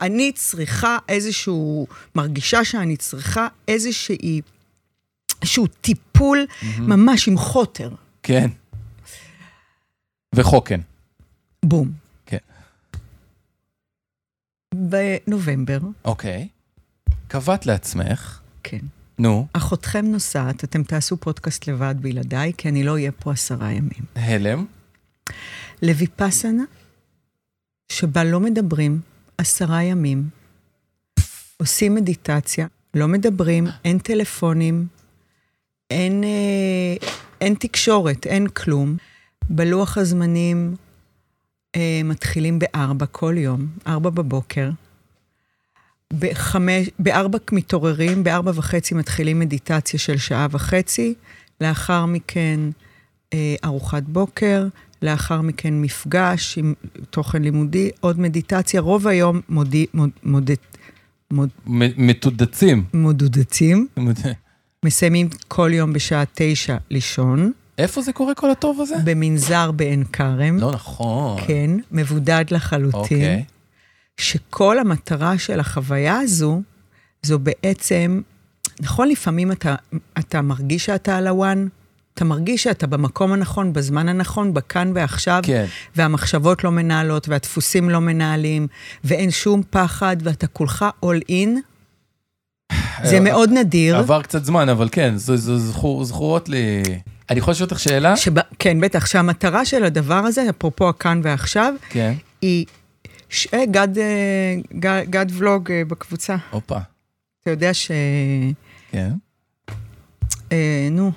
אני 0.01 0.31
צריכה 0.31 0.97
איזשהו, 1.09 1.87
מרגישה 2.15 2.65
שאני 2.65 2.97
צריכה 2.97 3.47
איזושהי, 3.67 4.41
איזשהו 5.41 5.67
טיפול 5.67 6.45
ממש 6.79 7.27
עם 7.27 7.37
חוטר. 7.37 7.89
כן. 8.23 8.49
וחוקן. 10.35 10.79
בום. 11.65 11.91
כן. 12.25 12.37
בנובמבר, 14.75 15.79
אוקיי. 16.05 16.47
קבעת 17.27 17.65
לעצמך, 17.65 18.39
כן. 18.63 18.79
נו, 19.19 19.47
אחותכם 19.53 20.05
נוסעת, 20.05 20.63
אתם 20.63 20.83
תעשו 20.83 21.17
פודקאסט 21.17 21.67
לבד 21.67 21.95
בלעדיי, 22.01 22.53
כי 22.57 22.69
אני 22.69 22.83
לא 22.83 22.91
אהיה 22.91 23.11
פה 23.11 23.31
עשרה 23.31 23.71
ימים. 23.71 24.03
הלם, 24.15 24.65
לויפאסנה, 25.81 26.63
שבה 27.91 28.23
לא 28.23 28.39
מדברים 28.39 29.01
עשרה 29.37 29.83
ימים, 29.83 30.29
עושים 31.57 31.95
מדיטציה, 31.95 32.67
לא 32.93 33.07
מדברים, 33.07 33.67
אין 33.85 33.99
טלפונים, 33.99 34.87
אין, 35.91 36.23
אה, 36.23 37.07
אין 37.41 37.55
תקשורת, 37.59 38.27
אין 38.27 38.47
כלום. 38.47 38.97
בלוח 39.49 39.97
הזמנים 39.97 40.75
אה, 41.75 42.01
מתחילים 42.03 42.59
בארבע 42.59 43.05
כל 43.05 43.35
יום, 43.37 43.67
ארבע 43.87 44.09
בבוקר. 44.09 44.69
בחמש, 46.13 46.89
בארבע 46.99 47.37
מתעוררים, 47.51 48.23
בארבע 48.23 48.51
וחצי 48.55 48.95
מתחילים 48.95 49.39
מדיטציה 49.39 49.99
של 49.99 50.17
שעה 50.17 50.47
וחצי, 50.51 51.13
לאחר 51.61 52.05
מכן 52.05 52.59
אה, 53.33 53.55
ארוחת 53.65 54.03
בוקר, 54.03 54.67
לאחר 55.05 55.41
מכן 55.41 55.81
מפגש 55.81 56.57
עם 56.57 56.73
תוכן 57.09 57.41
לימודי, 57.41 57.89
עוד 57.99 58.19
מדיטציה, 58.19 58.81
רוב 58.81 59.07
היום 59.07 59.41
מודי, 59.49 59.85
מוד, 59.93 60.09
מוד, 60.23 60.51
מוד, 61.31 61.49
מתודצים. 61.97 62.83
מודודצים, 62.93 63.87
מסיימים 64.85 65.29
כל 65.47 65.69
יום 65.73 65.93
בשעה 65.93 66.23
תשע 66.33 66.77
לישון, 66.89 67.51
איפה 67.77 68.01
זה 68.01 68.13
קורה 68.13 68.33
כל 68.35 68.51
הטוב 68.51 68.81
הזה? 68.81 68.95
במנזר 69.03 69.71
בעין 69.71 70.03
כרם, 70.03 70.57
לא 70.57 70.71
נכון. 70.71 71.41
כן, 71.47 71.71
מבודד 71.91 72.45
לחלוטין. 72.51 73.01
אוקיי. 73.01 73.43
שכל 74.17 74.79
המטרה 74.79 75.37
של 75.37 75.59
החוויה 75.59 76.19
הזו, 76.19 76.61
זו 77.23 77.39
בעצם, 77.39 78.21
נכון, 78.79 79.09
לפעמים 79.09 79.51
אתה, 79.51 79.75
אתה 80.19 80.41
מרגיש 80.41 80.85
שאתה 80.85 81.17
על 81.17 81.27
הוואן, 81.27 81.67
אתה 82.15 82.25
מרגיש 82.25 82.63
שאתה 82.63 82.87
במקום 82.87 83.33
הנכון, 83.33 83.73
בזמן 83.73 84.09
הנכון, 84.09 84.53
בכאן 84.53 84.91
ועכשיו, 84.95 85.39
כן. 85.43 85.65
והמחשבות 85.95 86.63
לא 86.63 86.71
מנהלות, 86.71 87.29
והדפוסים 87.29 87.89
לא 87.89 88.01
מנהלים, 88.01 88.67
ואין 89.03 89.31
שום 89.31 89.61
פחד, 89.69 90.17
ואתה 90.23 90.47
כולך 90.47 90.85
all 91.05 91.29
in. 91.31 91.49
זה 93.03 93.15
אה, 93.15 93.19
מאוד 93.19 93.49
נדיר. 93.53 93.97
עבר 93.97 94.21
קצת 94.21 94.45
זמן, 94.45 94.69
אבל 94.69 94.89
כן, 94.91 95.17
זו- 95.17 95.37
זו- 95.37 95.57
זכור- 95.59 96.03
זכורות 96.05 96.49
לי... 96.49 96.83
אני 97.29 97.39
יכול 97.39 97.51
לשאול 97.51 97.67
אותך 97.69 97.79
שאלה? 97.79 98.17
שבה, 98.17 98.41
כן, 98.59 98.79
בטח, 98.81 99.05
שהמטרה 99.05 99.65
של 99.65 99.83
הדבר 99.83 100.15
הזה, 100.15 100.49
אפרופו 100.49 100.89
הכאן 100.89 101.21
ועכשיו, 101.23 101.73
כן. 101.89 102.13
היא... 102.41 102.65
ש... 103.29 103.47
אה, 103.53 103.65
גד, 103.65 103.97
אה, 103.97 104.55
גד, 104.79 105.03
גד 105.09 105.25
ולוג 105.33 105.71
אה, 105.71 105.81
בקבוצה. 105.87 106.35
הופה. 106.51 106.77
אתה 107.41 107.51
יודע 107.51 107.73
ש... 107.73 107.91
כן. 108.91 109.11
אה, 110.51 110.87
נו, 110.91 111.11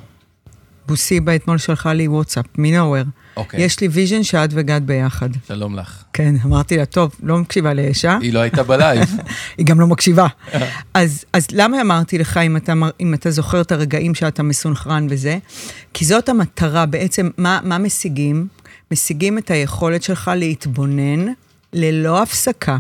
בוסיבה 0.89 1.35
אתמול 1.35 1.59
שלחה 1.59 1.93
לי 1.93 2.09
וואטסאפ, 2.09 2.45
מ 2.59 2.64
nowhere. 2.64 3.03
אוקיי. 3.37 3.65
יש 3.65 3.81
לי 3.81 3.89
vision 3.89 4.23
שאת 4.23 4.51
ו 4.53 4.60
God 4.60 4.81
ביחד. 4.85 5.29
שלום 5.49 5.77
לך. 5.77 6.05
כן, 6.13 6.35
אמרתי 6.45 6.77
לה, 6.77 6.87
טוב, 6.87 7.15
לא 7.23 7.39
מקשיבה 7.39 7.75
לאשה, 7.75 8.19
היא 8.21 8.33
לא 8.33 8.41
הייתה 8.41 8.63
בלייב. 8.63 9.09
היא 9.59 9.67
גם 9.67 9.81
לא 9.81 9.87
מקשיבה. 9.87 10.27
אז, 10.95 11.25
אז 11.33 11.47
למה 11.53 11.81
אמרתי 11.81 12.19
לך, 12.19 12.37
אם 12.37 12.57
אתה, 12.57 12.73
אם 13.01 13.15
אתה 13.15 13.31
זוכר 13.31 13.61
את 13.61 13.73
הרגעים 13.73 14.15
שאתה 14.15 14.43
מסונכרן 14.43 15.07
וזה? 15.11 15.39
כי 15.95 16.05
זאת 16.05 16.29
המטרה, 16.29 16.87
בעצם, 16.87 17.31
מה, 17.37 17.61
מה 17.65 17.79
משיגים? 17.79 18.47
משיגים 18.93 19.39
את 19.39 19.51
היכולת 19.51 20.03
שלך 20.03 20.31
להתבונן 20.37 21.33
ללא 21.73 22.23
הפסקה. 22.23 22.77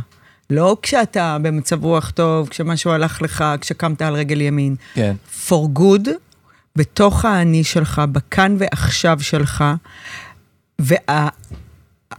לא 0.51 0.77
כשאתה 0.83 1.37
במצב 1.43 1.85
רוח 1.85 2.11
טוב, 2.11 2.49
כשמשהו 2.49 2.91
הלך 2.91 3.23
לך, 3.23 3.45
כשקמת 3.61 4.03
על 4.03 4.15
רגל 4.15 4.41
ימין. 4.41 4.77
כן. 4.95 5.15
for 5.49 5.79
good, 5.79 6.09
בתוך 6.77 7.25
האני 7.25 7.65
שלך, 7.65 8.03
בכאן 8.13 8.57
ועכשיו 8.59 9.19
שלך, 9.21 9.65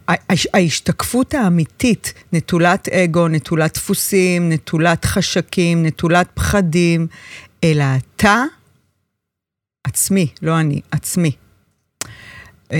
וההשתקפות 0.09 1.33
האמיתית, 1.33 2.13
נטולת 2.33 2.87
אגו, 2.89 3.27
נטולת 3.27 3.73
דפוסים, 3.73 4.49
נטולת 4.51 5.05
חשקים, 5.05 5.85
נטולת 5.85 6.27
פחדים, 6.33 7.07
אלא 7.63 7.83
אתה 8.15 8.43
עצמי, 9.87 10.27
לא 10.41 10.59
אני, 10.59 10.81
עצמי. 10.91 11.31
אה, 12.71 12.77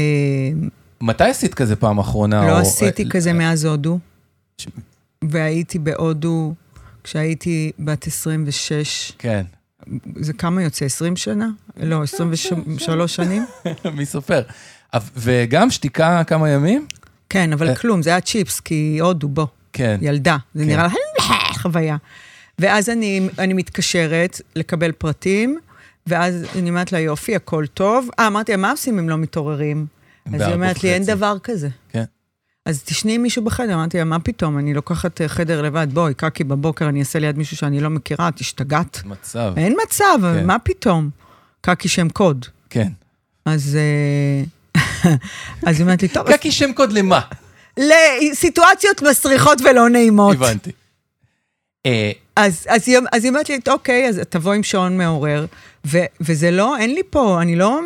מתי 1.01 1.23
עשית 1.23 1.53
כזה 1.53 1.75
פעם 1.75 1.99
אחרונה? 1.99 2.47
לא 2.47 2.51
או- 2.51 2.57
עשיתי 2.61 3.03
אה, 3.03 3.09
כזה 3.09 3.33
מאז 3.33 3.65
הודו, 3.65 3.99
ש- 4.61 4.67
והייתי 5.29 5.79
בהודו 5.79 6.53
כשהייתי 7.03 7.71
בת 7.79 8.07
26. 8.07 9.11
כן. 9.17 9.45
זה 10.15 10.33
כמה 10.33 10.63
יוצא? 10.63 10.85
20 10.85 11.15
שנה? 11.15 11.49
לא, 11.77 12.03
23 12.03 13.15
שנים? 13.15 13.45
מי 13.95 14.05
סופר? 14.05 14.41
וגם 15.15 15.71
שתיקה 15.71 16.23
כמה 16.23 16.49
ימים? 16.49 16.85
כן, 17.29 17.53
אבל 17.53 17.69
אה. 17.69 17.75
כלום, 17.75 18.01
זה 18.01 18.09
היה 18.09 18.21
צ'יפס, 18.21 18.59
כי 18.59 18.97
הודו, 19.01 19.27
בוא, 19.27 19.45
כן. 19.73 19.97
ילדה. 20.01 20.37
זה 20.53 20.63
כן. 20.63 20.69
נראה 20.69 20.83
לה 20.83 21.25
חוויה. 21.61 21.97
ואז 22.59 22.89
אני, 22.89 23.29
אני 23.39 23.53
מתקשרת 23.53 24.41
לקבל 24.55 24.91
פרטים, 24.91 25.59
ואז 26.07 26.45
אני 26.55 26.69
אומרת 26.69 26.91
לה, 26.91 26.99
יופי, 26.99 27.35
הכל 27.35 27.65
טוב. 27.73 28.09
אה, 28.19 28.27
אמרתי 28.27 28.51
לה, 28.51 28.57
מה 28.57 28.71
עושים 28.71 28.99
אם 28.99 29.09
לא 29.09 29.17
מתעוררים? 29.17 29.85
אז 30.33 30.41
היא 30.41 30.53
אומרת 30.53 30.83
לי, 30.83 30.93
אין 30.93 31.01
וחצי." 31.01 31.15
דבר 31.15 31.37
כזה. 31.43 31.69
כן. 31.89 32.03
אז 32.69 32.83
תשני 32.83 33.15
עם 33.15 33.21
מישהו 33.21 33.43
בחדר. 33.43 33.73
אמרתי 33.73 33.97
לה, 33.97 34.03
מה 34.03 34.19
פתאום, 34.19 34.57
אני 34.57 34.73
לוקחת 34.73 35.21
אה, 35.21 35.27
חדר 35.27 35.61
לבד, 35.61 35.87
בואי, 35.93 36.13
קקי 36.13 36.43
בבוקר, 36.43 36.89
אני 36.89 36.99
אעשה 36.99 37.19
ליד 37.19 37.37
מישהו 37.37 37.57
שאני 37.57 37.79
לא 37.79 37.89
מכירה, 37.89 38.27
את 38.27 38.39
השתגעת? 38.39 39.01
מצב. 39.05 39.53
אין 39.57 39.75
מצב, 39.83 40.19
כן. 40.21 40.45
מה 40.45 40.59
פתאום? 40.59 41.09
קקי 41.61 41.87
שם 41.87 42.09
קוד. 42.09 42.45
כן. 42.69 42.87
אז... 43.45 43.77
אה, 43.77 44.43
אז 45.67 45.75
היא 45.75 45.81
אומרת 45.81 46.01
לי, 46.01 46.07
טוב, 46.07 46.31
קקי 46.31 46.51
שם 46.51 46.73
קוד 46.73 46.91
למה? 46.91 47.19
לסיטואציות 47.77 49.01
מסריחות 49.01 49.61
ולא 49.61 49.89
נעימות. 49.89 50.35
הבנתי. 50.35 50.71
אה, 51.85 52.11
אז, 52.35 52.65
אז, 52.69 52.83
היא, 52.87 52.97
אז 53.11 53.23
היא 53.23 53.29
אומרת 53.29 53.49
לי, 53.49 53.59
אוקיי, 53.67 54.07
אז 54.07 54.21
תבוא 54.29 54.53
עם 54.53 54.63
שעון 54.63 54.97
מעורר, 54.97 55.45
ו, 55.87 55.97
וזה 56.21 56.51
לא, 56.51 56.77
אין 56.77 56.93
לי 56.93 57.01
פה, 57.09 57.41
אני 57.41 57.55
לא 57.55 57.79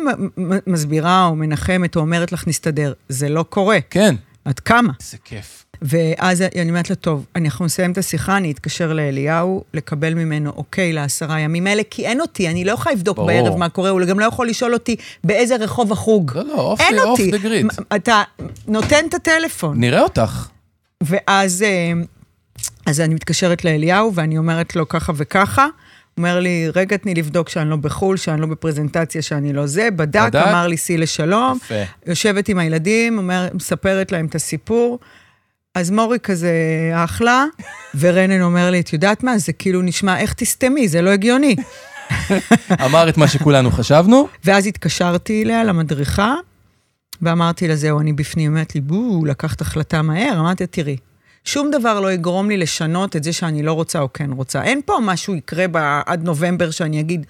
מסבירה 0.66 1.26
או 1.26 1.34
מנחמת 1.34 1.96
או 1.96 2.00
אומרת 2.00 2.32
לך, 2.32 2.48
נסתדר. 2.48 2.92
זה 3.08 3.28
לא 3.28 3.42
קורה. 3.42 3.78
כן. 3.90 4.14
עד 4.44 4.60
כמה? 4.60 4.92
איזה 5.00 5.16
כיף. 5.24 5.64
ואז 5.82 6.42
אני 6.42 6.70
אומרת 6.70 6.90
לה, 6.90 6.96
טוב, 6.96 7.26
אנחנו 7.36 7.64
נסיים 7.64 7.92
את 7.92 7.98
השיחה, 7.98 8.36
אני 8.36 8.50
אתקשר 8.52 8.92
לאליהו, 8.92 9.64
לקבל 9.74 10.14
ממנו 10.14 10.52
אוקיי 10.56 10.92
לעשרה 10.92 11.40
ימים 11.40 11.66
האלה, 11.66 11.82
כי 11.90 12.06
אין 12.06 12.20
אותי, 12.20 12.48
אני 12.48 12.64
לא 12.64 12.72
יכולה 12.72 12.94
לבדוק 12.94 13.16
ברור. 13.16 13.28
בערב 13.28 13.56
מה 13.56 13.68
קורה, 13.68 13.90
הוא 13.90 14.00
גם 14.04 14.20
לא 14.20 14.24
יכול 14.24 14.48
לשאול 14.48 14.74
אותי 14.74 14.96
באיזה 15.24 15.56
רחוב 15.56 15.92
החוג. 15.92 16.32
לא, 16.34 16.44
לא, 16.44 16.54
off 16.54 16.80
in 16.80 16.98
off. 16.98 17.20
the 17.30 17.38
grid. 17.38 17.66
אתה 17.96 18.22
נותן 18.68 19.04
את 19.08 19.14
הטלפון. 19.14 19.80
נראה 19.80 20.00
אותך. 20.02 20.48
ואז 21.00 21.62
אה, 21.62 21.92
אז 22.86 23.00
אני 23.00 23.14
מתקשרת 23.14 23.64
לאליהו, 23.64 24.14
ואני 24.14 24.38
אומרת 24.38 24.76
לו 24.76 24.88
ככה 24.88 25.12
וככה. 25.16 25.66
אומר 26.18 26.40
לי, 26.40 26.68
רגע, 26.74 26.96
תני 26.96 27.14
לבדוק 27.14 27.48
שאני 27.48 27.70
לא 27.70 27.76
בחו"ל, 27.76 28.16
שאני 28.16 28.40
לא 28.40 28.46
בפרזנטציה, 28.46 29.22
שאני 29.22 29.52
לא 29.52 29.66
זה. 29.66 29.88
בדק, 29.90 30.20
בדק? 30.22 30.46
אמר 30.48 30.66
לי, 30.66 30.76
סי 30.76 30.96
לשלום. 30.96 31.58
יפה. 31.64 31.74
יושבת 32.06 32.48
עם 32.48 32.58
הילדים, 32.58 33.18
אומר, 33.18 33.48
מספרת 33.54 34.12
להם 34.12 34.26
את 34.26 34.34
הסיפור. 34.34 34.98
אז 35.74 35.90
מורי 35.90 36.18
כזה 36.18 36.52
אחלה, 36.94 37.44
ורנן 38.00 38.42
אומר 38.42 38.70
לי, 38.70 38.80
את 38.80 38.92
יודעת 38.92 39.22
מה, 39.22 39.38
זה 39.38 39.52
כאילו 39.52 39.82
נשמע, 39.82 40.18
איך 40.18 40.32
תסתמי, 40.32 40.88
זה 40.88 41.02
לא 41.02 41.10
הגיוני. 41.10 41.56
אמר 42.86 43.08
את 43.08 43.16
מה 43.16 43.28
שכולנו 43.28 43.70
חשבנו. 43.70 44.28
ואז 44.44 44.66
התקשרתי 44.66 45.42
אליה, 45.42 45.64
למדריכה, 45.64 46.34
ואמרתי 47.22 47.68
לה, 47.68 47.76
זהו, 47.76 48.00
אני 48.00 48.12
בפנים. 48.12 48.44
היא 48.44 48.48
אומרת 48.48 48.74
לי, 48.74 48.80
בואו, 48.80 49.24
לקחת 49.24 49.60
החלטה 49.60 50.02
מהר. 50.02 50.40
אמרתי 50.40 50.62
לה, 50.62 50.66
תראי, 50.66 50.96
שום 51.44 51.70
דבר 51.70 52.00
לא 52.00 52.12
יגרום 52.12 52.48
לי 52.50 52.56
לשנות 52.56 53.16
את 53.16 53.24
זה 53.24 53.32
שאני 53.32 53.62
לא 53.62 53.72
רוצה 53.72 53.98
או 54.00 54.12
כן 54.12 54.30
רוצה. 54.32 54.62
אין 54.62 54.80
פה 54.86 54.98
משהו 55.02 55.34
יקרה 55.34 55.68
ב- 55.68 56.00
עד 56.06 56.22
נובמבר 56.24 56.70
שאני 56.70 57.00
אגיד, 57.00 57.26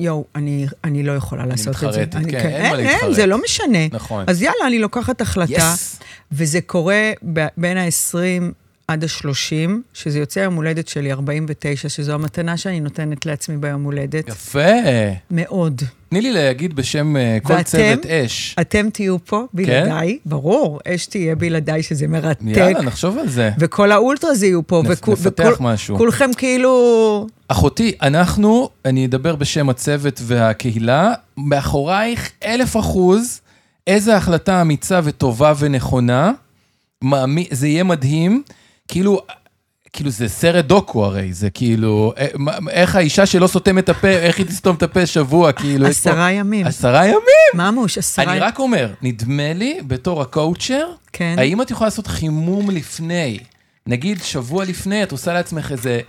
יואו, 0.00 0.24
אני, 0.34 0.66
אני 0.84 1.02
לא 1.02 1.12
יכולה 1.12 1.46
לעשות 1.46 1.68
את 1.74 1.80
זה. 1.80 1.86
מתחרטת, 1.88 2.14
אני- 2.14 2.32
כן, 2.32 2.38
אין 2.38 2.72
מה 2.72 2.78
אין, 2.78 2.86
להתחרט. 2.86 3.14
זה 3.14 3.26
לא 3.26 3.38
משנה. 3.44 3.78
נכון. 3.92 4.24
אז 4.28 4.42
יאללה, 4.42 4.66
אני 4.66 4.78
לוקחת 4.78 5.20
החלטה, 5.20 5.52
יס. 5.74 5.98
וזה 6.32 6.60
קורה 6.60 7.10
ב- 7.32 7.46
בין 7.56 7.76
ה-20 7.76 8.52
עד 8.88 9.04
ה-30, 9.04 9.70
שזה 9.94 10.18
יוצא 10.18 10.40
יום 10.40 10.54
הולדת 10.54 10.88
שלי, 10.88 11.12
49, 11.12 11.88
שזו 11.88 12.12
המתנה 12.12 12.56
שאני 12.56 12.80
נותנת 12.80 13.26
לעצמי 13.26 13.56
ביום 13.56 13.82
הולדת. 13.84 14.28
יפה. 14.28 14.58
מאוד. 15.30 15.82
תני 16.08 16.20
לי 16.20 16.32
להגיד 16.32 16.76
בשם 16.76 17.16
אה, 17.16 17.38
כל 17.42 17.52
ואתם? 17.52 17.62
צוות 17.62 18.06
אש. 18.06 18.56
אתם 18.60 18.88
תהיו 18.92 19.24
פה 19.24 19.44
בלעדיי, 19.52 20.18
ברור, 20.26 20.80
אש 20.88 21.06
תהיה 21.06 21.34
בלעדיי, 21.34 21.82
שזה 21.82 22.08
מרתק. 22.08 22.42
יאללה, 22.44 22.82
נחשוב 22.82 23.18
על 23.18 23.28
זה. 23.28 23.50
וכל 23.58 23.92
האולטראז 23.92 24.42
יהיו 24.42 24.66
פה, 24.66 24.82
נפ- 24.84 24.88
וכו- 24.90 25.12
נפתח 25.12 25.44
וכול- 25.52 25.66
משהו. 25.66 25.96
כולכם 25.96 26.30
כאילו... 26.36 27.26
אחותי, 27.48 27.92
אנחנו, 28.02 28.68
אני 28.84 29.06
אדבר 29.06 29.36
בשם 29.36 29.68
הצוות 29.68 30.20
והקהילה, 30.24 31.12
מאחורייך 31.36 32.30
אלף 32.44 32.76
אחוז, 32.76 33.40
איזה 33.86 34.16
החלטה 34.16 34.60
אמיצה 34.62 35.00
וטובה 35.04 35.52
ונכונה, 35.58 36.32
מאמי- 37.04 37.48
זה 37.50 37.68
יהיה 37.68 37.84
מדהים, 37.84 38.42
כאילו, 38.92 39.20
כאילו 39.92 40.10
זה 40.10 40.28
סרט 40.28 40.64
דוקו 40.64 41.04
הרי, 41.04 41.32
זה 41.32 41.50
כאילו, 41.50 42.12
אה, 42.18 42.26
איך 42.70 42.96
האישה 42.96 43.26
שלא 43.26 43.46
סותמת 43.46 43.84
את 43.84 43.88
הפה, 43.88 44.08
איך 44.08 44.38
היא 44.38 44.46
תסתום 44.46 44.76
את 44.76 44.82
הפה 44.82 45.06
שבוע, 45.06 45.52
כאילו, 45.52 45.88
יש 45.88 46.00
פה- 46.00 46.10
עשרה 46.10 46.32
ימים. 46.32 46.66
עשרה 46.66 47.06
ימים. 47.06 47.18
ממוש, 47.54 47.98
עשרה 47.98 48.24
אני 48.24 48.32
ימים. 48.32 48.42
רק 48.42 48.58
אומר, 48.58 48.92
נדמה 49.02 49.52
לי, 49.52 49.78
בתור 49.86 50.22
הקואוצ'ר, 50.22 50.86
כן. 51.12 51.34
האם 51.38 51.62
את 51.62 51.70
יכולה 51.70 51.86
לעשות 51.86 52.06
חימום 52.06 52.70
לפני? 52.70 53.38
נגיד 53.86 54.22
שבוע 54.22 54.64
לפני, 54.64 55.02
את 55.02 55.12
עושה 55.12 55.32
לעצמך 55.32 55.72
איזה, 55.72 56.00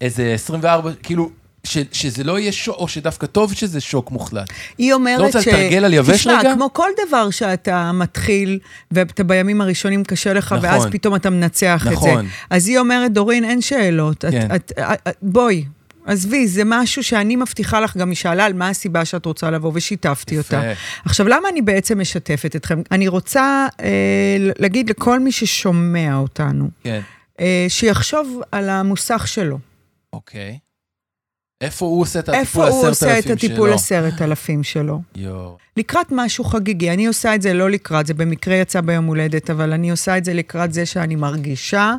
איזה 0.00 0.32
24, 0.34 0.90
כאילו, 1.02 1.30
ש, 1.64 1.78
שזה 1.92 2.24
לא 2.24 2.38
יהיה 2.38 2.52
שוק, 2.52 2.76
או 2.76 2.88
שדווקא 2.88 3.26
טוב 3.26 3.54
שזה 3.54 3.80
שוק 3.80 4.10
מוחלט. 4.10 4.50
היא 4.78 4.92
אומרת 4.92 5.18
ש... 5.18 5.20
לא 5.20 5.26
רוצה 5.26 5.38
לתרגל 5.38 5.84
על 5.84 5.94
יבש 5.94 6.16
תשמע, 6.16 6.38
רגע? 6.38 6.54
כמו 6.54 6.72
כל 6.72 6.88
דבר 7.06 7.30
שאתה 7.30 7.92
מתחיל, 7.92 8.58
ואתה 8.90 9.24
בימים 9.24 9.60
הראשונים 9.60 10.04
קשה 10.04 10.32
לך, 10.32 10.52
נכון. 10.52 10.68
ואז 10.68 10.86
פתאום 10.90 11.14
אתה 11.14 11.30
מנצח 11.30 11.86
את 11.86 11.92
נכון. 11.92 12.24
זה. 12.26 12.32
אז 12.50 12.68
היא 12.68 12.78
אומרת, 12.78 13.12
דורין, 13.12 13.44
אין 13.44 13.60
שאלות. 13.60 14.24
את, 14.24 14.30
כן. 14.30 14.48
את, 14.54 14.72
את, 14.78 15.08
את, 15.08 15.16
בואי. 15.22 15.64
עזבי, 16.06 16.48
זה 16.48 16.62
משהו 16.66 17.02
שאני 17.02 17.36
מבטיחה 17.36 17.80
לך, 17.80 17.96
גם 17.96 18.08
היא 18.08 18.16
שאלה 18.16 18.44
על 18.44 18.52
מה 18.52 18.68
הסיבה 18.68 19.04
שאת 19.04 19.26
רוצה 19.26 19.50
לבוא, 19.50 19.72
ושיתפתי 19.74 20.34
יפה. 20.34 20.56
אותה. 20.56 20.72
עכשיו, 21.04 21.28
למה 21.28 21.48
אני 21.48 21.62
בעצם 21.62 22.00
משתפת 22.00 22.56
אתכם? 22.56 22.82
אני 22.90 23.08
רוצה 23.08 23.66
אה, 23.80 23.88
להגיד 24.58 24.90
לכל 24.90 25.20
מי 25.20 25.32
ששומע 25.32 26.16
אותנו, 26.16 26.68
כן. 26.84 27.00
אה, 27.40 27.66
שיחשוב 27.68 28.40
על 28.52 28.68
המוסך 28.68 29.28
שלו. 29.28 29.58
אוקיי. 30.12 30.58
איפה 31.60 31.86
הוא 31.86 32.02
עושה 32.02 32.18
את 32.18 32.28
הטיפול 32.28 32.40
איפה 32.40 32.68
הוא 32.68 32.88
עשרת 32.88 32.88
עושה 32.88 33.18
את 33.18 33.26
אלפים 33.26 33.32
הטיפול 33.32 33.68
שלו? 33.68 33.74
עשרת 33.74 34.22
אלפים 34.22 34.62
שלו? 34.62 35.02
יואו. 35.16 35.56
לקראת 35.76 36.06
משהו 36.12 36.44
חגיגי. 36.44 36.90
אני 36.90 37.06
עושה 37.06 37.34
את 37.34 37.42
זה 37.42 37.54
לא 37.54 37.70
לקראת, 37.70 38.06
זה 38.06 38.14
במקרה 38.14 38.54
יצא 38.54 38.80
ביום 38.80 39.04
הולדת, 39.04 39.50
אבל 39.50 39.72
אני 39.72 39.90
עושה 39.90 40.18
את 40.18 40.24
זה 40.24 40.34
לקראת 40.34 40.72
זה 40.72 40.86
שאני 40.86 41.16
מרגישה 41.16 41.94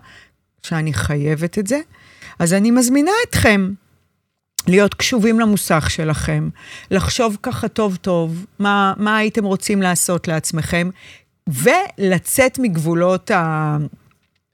שאני 0.64 0.93
חייבת 0.93 1.59
את 1.59 1.68
זה. 1.68 1.80
אז 2.39 2.53
אני 2.53 2.72
מזמינה 2.72 3.12
אתכם 3.30 3.72
להיות 4.68 4.93
קשובים 4.93 5.39
למוסך 5.39 5.89
שלכם, 5.89 6.49
לחשוב 6.91 7.38
ככה 7.43 7.68
טוב-טוב 7.68 8.45
מה, 8.59 8.93
מה 8.97 9.18
הייתם 9.18 9.43
רוצים 9.43 9.82
לעשות 9.82 10.28
לעצמכם, 10.28 10.89
ולצאת 11.47 12.59
מגבולות 12.59 13.32
ה... 13.32 13.78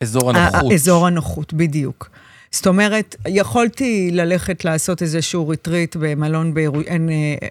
אזור 0.02 0.30
הנוחות. 0.30 0.72
אזור 0.74 1.08
הנוחות, 1.08 1.54
בדיוק. 1.54 2.10
זאת 2.52 2.68
אומרת, 2.68 3.16
יכולתי 3.28 4.10
ללכת 4.14 4.66
לעשות 4.66 5.02
איזשהו 5.02 5.48
ריטריט 5.48 5.96
במלון, 6.00 6.54
בירושלים, 6.54 7.10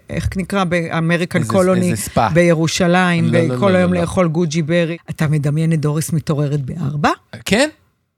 איך 0.09 0.29
נקרא? 0.37 0.63
באמריקן 0.63 1.39
איזה- 1.39 1.51
קולוני, 1.51 1.91
איזה 1.91 2.01
ספא. 2.01 2.27
בירושלים, 2.33 3.25
לא, 3.33 3.39
לא, 3.39 3.55
וכל 3.55 3.69
לא, 3.71 3.77
היום 3.77 3.91
לא, 3.93 3.97
לא. 3.97 4.01
לאכול 4.01 4.27
גוג'י 4.27 4.61
ברי. 4.61 4.97
אתה 5.09 5.27
מדמיין 5.27 5.73
את 5.73 5.79
דוריס 5.79 6.13
מתעוררת 6.13 6.61
בארבע? 6.61 7.09
כן? 7.45 7.69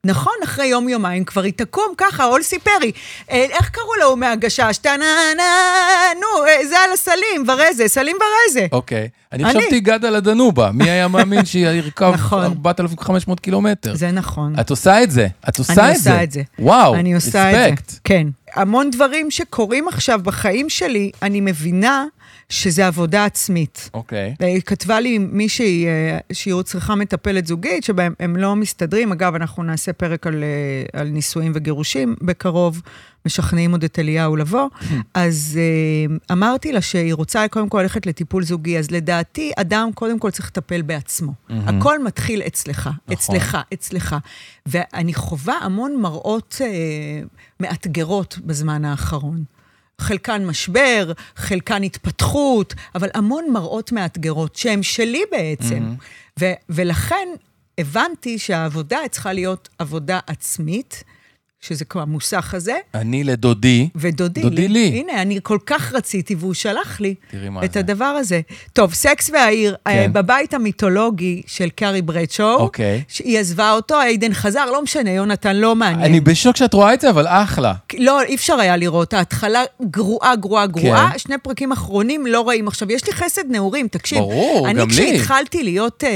נכון, 0.06 0.34
אחרי 0.44 0.66
יום-יומיים 0.66 1.24
כבר 1.24 1.42
היא 1.42 1.54
תקום 1.56 1.94
ככה, 1.98 2.26
אולסי 2.26 2.60
פרי. 2.60 2.92
אה, 3.32 3.46
איך 3.50 3.70
קראו 3.70 3.96
לו 4.02 4.16
מהגשש? 4.16 4.78
טה-נה, 4.82 5.06
נה, 5.38 5.44
נו, 6.22 6.46
אה, 6.46 6.68
זה 6.68 6.80
על 6.80 6.92
הסלים, 6.94 7.46
ורזה, 7.48 7.88
סלים 7.88 8.16
ורזה. 8.16 8.68
אוקיי. 8.72 9.10
אני 9.32 9.44
אני. 9.44 9.60
חשבתי 9.60 9.80
גד 9.80 10.06
על 10.06 10.16
הדנובה. 10.16 10.72
מי 10.74 10.90
היה 10.90 11.08
מאמין 11.08 11.46
שהיא 11.46 11.68
ירכב 11.68 12.12
נכון. 12.14 12.44
4,500 12.66 13.40
קילומטר? 13.40 13.96
זה 13.96 14.12
נכון. 14.12 14.60
את 14.60 14.70
עושה 14.70 15.04
את 15.04 15.12
זה. 15.12 15.28
את 15.50 15.60
עושה 15.60 15.74
אני 15.86 15.92
את 15.92 15.98
זה. 15.98 16.12
עושה 16.12 16.24
את 16.24 16.32
זה. 16.32 16.42
וואו, 16.60 16.96
אני 16.96 17.16
עושה 17.16 17.68
את. 17.68 17.90
זה. 17.90 17.98
כן. 18.04 18.28
המון 18.56 18.90
דברים 18.92 19.32
שקורים 19.32 19.88
עכשיו 19.88 20.20
בחיים 20.24 20.70
שלי, 20.70 21.12
אני 21.22 21.42
מבינה 21.42 22.06
שזה 22.50 22.88
עבודה 22.88 23.26
עצמית. 23.26 23.90
אוקיי. 23.94 24.36
היא 24.40 24.62
כתבה 24.62 25.00
לי 25.00 25.18
מישהי 25.18 25.86
אה, 25.88 26.18
שהיא 26.34 26.62
צריכה 26.64 26.96
מטפלת 26.96 27.48
זוגית, 27.48 27.84
שבהם 27.84 28.14
הם 28.20 28.36
לא 28.36 28.56
מסתדרים. 28.56 29.12
אגב, 29.12 29.36
אנחנו 29.36 29.64
נעשה 29.64 29.94
פרק 29.94 30.28
על, 30.28 30.44
אה, 30.44 31.00
על 31.00 31.08
נישואים 31.08 31.52
וגירושים 31.56 32.16
בקרוב, 32.22 32.82
משכנעים 33.26 33.72
עוד 33.72 33.84
את 33.84 34.00
אליהו 34.00 34.36
לבוא. 34.36 34.68
אז 35.14 35.60
אה, 35.62 36.16
אמרתי 36.32 36.72
לה 36.72 36.82
שהיא 36.82 37.14
רוצה 37.14 37.48
קודם 37.48 37.70
כל 37.70 37.82
ללכת 37.82 38.06
לטיפול 38.06 38.44
זוגי, 38.44 38.80
אז 38.80 38.92
לדעתי, 38.92 39.52
אדם 39.56 39.90
קודם 39.96 40.20
כל 40.20 40.32
צריך 40.32 40.48
לטפל 40.48 40.82
בעצמו. 40.82 41.34
הכל 41.50 42.04
מתחיל 42.04 42.42
אצלך, 42.42 42.90
אצלך, 43.14 43.58
אצלך. 43.74 44.16
ואני 44.66 45.14
חווה 45.14 45.56
המון 45.62 46.02
מראות 46.02 46.58
אה, 46.62 46.68
מאתגרות 47.60 48.40
בזמן 48.46 48.86
האחרון. 48.86 49.44
חלקן 50.00 50.46
משבר, 50.46 51.12
חלקן 51.36 51.84
התפתחות, 51.84 52.74
אבל 52.96 53.10
המון 53.14 53.46
מראות 53.54 53.92
מאתגרות 53.92 54.56
שהן 54.56 54.84
שלי 54.84 55.22
בעצם. 55.32 55.84
ו- 56.40 56.54
ולכן 56.70 57.28
הבנתי 57.78 58.40
שהעבודה 58.40 59.00
צריכה 59.12 59.34
להיות 59.34 59.70
עבודה 59.80 60.20
עצמית, 60.28 61.04
שזה 61.62 61.86
כמו 61.86 62.02
המוסך 62.02 62.54
הזה, 62.54 62.78
אני 62.94 63.24
לדודי. 63.24 63.90
ודודי 63.96 64.42
דודי 64.42 64.68
לי. 64.68 64.88
הנה, 64.88 65.22
אני 65.22 65.40
כל 65.44 65.58
כך 65.66 65.94
רציתי, 65.94 66.36
והוא 66.36 66.54
שלח 66.54 67.00
לי 67.02 67.16
את 67.64 67.74
זה. 67.74 67.80
הדבר 67.80 68.06
הזה. 68.06 68.42
טוב, 68.74 68.94
סקס 68.94 69.30
והעיר, 69.30 69.76
כן. 69.86 69.92
כן. 69.94 70.14
בבית 70.14 70.54
המיתולוגי 70.54 71.42
של 71.48 71.70
קארי 71.70 72.02
ברדשו, 72.02 72.56
אוקיי. 72.56 73.04
שהיא 73.08 73.40
עזבה 73.40 73.72
אותו, 73.72 74.02
איידן 74.02 74.34
חזר, 74.34 74.66
לא 74.66 74.84
משנה, 74.84 75.12
יונתן 75.12 75.56
לא 75.56 75.76
מעניין. 75.76 76.06
אני 76.06 76.20
בשוק 76.20 76.58
שאת 76.58 76.74
רואה 76.74 76.94
את 76.94 77.02
זה, 77.02 77.10
אבל 77.10 77.28
אחלה. 77.28 77.74
לא, 77.98 78.22
אי 78.22 78.36
אפשר 78.36 78.60
היה 78.60 78.78
לראות. 78.78 79.14
ההתחלה 79.14 79.64
גרועה, 79.82 80.36
גרועה, 80.36 80.68
גרועה. 80.68 81.10
כן. 81.12 81.20
שני 81.20 81.38
פרקים 81.38 81.72
אחרונים 81.72 82.26
לא 82.26 82.48
רעים. 82.48 82.68
עכשיו, 82.68 82.92
יש 82.92 83.08
לי 83.08 83.14
חסד 83.14 83.44
נעורים, 83.50 83.88
תקשיב. 83.88 84.20
ברור, 84.20 84.68
גם 84.70 84.76
לי. 84.76 84.84
אני 84.84 84.92
כשהתחלתי 84.92 85.64
להיות 85.64 86.04
אה, 86.04 86.10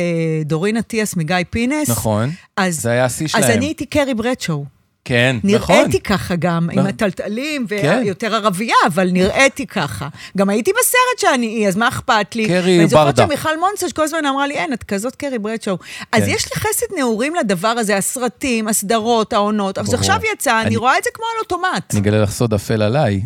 דורין 0.46 0.78
אטיאס 0.78 1.16
מגיא 1.16 1.36
פינס, 1.50 1.90
נכון. 1.90 2.30
אז, 2.58 2.82
זה 2.82 2.90
היה 2.90 3.06
השיא 3.06 3.26
אז 3.26 3.32
שלהם. 3.32 3.58
אני 3.58 3.66
הייתי 3.66 3.86
קרי 3.86 4.14
ברדשו. 4.14 4.66
כן, 5.06 5.36
נכון. 5.44 5.76
נראיתי 5.76 6.00
ככה 6.00 6.36
גם, 6.36 6.70
עם 6.72 6.80
נכון. 6.80 6.88
הטלטלים, 6.90 7.68
כן. 7.68 8.02
ויותר 8.06 8.36
ערבייה, 8.36 8.76
אבל 8.88 9.10
נראיתי 9.12 9.68
ככה. 9.68 10.08
גם 10.38 10.50
הייתי 10.50 10.72
בסרט 10.72 10.92
שאני 11.32 11.48
אי, 11.48 11.68
אז 11.68 11.76
מה 11.76 11.88
אכפת 11.88 12.36
לי? 12.36 12.46
קרי 12.48 12.78
ואני 12.78 12.88
זוכרת 12.90 13.06
ברדה. 13.06 13.26
שמיכל 13.28 13.60
מונסש 13.60 13.94
כל 13.94 14.04
הזמן 14.04 14.26
אמרה 14.26 14.48
לי, 14.48 14.54
אין, 14.56 14.74
את 14.74 14.84
כזאת 14.84 15.16
קרי 15.16 15.40
ברדשו. 15.40 15.78
אז 16.12 16.24
כן. 16.24 16.30
יש 16.30 16.46
לי 16.46 16.62
חסד 16.62 16.86
נעורים 16.98 17.36
לדבר 17.36 17.68
הזה, 17.68 17.98
הסרטים, 17.98 18.68
הסדרות, 18.68 19.34
העונות. 19.34 19.78
ברור. 19.80 19.96
עכשיו 19.96 20.20
יצא, 20.34 20.60
אני 20.60 20.68
אני- 20.68 20.78
רואה 20.78 20.98
את 20.98 21.04
זה 21.04 21.10
כמו 21.14 21.26
על 21.26 21.40
אוטומט. 21.40 21.92
אני 21.94 22.00
אגלה 22.02 22.22
לך 22.22 22.32
סוד 22.32 22.54
אפל 22.54 22.82
עליי, 22.82 23.22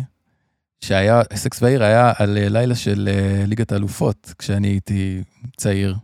שהיה, 0.80 1.22
סקס 1.34 1.60
בעיר 1.60 1.82
היה 1.84 2.12
על 2.18 2.38
אה, 2.38 2.48
לילה 2.48 2.74
של 2.74 3.08
אה, 3.12 3.44
ליגת 3.46 3.72
האלופות, 3.72 4.32
כשאני 4.38 4.68
הייתי 4.68 5.20
צעיר. 5.56 5.94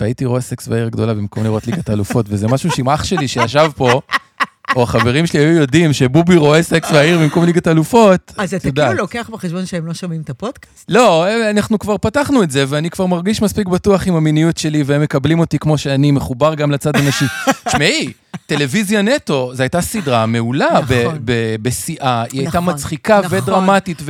והייתי 0.00 0.24
רואה 0.24 0.40
סקס 0.40 0.68
בעיר 0.68 0.86
הגדולה 0.86 1.14
במקום 1.14 1.44
לראות 1.44 1.66
ליגת 1.66 1.88
האלופות, 1.88 2.26
וזה 2.28 2.48
משהו 2.48 2.70
שעם 2.70 2.88
אח 2.88 3.04
שלי 3.04 3.28
שישב 3.28 3.70
פה, 3.76 3.90
או 4.76 4.82
החברים 4.82 5.26
שלי 5.26 5.40
היו 5.40 5.52
יודעים 5.52 5.92
שבובי 5.92 6.36
רואה 6.36 6.62
סקס 6.62 6.90
בעיר 6.90 7.18
במקום 7.18 7.44
ליגת 7.44 7.66
האלופות, 7.66 8.32
אז 8.36 8.54
את 8.54 8.66
אתה. 8.66 8.86
כאילו 8.86 8.98
לוקח 8.98 9.30
בחשבון 9.32 9.66
שהם 9.66 9.86
לא 9.86 9.94
שומעים 9.94 10.20
את 10.20 10.30
הפודקאסט? 10.30 10.84
לא, 10.88 11.26
אנחנו 11.50 11.78
כבר 11.78 11.98
פתחנו 11.98 12.42
את 12.42 12.50
זה, 12.50 12.64
ואני 12.68 12.90
כבר 12.90 13.06
מרגיש 13.06 13.42
מספיק 13.42 13.68
בטוח 13.68 14.06
עם 14.06 14.14
המיניות 14.14 14.58
שלי, 14.58 14.82
והם 14.86 15.02
מקבלים 15.02 15.40
אותי 15.40 15.58
כמו 15.58 15.78
שאני, 15.78 16.10
מחובר 16.10 16.54
גם 16.54 16.70
לצד 16.70 16.96
הנשי. 16.96 17.24
תשמעי, 17.68 18.12
טלוויזיה 18.46 19.02
נטו, 19.02 19.50
זו 19.54 19.62
הייתה 19.62 19.80
סדרה 19.80 20.26
מעולה 20.26 20.80
נכון. 20.82 21.18
בשיאה, 21.62 22.24
היא 22.32 22.40
הייתה 22.40 22.58
נכון, 22.58 22.74
מצחיקה 22.74 23.20
נכון. 23.24 23.38
ודרמטית, 23.38 24.02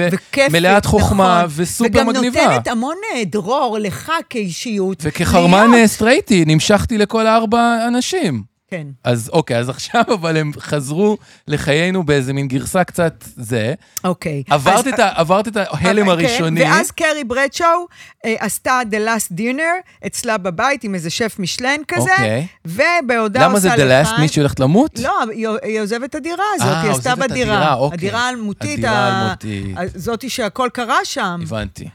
ומלאת 0.51 0.87
חוכמה. 0.87 1.45
וסופר 1.57 2.05
מגניבה. 2.05 2.41
וגם 2.41 2.51
נותנת 2.51 2.69
המון 2.69 2.97
אה, 3.15 3.25
דרור 3.25 3.79
לך 3.81 4.13
כאישיות. 4.31 4.99
וכחרמן 5.03 5.75
אה, 5.75 5.87
סטרייטי, 5.89 6.45
נמשכתי 6.47 6.99
לכל 6.99 7.27
הארבע 7.27 7.79
אנשים. 7.89 8.58
כן. 8.71 8.87
אז 9.05 9.31
אוקיי, 9.33 9.59
אז 9.59 9.69
עכשיו 9.69 10.03
אבל 10.21 10.37
הם 10.37 10.53
חזרו 10.59 11.17
לחיינו 11.49 12.03
באיזה 12.03 12.33
מין 12.33 12.49
גרסה 12.49 12.85
קצת 12.85 13.25
זה. 13.37 13.75
אוקיי. 14.05 14.43
עברת 14.51 14.87
אז- 14.87 14.95
את 14.95 14.99
ה- 14.99 15.13
עברת 15.15 15.49
את 15.49 15.57
ההלם 15.57 16.05
כן, 16.05 16.11
הראשוני. 16.11 16.63
ואז 16.63 16.91
קרי 16.91 17.25
ברדשואו 17.25 17.87
אה, 18.25 18.35
עשתה 18.39 18.81
The 18.91 18.95
Last 18.95 19.39
Dinner 19.39 20.07
אצלה 20.07 20.39
בבית 20.39 20.85
עם 20.85 20.95
איזה 20.95 21.11
שף 21.11 21.37
משלן 21.39 21.81
כזה, 21.89 22.11
אוקיי. 22.13 22.47
ובעודה 22.65 23.45
למה 23.45 23.59
זה 23.59 23.73
עושה 23.73 23.83
The 23.83 23.87
לך... 23.87 24.09
Last? 24.09 24.21
מישהי 24.21 24.41
הולכת 24.41 24.61
למות? 24.61 24.99
לא, 24.99 25.13
היא 25.31 25.49
היא 25.63 25.81
עוזבת 25.81 26.11
את 26.11 26.15
הדירה 26.15 26.45
הזאת, 26.55 26.67
אה, 26.69 26.81
היא 26.83 26.91
עשתה 26.91 27.11
עוזבת 27.13 27.25
את 27.27 27.31
בדירה. 27.31 27.57
הדירה, 27.57 27.75
אוקיי. 27.75 27.97
הדירה 27.97 28.21
האלמותית, 28.27 28.71
הדירה 28.79 28.93
האלמותית. 29.09 29.77
זאתי 29.95 30.29
שהכל 30.31 30.69
קרה 30.73 30.99
שם, 31.05 31.41
הבנתי. 31.43 31.89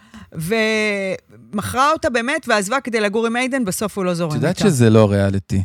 ומכרה 1.54 1.92
אותה 1.92 2.10
באמת 2.10 2.46
ועזבה 2.48 2.82
כדי 2.82 3.00
לגור 3.00 3.28
עם 3.28 3.36
איידן, 3.36 3.66
בסוף 3.66 3.98
הוא 3.98 4.06
לא 4.06 4.14
זורם 4.14 4.32
את 4.32 4.36
איתה. 4.36 4.46
יודעת 4.48 4.58
שזה 4.58 4.90
לא 4.90 5.12
ריאליטי. 5.12 5.64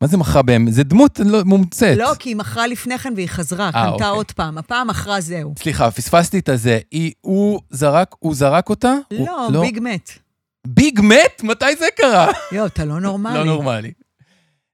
מה 0.00 0.08
זה 0.08 0.16
מכרה 0.16 0.42
באמת? 0.42 0.72
זה 0.72 0.82
דמות 0.84 1.20
לא- 1.24 1.44
מומצאת. 1.44 1.98
לא, 1.98 2.12
כי 2.18 2.28
היא 2.28 2.36
מכרה 2.36 2.66
לפני 2.66 2.98
כן 2.98 3.12
והיא 3.16 3.28
חזרה, 3.28 3.72
קנתה 3.72 3.88
אוקיי. 3.88 4.06
עוד 4.08 4.32
פעם. 4.32 4.58
הפעם 4.58 4.86
מכרה 4.88 5.20
זהו. 5.20 5.54
סליחה, 5.58 5.90
פספסתי 5.90 6.38
את 6.38 6.48
הזה. 6.48 6.78
היא, 6.90 7.12
הוא 7.20 7.60
זרק, 7.70 8.14
הוא 8.18 8.34
זרק 8.34 8.70
אותה? 8.70 8.94
הוא- 9.12 9.28
לא, 9.52 9.60
ביג 9.60 9.78
מת. 9.82 10.10
ביג 10.66 11.00
מת? 11.00 11.42
מתי 11.42 11.76
זה 11.78 11.86
קרה? 11.96 12.26
יואו, 12.52 12.66
אתה 12.66 12.84
לא 12.84 13.00
נורמלי. 13.00 13.34
לא 13.38 13.44
נורמלי. 13.44 13.92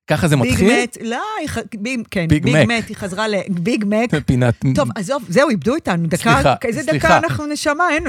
ככה 0.06 0.28
זה 0.28 0.36
ביג 0.36 0.50
מתחיל? 0.52 0.82
מת, 0.82 0.96
לא, 1.00 1.22
היא 1.40 1.48
ח- 1.48 1.58
ביג, 1.78 2.00
כן, 2.10 2.28
ביג 2.28 2.42
ביג 2.44 2.70
היא 2.88 2.96
חזרה 2.96 3.28
ל... 3.28 3.34
ביג 3.48 3.84
מק. 3.88 4.10
פינת... 4.26 4.54
טוב, 4.74 4.88
עזוב, 4.94 5.24
זהו, 5.28 5.48
איבדו 5.48 5.74
איתנו. 5.74 6.06
דקה, 6.06 6.16
סליחה, 6.16 6.54
איזה 6.64 6.82
סליחה. 6.82 7.08
דקה 7.08 7.18
אנחנו 7.18 7.46
נשמה, 7.46 7.84
אין. 7.90 8.04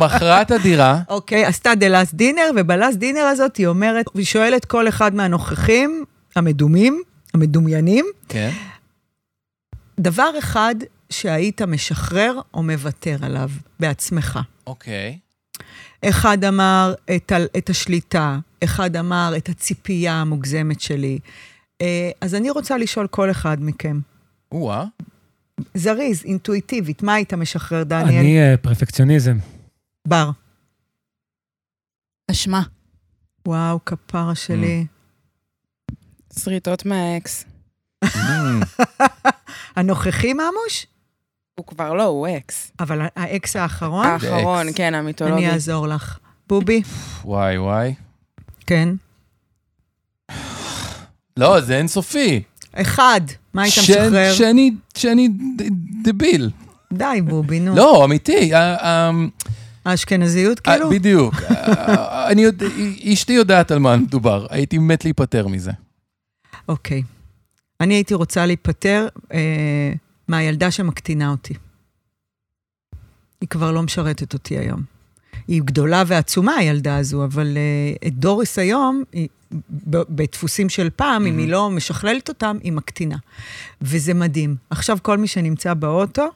מכרה 0.00 0.42
את 0.42 0.50
הדירה, 0.50 1.00
אוקיי, 1.08 1.44
עשתה 1.44 1.72
The 1.72 1.92
Last 1.92 2.14
Dinner, 2.18 2.52
ובלאסט 2.56 2.98
דינר 2.98 3.20
הזאת 3.20 3.56
היא 3.56 3.66
אומרת, 3.66 4.06
והיא 4.14 4.26
שואלת 4.26 4.64
כל 4.64 4.88
אחד 4.88 5.14
מהנוכחים, 5.14 6.04
המדומים, 6.36 7.02
המדומיינים, 7.34 8.04
כן. 8.28 8.50
דבר 10.00 10.30
אחד 10.38 10.74
שהיית 11.10 11.62
משחרר 11.62 12.40
או 12.54 12.62
מוותר 12.62 13.16
עליו 13.22 13.50
בעצמך. 13.80 14.38
אוקיי. 14.66 15.18
אחד 16.08 16.44
אמר 16.44 16.94
את, 17.16 17.32
ה- 17.32 17.58
את 17.58 17.70
השליטה, 17.70 18.38
אחד 18.64 18.96
אמר 18.96 19.32
את 19.36 19.48
הציפייה 19.48 20.14
המוגזמת 20.14 20.80
שלי. 20.80 21.18
אה, 21.80 22.10
אז 22.20 22.34
אני 22.34 22.50
רוצה 22.50 22.78
לשאול 22.78 23.06
כל 23.06 23.30
אחד 23.30 23.56
מכם, 23.60 24.00
או-אה. 24.52 24.84
זריז, 25.74 26.24
אינטואיטיבית, 26.24 27.02
מה 27.02 27.14
היית 27.14 27.34
משחרר, 27.34 27.82
דניאל? 27.82 28.18
אני 28.18 28.40
אה, 28.40 28.56
פרפקציוניזם. 28.56 29.36
בר. 30.08 30.30
אשמה. 32.30 32.62
וואו, 33.48 33.84
כפרה 33.84 34.34
שלי. 34.34 34.86
שריטות 36.38 36.86
מהאקס. 36.86 37.44
Mm. 38.04 38.08
הנוכחי 39.76 40.32
ממוש? 40.32 40.86
הוא 41.60 41.66
כבר 41.66 41.94
לא, 41.94 42.02
הוא 42.02 42.28
אקס. 42.36 42.72
אבל 42.80 43.00
האקס 43.16 43.56
האחרון? 43.56 44.06
האחרון. 44.06 44.66
כן, 44.74 44.94
המיתולוגי. 44.94 45.34
אני 45.46 45.52
אעזור 45.52 45.88
לך. 45.88 46.18
בובי? 46.48 46.82
וואי 47.24 47.58
וואי. 47.58 47.94
כן. 48.66 48.88
לא, 51.36 51.60
זה 51.60 51.78
אינסופי. 51.78 52.42
אחד, 52.72 53.20
מה 53.54 53.62
היית 53.62 53.74
משחרר? 53.78 54.32
שאני, 54.34 54.70
שאני 54.96 55.28
דביל. 56.04 56.50
די, 56.92 57.20
בובי, 57.28 57.60
נו. 57.60 57.74
לא, 57.76 58.04
אמיתי. 58.04 58.54
ה- 58.54 59.10
האשכנזיות, 59.84 60.60
כאילו? 60.60 60.90
בדיוק. 60.90 61.34
ה- 61.42 62.28
אני 62.30 62.42
יודע, 62.42 62.66
אשתי 63.12 63.32
יודעת 63.32 63.70
על 63.70 63.78
מה 63.78 63.96
מדובר. 63.96 64.46
הייתי 64.50 64.78
מת 64.78 65.04
להיפטר 65.04 65.46
מזה. 65.48 65.70
אוקיי. 66.68 67.02
אני 67.80 67.94
הייתי 67.94 68.14
רוצה 68.14 68.46
להיפטר 68.46 69.08
אה, 69.32 69.92
מהילדה 70.30 70.70
שמקטינה 70.70 71.30
אותי. 71.30 71.54
היא 73.40 73.48
כבר 73.48 73.72
לא 73.72 73.82
משרתת 73.82 74.34
אותי 74.34 74.58
היום. 74.58 74.82
היא 75.48 75.62
גדולה 75.64 76.02
ועצומה, 76.06 76.54
הילדה 76.54 76.96
הזו, 76.96 77.24
אבל 77.24 77.56
אה, 77.56 78.08
את 78.08 78.14
דוריס 78.14 78.58
היום, 78.58 79.02
היא, 79.12 79.28
בדפוסים 80.08 80.68
של 80.68 80.90
פעם, 80.96 81.26
אם 81.26 81.38
היא 81.38 81.48
לא 81.48 81.70
משכללת 81.70 82.28
אותם, 82.28 82.56
היא 82.62 82.72
מקטינה. 82.72 83.16
וזה 83.82 84.14
מדהים. 84.14 84.56
עכשיו 84.70 84.98
כל 85.02 85.18
מי 85.18 85.26
שנמצא 85.26 85.74
באוטו, 85.74 86.28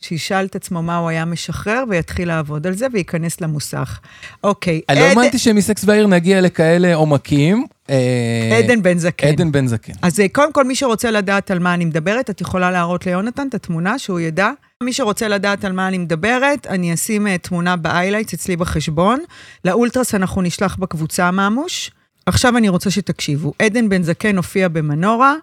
שישאל 0.00 0.44
את 0.44 0.56
עצמו 0.56 0.82
מה 0.82 0.96
הוא 0.96 1.08
היה 1.08 1.24
משחרר, 1.24 1.84
ויתחיל 1.88 2.28
לעבוד 2.28 2.66
על 2.66 2.74
זה, 2.74 2.86
וייכנס 2.92 3.40
למוסך. 3.40 4.00
אוקיי, 4.44 4.80
אני 4.88 5.00
לא 5.00 5.04
האמנתי 5.04 5.38
שמסקס 5.38 5.84
והעיר 5.84 6.06
נגיע 6.06 6.40
לכאלה 6.40 6.94
עומקים. 6.94 7.66
אה, 7.90 8.58
עדן 8.58 8.82
בן 8.82 8.98
זקן. 8.98 9.26
עדן 9.26 9.52
בן 9.52 9.66
זקן. 9.66 9.92
אז 10.02 10.20
אה, 10.20 10.28
קודם 10.28 10.52
כל, 10.52 10.64
מי 10.64 10.74
שרוצה 10.74 11.10
לדעת 11.10 11.50
על 11.50 11.58
מה 11.58 11.74
אני 11.74 11.84
מדברת, 11.84 12.30
את 12.30 12.40
יכולה 12.40 12.70
להראות 12.70 13.06
ליונתן 13.06 13.48
את 13.48 13.54
התמונה, 13.54 13.98
שהוא 13.98 14.20
ידע. 14.20 14.50
מי 14.82 14.92
שרוצה 14.92 15.28
לדעת 15.28 15.64
על 15.64 15.72
מה 15.72 15.88
אני 15.88 15.98
מדברת, 15.98 16.66
אני 16.66 16.94
אשים 16.94 17.26
אה, 17.26 17.38
תמונה 17.38 17.76
ב 17.76 17.81
highlights 17.81 18.34
אצלי 18.34 18.56
בחשבון. 18.56 19.20
לאולטרס 19.64 20.14
אנחנו 20.14 20.42
נשלח 20.42 20.76
בקבוצה 20.76 21.30
ממוש. 21.30 21.90
עכשיו 22.26 22.56
אני 22.56 22.68
רוצה 22.68 22.90
שתקשיבו. 22.90 23.52
עדן 23.58 23.88
בן 23.88 24.02
זקן 24.02 24.36
הופיע 24.36 24.68
במנורה. 24.68 25.34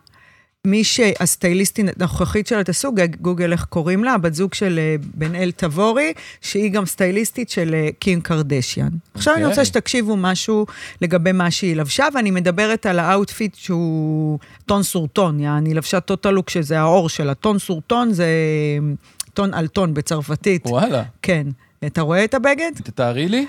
מי 0.67 0.83
שהסטייליסטית 0.83 1.85
הנוכחית 1.99 2.47
שלה, 2.47 2.63
תעשו 2.63 2.91
גוגל 3.21 3.51
איך 3.51 3.65
קוראים 3.65 4.03
לה, 4.03 4.13
הבת 4.13 4.33
זוג 4.33 4.53
של 4.53 4.79
אה, 4.79 4.95
בן 5.13 5.35
אל 5.35 5.51
תבורי, 5.51 6.13
שהיא 6.41 6.71
גם 6.71 6.85
סטייליסטית 6.85 7.49
של 7.49 7.73
אה, 7.73 7.89
קים 7.99 8.21
קרדשיאן. 8.21 8.87
עכשיו 9.13 9.33
אני 9.33 9.43
אוקיי. 9.43 9.51
רוצה 9.51 9.65
שתקשיבו 9.65 10.15
משהו 10.15 10.65
לגבי 11.01 11.31
מה 11.31 11.51
שהיא 11.51 11.75
לבשה, 11.75 12.05
ואני 12.13 12.31
מדברת 12.31 12.85
על 12.85 12.99
ה 12.99 13.07
outfit 13.07 13.55
שהוא 13.55 14.39
ton 14.65 14.83
sur 14.83 15.07
ton, 15.07 15.39
יעני, 15.39 15.73
לבשה 15.73 15.99
total 15.99 16.27
look 16.27 16.49
שזה 16.49 16.79
האור 16.79 17.09
שלה. 17.09 17.33
ton 17.33 17.59
sur 17.59 17.86
ton 17.86 18.13
זה 18.13 18.23
אה, 18.23 18.93
טון 19.33 19.53
על 19.53 19.67
טון 19.67 19.93
בצרפתית. 19.93 20.67
וואלה. 20.67 21.03
כן. 21.21 21.47
אתה 21.85 22.01
רואה 22.01 22.23
את 22.23 22.33
הבגד? 22.33 22.71
תתארי 22.83 23.27
לי. 23.27 23.45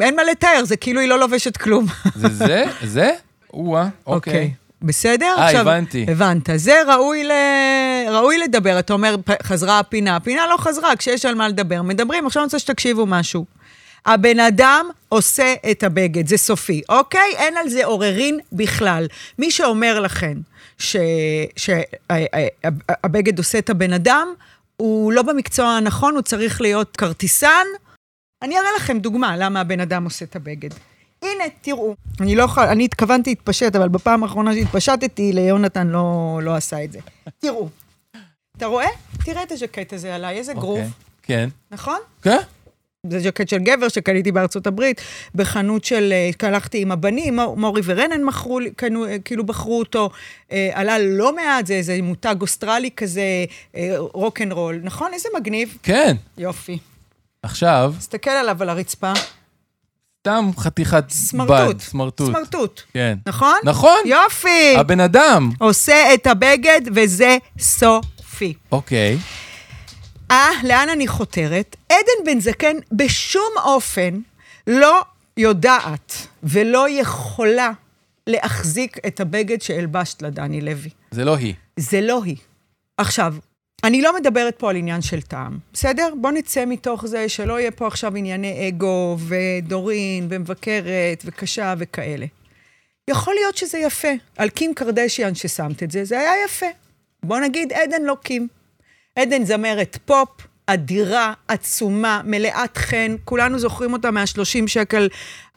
אין 0.00 0.16
מה 0.16 0.22
לתאר, 0.30 0.64
זה 0.64 0.76
כאילו 0.76 1.00
היא 1.00 1.08
לא 1.08 1.20
לובשת 1.20 1.56
כלום. 1.56 1.86
זה 2.14 2.28
זה? 2.28 2.64
זה? 2.82 3.10
או-אה, 3.54 3.88
אוקיי. 4.06 4.54
בסדר? 4.82 5.34
אה, 5.38 5.60
הבנתי. 5.60 6.06
הבנת. 6.08 6.48
זה 6.56 6.82
ראוי, 6.88 7.24
ל... 7.24 7.32
ראוי 8.10 8.38
לדבר. 8.38 8.78
אתה 8.78 8.92
אומר, 8.92 9.16
"פ- 9.24 9.42
חזרה 9.42 9.78
הפינה. 9.78 10.16
הפינה 10.16 10.46
לא 10.46 10.56
חזרה, 10.56 10.96
כשיש 10.96 11.24
על 11.24 11.34
מה 11.34 11.48
לדבר. 11.48 11.82
מדברים, 11.82 12.26
עכשיו 12.26 12.42
אני 12.42 12.46
רוצה 12.46 12.58
שתקשיבו 12.58 13.06
משהו. 13.06 13.44
הבן 14.06 14.40
אדם 14.40 14.86
עושה 15.08 15.54
את 15.70 15.82
הבגד, 15.82 16.26
זה 16.28 16.36
סופי, 16.36 16.82
אוקיי? 16.88 17.34
אין 17.36 17.56
על 17.56 17.68
זה 17.68 17.84
עוררין 17.84 18.38
בכלל. 18.52 19.06
מי 19.38 19.50
שאומר 19.50 20.00
לכם 20.00 20.34
שהבגד 21.56 23.38
עושה 23.38 23.58
את 23.58 23.70
הבן 23.70 23.92
אדם, 23.92 24.28
הוא 24.76 25.12
לא 25.12 25.22
במקצוע 25.22 25.66
הנכון, 25.68 26.14
הוא 26.14 26.22
צריך 26.22 26.60
להיות 26.60 26.96
כרטיסן. 26.96 27.64
אני 28.42 28.58
אראה 28.58 28.68
לכם 28.76 28.98
דוגמה 28.98 29.36
למה 29.36 29.60
הבן 29.60 29.80
אדם 29.80 30.04
עושה 30.04 30.24
את 30.24 30.36
הבגד. 30.36 30.70
הנה, 31.22 31.44
תראו. 31.60 31.94
אני 32.20 32.36
לא 32.36 32.42
יכולה, 32.42 32.72
אני 32.72 32.84
התכוונתי 32.84 33.30
להתפשט, 33.30 33.76
אבל 33.76 33.88
בפעם 33.88 34.22
האחרונה 34.22 34.54
שהתפשטתי, 34.54 35.32
ליונתן 35.32 35.86
לא, 35.86 36.38
לא 36.42 36.54
עשה 36.54 36.84
את 36.84 36.92
זה. 36.92 36.98
תראו. 37.42 37.68
אתה 38.56 38.66
רואה? 38.66 38.86
תראה 39.24 39.42
את 39.42 39.52
הז'קט 39.52 39.92
הזה 39.92 40.14
עליי, 40.14 40.38
איזה 40.38 40.54
גרוב, 40.54 40.78
אוקיי. 40.78 40.90
כן. 41.22 41.48
נכון? 41.70 41.98
כן? 42.22 42.38
זה 43.10 43.20
ז'קט 43.20 43.48
של 43.48 43.58
גבר 43.58 43.88
שקניתי 43.88 44.32
בארצות 44.32 44.66
הברית, 44.66 45.00
בחנות 45.34 45.84
של, 45.84 46.12
אה, 46.42 46.48
הלכתי 46.48 46.82
עם 46.82 46.92
הבנים, 46.92 47.36
מור- 47.36 47.56
מורי 47.56 47.82
ורנן 47.84 48.24
מכרו, 48.24 48.58
קנו, 48.76 49.06
אה, 49.06 49.16
כאילו 49.18 49.46
בחרו 49.46 49.78
אותו, 49.78 50.10
אה, 50.52 50.70
עלה 50.74 50.98
לא 50.98 51.36
מעט, 51.36 51.66
זה 51.66 51.74
איזה 51.74 51.98
מותג 52.02 52.36
אוסטרלי 52.40 52.90
כזה, 52.96 53.22
אה, 53.76 53.96
רול, 54.50 54.80
נכון? 54.82 55.14
איזה 55.14 55.28
מגניב. 55.36 55.78
כן. 55.82 56.16
יופי. 56.38 56.78
עכשיו, 57.42 57.94
תסתכל 57.98 58.30
עליו 58.30 58.62
על 58.62 58.68
הרצפה. 58.68 59.12
סתם 60.26 60.50
חתיכת 60.58 61.04
סמרטוט. 61.10 61.74
בד, 61.74 61.80
סמרטוט. 61.80 62.32
סמרטוט. 62.32 62.82
כן. 62.92 63.18
נכון? 63.26 63.56
נכון. 63.64 63.98
יופי. 64.04 64.76
הבן 64.76 65.00
אדם. 65.00 65.50
עושה 65.58 66.14
את 66.14 66.26
הבגד, 66.26 66.80
וזה 66.94 67.38
סופי. 67.58 68.54
אוקיי. 68.72 69.18
אה, 70.30 70.48
לאן 70.64 70.88
אני 70.88 71.08
חותרת? 71.08 71.76
עדן 71.88 72.24
בן 72.26 72.40
זקן 72.40 72.76
בשום 72.92 73.52
אופן 73.64 74.20
לא 74.66 75.00
יודעת 75.36 76.26
ולא 76.42 76.86
יכולה 76.90 77.70
להחזיק 78.26 78.98
את 79.06 79.20
הבגד 79.20 79.62
שהלבשת 79.62 80.22
לה, 80.22 80.30
דני 80.30 80.60
לוי. 80.60 80.90
זה 81.10 81.24
לא 81.24 81.36
היא. 81.36 81.54
זה 81.76 82.00
לא 82.00 82.22
היא. 82.24 82.36
עכשיו, 82.98 83.34
אני 83.86 84.02
לא 84.02 84.16
מדברת 84.16 84.54
פה 84.58 84.70
על 84.70 84.76
עניין 84.76 85.02
של 85.02 85.20
טעם, 85.20 85.58
בסדר? 85.72 86.08
בוא 86.20 86.30
נצא 86.30 86.64
מתוך 86.66 87.06
זה 87.06 87.28
שלא 87.28 87.60
יהיה 87.60 87.70
פה 87.70 87.86
עכשיו 87.86 88.16
ענייני 88.16 88.68
אגו 88.68 89.16
ודורין 89.28 90.26
ומבקרת 90.30 91.22
וקשה 91.24 91.74
וכאלה. 91.78 92.26
יכול 93.10 93.34
להיות 93.34 93.56
שזה 93.56 93.78
יפה. 93.78 94.08
על 94.36 94.48
קים 94.48 94.74
קרדשיאן 94.74 95.34
ששמת 95.34 95.82
את 95.82 95.90
זה, 95.90 96.04
זה 96.04 96.20
היה 96.20 96.32
יפה. 96.44 96.66
בוא 97.22 97.38
נגיד 97.38 97.72
עדן 97.72 98.02
לא 98.02 98.16
קים. 98.22 98.48
עדן 99.16 99.44
זמרת 99.44 99.98
פופ, 100.04 100.28
אדירה, 100.66 101.32
עצומה, 101.48 102.20
מלאת 102.24 102.76
חן, 102.76 103.16
כולנו 103.24 103.58
זוכרים 103.58 103.92
אותה 103.92 104.10
מה-30 104.10 104.66
שקל 104.66 105.08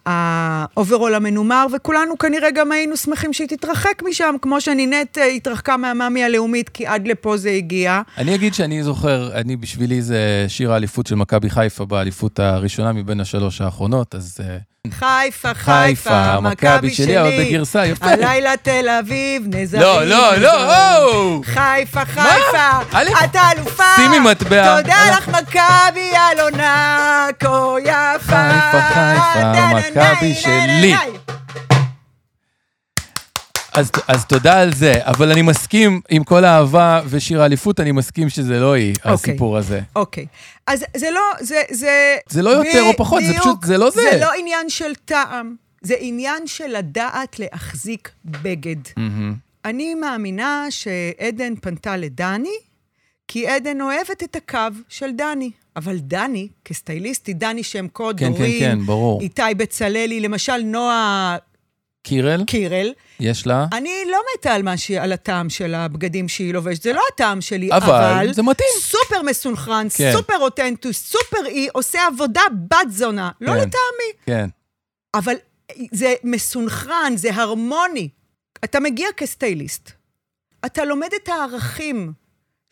האוברול 0.06 1.16
המנומר, 1.16 1.66
וכולנו 1.76 2.18
כנראה 2.18 2.52
גם 2.52 2.72
היינו 2.72 2.98
שמחים 2.98 3.34
שהיא 3.34 3.48
תתרחק 3.48 4.04
משם, 4.10 4.36
כמו 4.42 4.62
שנינט 4.62 5.18
אה, 5.18 5.26
התרחקה 5.26 5.78
מהמאמי 5.78 6.24
הלאומית, 6.24 6.70
כי 6.70 6.88
עד 6.88 7.08
לפה 7.08 7.38
זה 7.38 7.50
הגיע. 7.50 8.02
אני 8.18 8.36
אגיד 8.36 8.54
שאני 8.54 8.84
זוכר, 8.84 9.32
אני 9.34 9.56
בשבילי 9.56 10.02
זה 10.02 10.46
שיר 10.48 10.74
האליפות 10.74 11.08
של 11.08 11.16
מכבי 11.16 11.50
חיפה 11.50 11.86
באליפות 11.86 12.40
הראשונה 12.40 12.94
מבין 12.94 13.20
השלוש 13.20 13.62
האחרונות, 13.62 14.16
אז... 14.16 14.38
חיפה, 14.88 15.54
חיפה, 15.54 16.40
מכבי 16.40 16.94
שלי, 16.94 17.20
אבל 17.20 17.30
בגרסה 17.40 17.86
יפה. 17.86 18.06
הלילה 18.06 18.58
תל 18.58 18.90
אביב, 19.00 19.44
נזרים. 19.48 19.82
לא, 19.82 20.04
לא, 20.06 20.38
לא! 20.38 21.42
חיפה, 21.46 22.06
חיפה, 22.06 22.70
א', 22.92 23.10
אתה 23.24 23.42
אלופה. 23.58 23.84
שימי 23.96 24.20
מטבע. 24.20 24.82
תודה 24.82 24.98
לך, 25.18 25.28
מכבי 25.28 26.12
אלונה, 26.32 27.28
כה 27.40 27.76
יפה. 27.86 28.52
חיפה, 28.52 28.82
חיפה, 28.82 29.90
מכבי 29.90 30.34
שלי. 30.34 30.96
אז, 33.74 33.92
אז 34.08 34.26
תודה 34.26 34.62
על 34.62 34.74
זה, 34.74 34.94
אבל 35.02 35.32
אני 35.32 35.42
מסכים 35.42 36.02
עם 36.10 36.24
כל 36.24 36.46
האהבה 36.46 37.02
ושיר 37.10 37.42
האליפות, 37.42 37.80
אני 37.80 37.92
מסכים 37.92 38.30
שזה 38.30 38.60
לא 38.60 38.74
היא, 38.74 38.96
אוקיי. 38.98 39.14
הסיפור 39.14 39.58
הזה. 39.58 39.82
אוקיי. 39.96 40.26
אז 40.68 40.84
זה 40.98 41.12
לא, 41.12 41.22
זה... 41.40 41.62
זה, 41.72 42.16
זה 42.30 42.42
לא 42.42 42.50
יותר 42.50 42.82
או 42.84 42.98
פחות, 42.98 43.24
זה. 43.24 43.34
פשוט- 43.40 43.64
זה 43.64 43.78
לא 43.78 43.90
זה. 43.90 44.02
זה 44.12 44.20
לא 44.20 44.30
עניין 44.40 44.70
של 44.70 44.96
טעם, 45.06 45.56
זה 45.82 45.96
עניין 46.00 46.48
של 46.48 46.68
לדעת 46.78 47.40
להחזיק 47.40 48.10
בגד. 48.26 48.76
מהמם. 48.98 49.34
אני 49.66 49.96
מאמינה 49.96 50.66
שעדן 50.70 51.56
פנתה 51.62 51.98
לדני, 51.98 52.56
כי 53.28 53.48
עדן 53.48 53.82
אוהבת 53.82 54.24
את 54.24 54.36
הקו 54.36 54.58
של 54.90 55.12
דני. 55.12 55.52
אבל 55.76 55.98
דני, 55.98 56.48
כסטייליסטית, 56.66 57.38
דני 57.38 57.64
שם 57.64 57.88
קוד, 57.88 58.20
כן, 58.20 58.26
כן, 58.26 58.32
דורין, 58.38 58.60
כן, 58.60 58.80
ברור. 58.86 59.22
איתי 59.22 59.42
בצללי, 59.58 60.20
למשל 60.20 60.58
נועה 60.58 61.38
קירל, 62.04 62.44
קירל, 62.48 62.94
יש 63.20 63.48
לה, 63.48 63.66
אני 63.74 63.90
לא 64.12 64.18
מתה 64.38 64.54
על, 64.54 64.78
שהיא- 64.78 65.00
על 65.00 65.12
הטעם 65.12 65.50
של 65.50 65.76
הבגדים 65.76 66.30
שהיא 66.30 66.54
לובשת, 66.54 66.84
זה 66.84 66.94
לא 66.94 67.02
הטעם 67.14 67.42
שלי, 67.42 67.70
אבל 67.72 67.86
אבל... 67.94 68.34
זה 68.34 68.44
מתאים. 68.44 68.68
סופר 68.80 69.22
מסונכרן, 69.22 69.88
כן. 69.98 70.12
סופר 70.14 70.38
אותנטי, 70.40 70.94
סופר 70.94 71.46
אי, 71.46 71.68
עושה 71.74 72.00
עבודה 72.08 72.42
בת 72.68 72.92
זונה. 72.92 73.32
לא 73.42 73.52
כן. 73.52 73.58
לטעמי, 73.58 74.12
כן. 74.26 74.50
אבל 75.14 75.34
זה 75.92 76.14
מסונכרן, 76.24 77.14
זה 77.16 77.30
הרמוני. 77.34 78.10
אתה 78.64 78.80
מגיע 78.80 79.08
כסטייליסט, 79.18 79.92
אתה 80.66 80.86
לומד 80.86 81.10
את 81.24 81.30
הערכים 81.30 82.14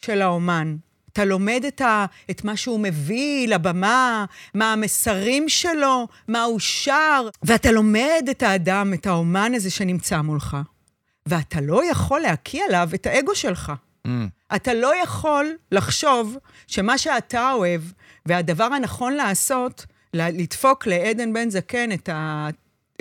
של 0.05 0.21
האומן. 0.21 0.75
אתה 1.17 1.25
לומד 1.25 1.63
את, 1.67 1.81
ה, 1.81 2.05
את 2.31 2.43
מה 2.43 2.57
שהוא 2.57 2.79
מביא 2.79 3.47
לבמה, 3.47 4.25
מה 4.53 4.73
המסרים 4.73 5.49
שלו, 5.49 6.07
מה 6.27 6.43
הוא 6.43 6.59
שר, 6.59 7.29
ואתה 7.43 7.71
לומד 7.71 8.27
את 8.31 8.43
האדם, 8.43 8.93
את 8.93 9.05
האומן 9.05 9.51
הזה 9.55 9.69
שנמצא 9.69 10.21
מולך. 10.21 10.57
ואתה 11.25 11.61
לא 11.61 11.91
יכול 11.91 12.19
להקיא 12.19 12.63
עליו 12.63 12.89
את 12.95 13.05
האגו 13.05 13.35
שלך. 13.35 13.71
אמ, 14.05 14.27
אתה 14.55 14.73
לא 14.73 15.03
יכול 15.03 15.55
לחשוב 15.71 16.37
שמה 16.67 16.97
שאתה 16.97 17.51
אוהב, 17.51 17.81
והדבר 18.25 18.63
הנכון 18.63 19.13
לעשות, 19.13 19.85
לדפוק 20.13 20.87
לעדן 20.87 21.33
בן 21.33 21.49
זקן 21.49 21.91
את 21.91 22.09
ה... 22.09 22.47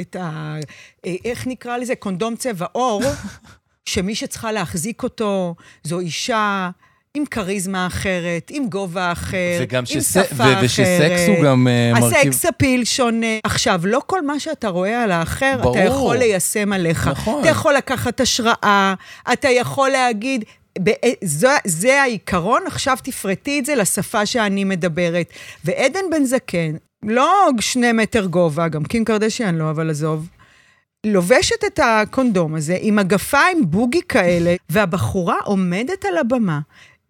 את 0.00 0.16
ה... 0.16 0.54
איך 1.04 1.46
נקרא 1.46 1.76
לזה? 1.76 1.96
קונדום 1.96 2.36
צבע 2.36 2.66
עור, 2.72 3.02
שמי 3.88 4.14
שצריכה 4.14 4.52
להחזיק 4.52 5.02
אותו 5.02 5.54
זו 5.84 6.00
אישה 6.00 6.70
עם 7.16 7.24
כריזמה 7.26 7.86
אחרת, 7.86 8.50
עם 8.50 8.68
גובה 8.68 9.12
אחר, 9.12 9.36
עם 9.78 9.86
שס- 9.86 10.12
שפה 10.14 10.34
ו- 10.36 10.42
אחרת. 10.42 10.58
ושסקס 10.64 11.28
הוא 11.28 11.44
גם 11.44 11.68
אה, 11.68 12.00
מרכיב... 12.00 12.18
הסקס 12.32 12.44
אפיל 12.46 12.84
שונה. 12.84 13.26
עכשיו, 13.44 13.80
לא 13.84 14.00
כל 14.06 14.26
מה 14.26 14.40
שאתה 14.40 14.68
רואה 14.68 15.02
על 15.02 15.10
האחר, 15.12 15.58
ברור. 15.62 15.76
אתה 15.78 15.84
יכול 15.84 16.16
ליישם 16.16 16.72
עליך. 16.72 17.08
נכון. 17.08 17.40
אתה 17.40 17.48
יכול 17.48 17.74
לקחת 17.74 18.20
השראה, 18.20 18.94
אתה 19.32 19.48
יכול 19.48 19.88
להגיד, 19.90 20.44
זה, 21.24 21.48
זה 21.64 22.02
העיקרון, 22.02 22.62
עכשיו 22.66 22.96
תפרטי 23.02 23.58
את 23.60 23.64
זה 23.66 23.74
לשפה 23.74 24.26
שאני 24.26 24.64
מדברת. 24.64 25.26
ועדן 25.64 26.00
בן 26.10 26.24
זקן, 26.24 26.72
לא 27.02 27.50
שני 27.60 27.92
מטר 27.92 28.26
גובה, 28.26 28.68
גם 28.68 28.84
קים 28.84 29.04
קרדשיאן 29.04 29.54
לא, 29.54 29.70
אבל 29.70 29.90
עזוב. 29.90 30.28
לובשת 31.06 31.64
את 31.66 31.80
הקונדום 31.82 32.54
הזה 32.54 32.76
עם 32.80 32.96
מגפיים 32.96 33.70
בוגי 33.70 34.00
כאלה, 34.08 34.54
והבחורה 34.70 35.36
עומדת 35.44 36.04
על 36.04 36.18
הבמה. 36.18 36.60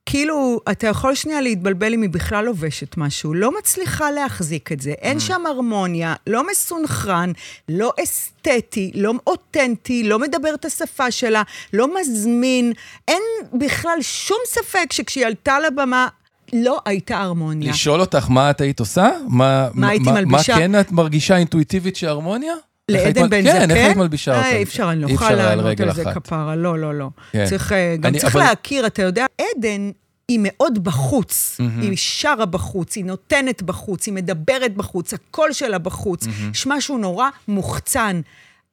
כאילו, 0.06 0.60
אתה 0.70 0.86
יכול 0.86 1.14
שנייה 1.14 1.40
להתבלבל 1.40 1.94
אם 1.94 2.02
היא 2.02 2.10
בכלל 2.10 2.44
לובשת 2.44 2.96
משהו, 2.96 3.34
לא 3.34 3.58
מצליחה 3.58 4.10
להחזיק 4.10 4.72
את 4.72 4.80
זה, 4.80 4.90
אין 4.90 5.20
שם 5.20 5.46
הרמוניה, 5.46 6.14
לא 6.26 6.46
מסונכרן, 6.50 7.32
לא 7.68 7.92
אסתטי, 8.04 8.92
לא 8.94 9.12
אותנטי, 9.26 10.02
לא 10.02 10.18
מדבר 10.18 10.54
את 10.54 10.64
השפה 10.64 11.10
שלה, 11.10 11.42
לא 11.72 12.00
מזמין, 12.00 12.72
אין 13.08 13.22
בכלל 13.52 13.98
שום 14.00 14.38
ספק 14.46 14.92
שכשהיא 14.92 15.26
עלתה 15.26 15.58
לבמה, 15.60 16.08
לא 16.52 16.80
הייתה 16.84 17.18
הרמוניה. 17.18 17.70
לשאול 17.70 18.00
אותך 18.00 18.26
מה 18.30 18.50
את 18.50 18.60
היית 18.60 18.80
עושה? 18.80 19.10
מה, 19.28 19.68
מה 19.74 19.88
הייתי 19.88 20.10
מלבישה? 20.10 20.52
מה 20.54 20.60
כן 20.60 20.80
את 20.80 20.92
מרגישה 20.92 21.36
אינטואיטיבית 21.36 21.96
שהרמוניה? 21.96 22.54
לעדן 22.90 23.28
בן 23.30 23.42
כן, 23.44 23.52
זקן? 23.58 23.70
איך 23.70 23.84
היית 23.86 23.96
מלבישה 23.96 24.32
אה, 24.32 24.38
אותה? 24.38 24.56
אי 24.56 24.62
אפשר, 24.62 24.90
אני 24.92 25.00
לא 25.02 25.08
יכולה 25.10 25.30
לענות 25.56 25.80
על 25.80 25.94
זה. 25.94 26.04
כפרה, 26.14 26.56
לא, 26.56 26.78
לא, 26.78 26.94
לא. 26.94 27.08
כן. 27.32 27.44
צריך, 27.46 27.72
אה, 27.72 27.96
גם 28.00 28.18
צריך 28.18 28.36
להכיר, 28.36 28.86
אתה 28.86 29.02
יודע, 29.02 29.26
עדן 29.40 29.90
היא 30.28 30.38
מאוד 30.42 30.84
בחוץ. 30.84 31.56
מהמם. 31.60 31.80
היא 31.82 31.92
שרה 31.96 32.46
בחוץ, 32.46 32.96
היא 32.96 33.04
נותנת 33.04 33.62
בחוץ, 33.62 34.06
היא 34.06 34.14
מדברת 34.14 34.74
בחוץ, 34.74 35.14
הקול 35.14 35.52
שלה 35.52 35.78
בחוץ. 35.78 36.26
יש 36.52 36.66
משהו 36.66 36.98
נורא 36.98 37.28
מוחצן. 37.48 38.20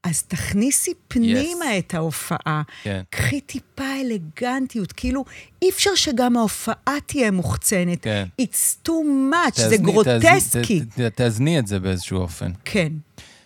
אז 0.03 0.23
תכניסי 0.23 0.91
פנימה 1.07 1.77
את 1.77 1.93
ההופעה. 1.93 2.61
כן. 2.83 3.01
קחי 3.09 3.41
טיפה 3.41 3.83
אלגנטיות, 4.01 4.91
כאילו, 4.91 5.25
אי 5.61 5.69
אפשר 5.69 5.95
שגם 5.95 6.37
ההופעה 6.37 6.73
תהיה 7.05 7.31
מוחצנת. 7.31 8.03
כן. 8.03 8.25
It's 8.41 8.87
too 8.87 8.91
much, 9.31 9.55
זה 9.61 9.69
תאזני- 9.77 9.77
גרוטסקי. 9.91 10.79
תאזני- 10.79 11.09
תאזני 11.09 11.59
את 11.59 11.67
זה 11.67 11.79
באיזשהו 11.79 12.17
אופן. 12.19 12.51
כן, 12.65 12.87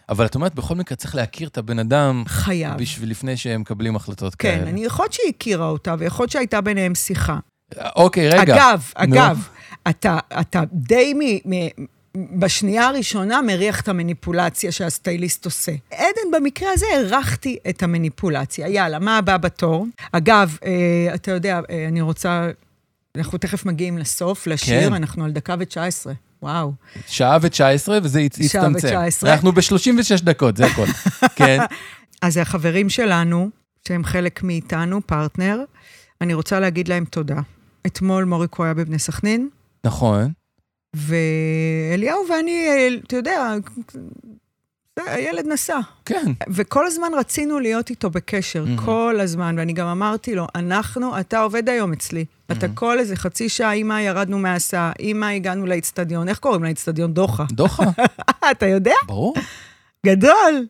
אבל 0.10 0.26
את 0.26 0.36
אומרת, 0.36 0.56
בכל 0.56 0.76
מקרה 0.76 0.96
צריך 0.96 1.16
להכיר 1.16 1.48
את 1.48 1.58
הבן 1.58 1.80
אדם 1.80 2.24
חייב. 2.28 2.78
בשביל 2.78 3.10
לפני 3.10 3.38
שהם 3.38 3.62
מקבלים 3.62 3.96
החלטות 3.96 4.36
כן, 4.36 4.58
כאלה. 4.58 4.70
אני 4.70 4.86
יכול 4.86 5.04
להיות 5.04 5.14
שהיא 5.14 5.30
הכירה 5.30 5.70
אותה, 5.70 5.96
ויכול 6.00 6.24
להיות 6.24 6.32
שהייתה 6.32 6.62
ביניהם 6.62 6.96
שיחה. 6.96 7.38
אוקיי, 7.96 8.30
רגע. 8.30 8.42
אגב, 8.42 8.92
נו. 9.08 9.16
אגב, 9.16 9.48
אתה, 9.90 10.18
אתה 10.40 10.64
די 10.74 11.14
מ, 11.14 11.54
מ, 11.54 11.68
בשנייה 12.40 12.88
הראשונה 12.88 13.42
מריח 13.42 13.82
את 13.82 13.88
המניפולציה 13.88 14.72
שהסטייליסט 14.72 15.46
עושה. 15.46 15.72
עדן, 15.92 16.32
במקרה 16.34 16.70
הזה 16.74 16.86
הערכתי 16.94 17.58
את 17.70 17.84
המניפולציה. 17.84 18.68
יאללה, 18.68 19.00
מה 19.00 19.18
הבא 19.18 19.38
בתור? 19.38 19.86
אגב, 20.12 20.58
אה, 20.66 21.16
אתה 21.16 21.32
יודע, 21.32 21.60
אה, 21.70 21.88
אני 21.88 22.02
רוצה... 22.02 22.50
אנחנו 23.16 23.38
תכף 23.38 23.66
מגיעים 23.66 23.98
לסוף, 23.98 24.48
לשיר, 24.48 24.90
כן. 24.90 24.94
אנחנו 24.94 25.26
על 25.26 25.32
דקה 25.32 25.56
ותשע 25.60 25.86
עשרה. 25.86 26.14
וואו. 26.42 26.74
שעה 27.08 27.38
ו-19 27.42 27.58
וזה 28.04 28.20
הצ- 28.20 28.48
שעה 28.48 28.62
הצטמצם. 28.66 28.88
ו-19. 28.98 29.28
אנחנו 29.30 29.52
ב-36 29.52 30.24
דקות, 30.24 30.58
זה 30.58 30.66
הכל. 30.66 30.86
כן. 31.36 31.58
אז 32.22 32.38
החברים 32.38 32.90
שלנו, 32.90 33.50
שהם 33.88 34.04
חלק 34.04 34.44
מאיתנו, 34.44 35.02
פרטנר, 35.08 35.60
אני 36.22 36.34
רוצה 36.34 36.60
להגיד 36.60 36.88
להם 36.88 37.06
תודה. 37.06 37.40
אתמול 37.88 38.24
מוריקו 38.24 38.64
היה 38.64 38.74
בבני 38.74 39.00
סכנין, 39.00 39.50
נכון. 39.86 40.32
ואליהו 40.96 42.20
ואני, 42.30 42.68
אה, 42.68 42.88
אתה 43.08 43.16
יודע, 43.16 43.54
הילד 45.08 45.48
נסע. 45.48 45.80
כן. 46.06 46.32
וכל 46.50 46.88
הזמן 46.88 47.12
רצינו 47.20 47.60
להיות 47.60 47.90
איתו 47.90 48.10
בקשר, 48.10 48.64
מהמם. 48.66 48.78
כל 48.78 49.18
הזמן, 49.20 49.56
ואני 49.60 49.74
גם 49.74 49.88
אמרתי 49.88 50.36
לו, 50.36 50.48
אנחנו, 50.56 51.20
אתה 51.20 51.40
עובד 51.40 51.70
היום 51.70 51.94
אצלי. 51.94 52.26
אתה 52.52 52.68
כל 52.68 53.00
איזה 53.00 53.16
חצי 53.16 53.50
שעה, 53.50 53.74
אמא, 53.74 54.02
ירדנו 54.02 54.40
מההסעה, 54.40 54.92
אמא, 55.00 55.26
הגענו 55.26 55.66
לאצטדיון, 55.66 56.30
איך 56.30 56.40
קוראים 56.40 56.64
לאצטדיון? 56.64 57.14
דוחה. 57.14 57.46
דוחה, 57.52 57.84
אתה 58.52 58.66
יודע? 58.66 58.94
ברור. 59.08 59.34
גדול. 60.06 60.66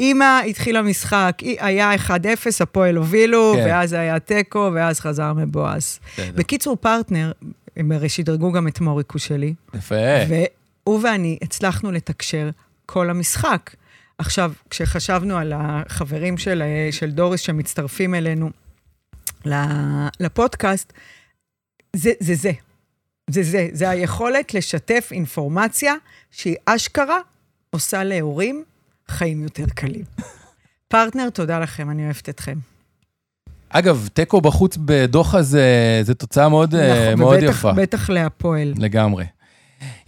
אמא 0.00 0.40
התחילה 0.48 0.82
משחק, 0.82 1.38
היה 1.58 1.94
1-0, 1.94 2.10
הפועל 2.60 2.96
הובילו, 2.96 3.54
כן. 3.56 3.64
ואז 3.66 3.92
היה 3.92 4.18
תיקו, 4.18 4.70
ואז 4.74 5.00
חזר 5.00 5.32
מבואס. 5.32 6.00
בקיצור, 6.34 6.76
פרטנר, 6.76 7.32
הם 7.76 7.92
הרי 7.92 8.08
שדרגו 8.08 8.52
גם 8.52 8.68
את 8.68 8.80
מוריקו 8.80 9.18
שלי, 9.18 9.54
יפה. 9.74 9.94
והוא 10.28 11.00
ואני 11.02 11.38
הצלחנו 11.42 11.92
לתקשר 11.92 12.50
כל 12.86 13.10
המשחק. 13.10 13.74
עכשיו, 14.18 14.52
כשחשבנו 14.70 15.36
על 15.36 15.52
החברים 15.56 16.38
של, 16.38 16.62
אה, 16.62 16.88
של 16.92 17.10
דוריס 17.10 17.40
שמצטרפים 17.40 18.14
אלינו 18.14 18.50
לפודקאסט, 20.20 20.92
זה 21.96 22.10
זה. 22.20 22.34
זה. 22.34 22.52
זה 23.30 23.42
זה, 23.42 23.68
זה 23.72 23.90
היכולת 23.90 24.54
לשתף 24.54 25.08
אינפורמציה 25.12 25.94
שהיא 26.30 26.56
אשכרה 26.66 27.18
עושה 27.70 28.04
להורים 28.04 28.64
חיים 29.08 29.42
יותר 29.42 29.64
קלים. 29.74 30.04
פרטנר, 30.88 31.30
תודה 31.30 31.58
לכם, 31.58 31.90
אני 31.90 32.04
אוהבת 32.04 32.28
אתכם. 32.28 32.58
אגב, 33.68 34.08
תיקו 34.12 34.40
בחוץ 34.40 34.76
בדוחה 34.84 35.42
זה, 35.42 35.64
זה 36.02 36.14
תוצאה 36.14 36.48
מאוד, 36.48 36.74
אה, 36.74 37.04
נכון, 37.10 37.18
מאוד 37.18 37.36
ובטח- 37.42 37.50
יפה. 37.58 37.72
בטח 37.72 38.10
להפועל. 38.10 38.74
לגמרי. 38.76 39.24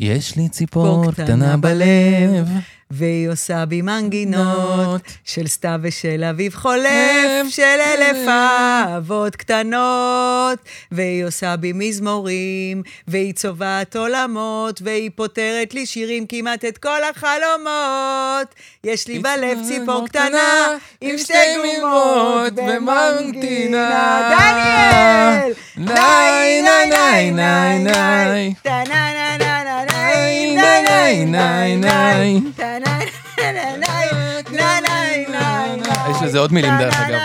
יש 0.00 0.36
לי 0.36 0.48
ציפור 0.48 1.12
קטנה 1.12 1.56
בלב. 1.56 2.48
והיא 2.90 3.28
עושה 3.28 3.64
בי 3.64 3.82
מנגינות 3.82 5.00
של 5.24 5.46
סתיו 5.46 5.80
ושל 5.82 6.24
אביב 6.30 6.54
חולף, 6.54 7.48
של 7.48 7.62
אלף 7.62 8.28
אהבות 8.28 9.36
קטנות. 9.36 10.58
והיא 10.92 11.24
עושה 11.24 11.56
בי 11.56 11.72
מזמורים, 11.74 12.82
והיא 13.08 13.34
צובעת 13.34 13.96
עולמות, 13.96 14.82
והיא 14.82 15.10
פותרת 15.14 15.74
לי 15.74 15.86
שירים 15.86 16.26
כמעט 16.26 16.64
את 16.64 16.78
כל 16.78 17.00
החלומות. 17.10 18.54
יש 18.84 19.08
לי 19.08 19.18
בלב 19.18 19.58
ציפור 19.68 20.08
קטנה, 20.08 20.68
עם 21.00 21.18
שתי 21.18 21.34
גומות 21.80 22.52
ומנגינה. 22.56 23.86
דניאל! 24.38 25.52
ניי, 25.76 26.62
ניי, 26.62 26.86
ניי, 26.88 27.30
ניי, 27.30 27.78
ניי. 27.78 28.54
טה-נה-נה-נה-נה-ניי, 28.62 29.64
ניי, 29.64 29.84
ניי, 29.86 29.95
ניי. 30.56 32.40
יש 36.10 36.22
לזה 36.22 36.38
עוד 36.38 36.52
מילים, 36.52 36.78
דרך 36.78 37.00
אגב. 37.00 37.18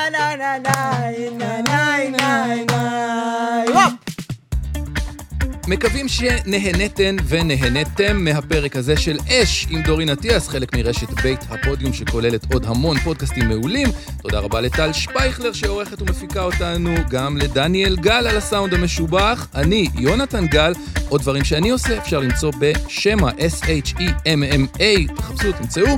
מקווים 5.71 6.07
שנהנתן 6.07 7.15
ונהנתם 7.27 8.23
מהפרק 8.23 8.75
הזה 8.75 8.97
של 8.97 9.17
אש 9.29 9.67
עם 9.69 9.81
דורין 9.81 10.09
אטיאס, 10.09 10.47
חלק 10.47 10.75
מרשת 10.75 11.09
בית 11.09 11.39
הפודיום 11.49 11.93
שכוללת 11.93 12.53
עוד 12.53 12.65
המון 12.65 12.99
פודקאסטים 12.99 13.49
מעולים. 13.49 13.87
תודה 14.21 14.39
רבה 14.39 14.61
לטל 14.61 14.93
שפייכלר 14.93 15.53
שעורכת 15.53 16.01
ומפיקה 16.01 16.43
אותנו, 16.43 16.95
גם 17.09 17.37
לדניאל 17.37 17.95
גל 17.95 18.27
על 18.27 18.37
הסאונד 18.37 18.73
המשובח. 18.73 19.47
אני, 19.55 19.87
יונתן 19.95 20.47
גל, 20.47 20.73
עוד 21.09 21.21
דברים 21.21 21.43
שאני 21.43 21.69
עושה 21.69 21.97
אפשר 21.97 22.19
למצוא 22.19 22.51
בשמע, 22.59 23.29
S-H-E-M-M-A, 23.29 25.15
תחפשו, 25.15 25.51
תמצאו. 25.51 25.97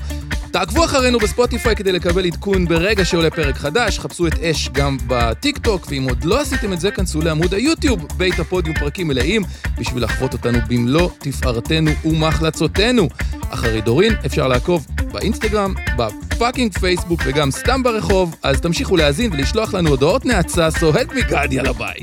תעקבו 0.53 0.85
אחרינו 0.85 1.19
בספוטיפיי 1.19 1.75
כדי 1.75 1.91
לקבל 1.91 2.25
עדכון 2.25 2.65
ברגע 2.65 3.05
שעולה 3.05 3.29
פרק 3.29 3.55
חדש, 3.55 3.99
חפשו 3.99 4.27
את 4.27 4.33
אש 4.39 4.69
גם 4.69 4.97
בטיק 5.07 5.57
טוק, 5.57 5.87
ואם 5.89 6.03
עוד 6.03 6.23
לא 6.23 6.41
עשיתם 6.41 6.73
את 6.73 6.79
זה, 6.79 6.91
כנסו 6.91 7.21
לעמוד 7.21 7.53
היוטיוב, 7.53 8.07
בית 8.17 8.39
הפודיום 8.39 8.75
פרקים 8.79 9.07
מלאים, 9.07 9.41
בשביל 9.77 10.03
לחוות 10.03 10.33
אותנו 10.33 10.59
במלוא 10.67 11.09
תפארתנו 11.19 11.91
ומחלצותינו. 12.05 13.07
אחרי 13.49 13.81
דורין 13.81 14.13
אפשר 14.25 14.47
לעקוב 14.47 14.87
באינסטגרם, 15.11 15.73
ב 15.97 16.07
fucking 16.07 16.77
פייסבוק 16.77 17.21
וגם 17.25 17.51
סתם 17.51 17.83
ברחוב, 17.83 18.35
אז 18.43 18.61
תמשיכו 18.61 18.97
להאזין 18.97 19.31
ולשלוח 19.33 19.73
לנו 19.73 19.89
הודעות 19.89 20.25
נאצה, 20.25 20.71
so 20.71 20.85
help 20.85 21.13
me 21.13 21.24
God, 21.24 21.47
יאללה 21.51 21.73
ביי. 21.73 21.99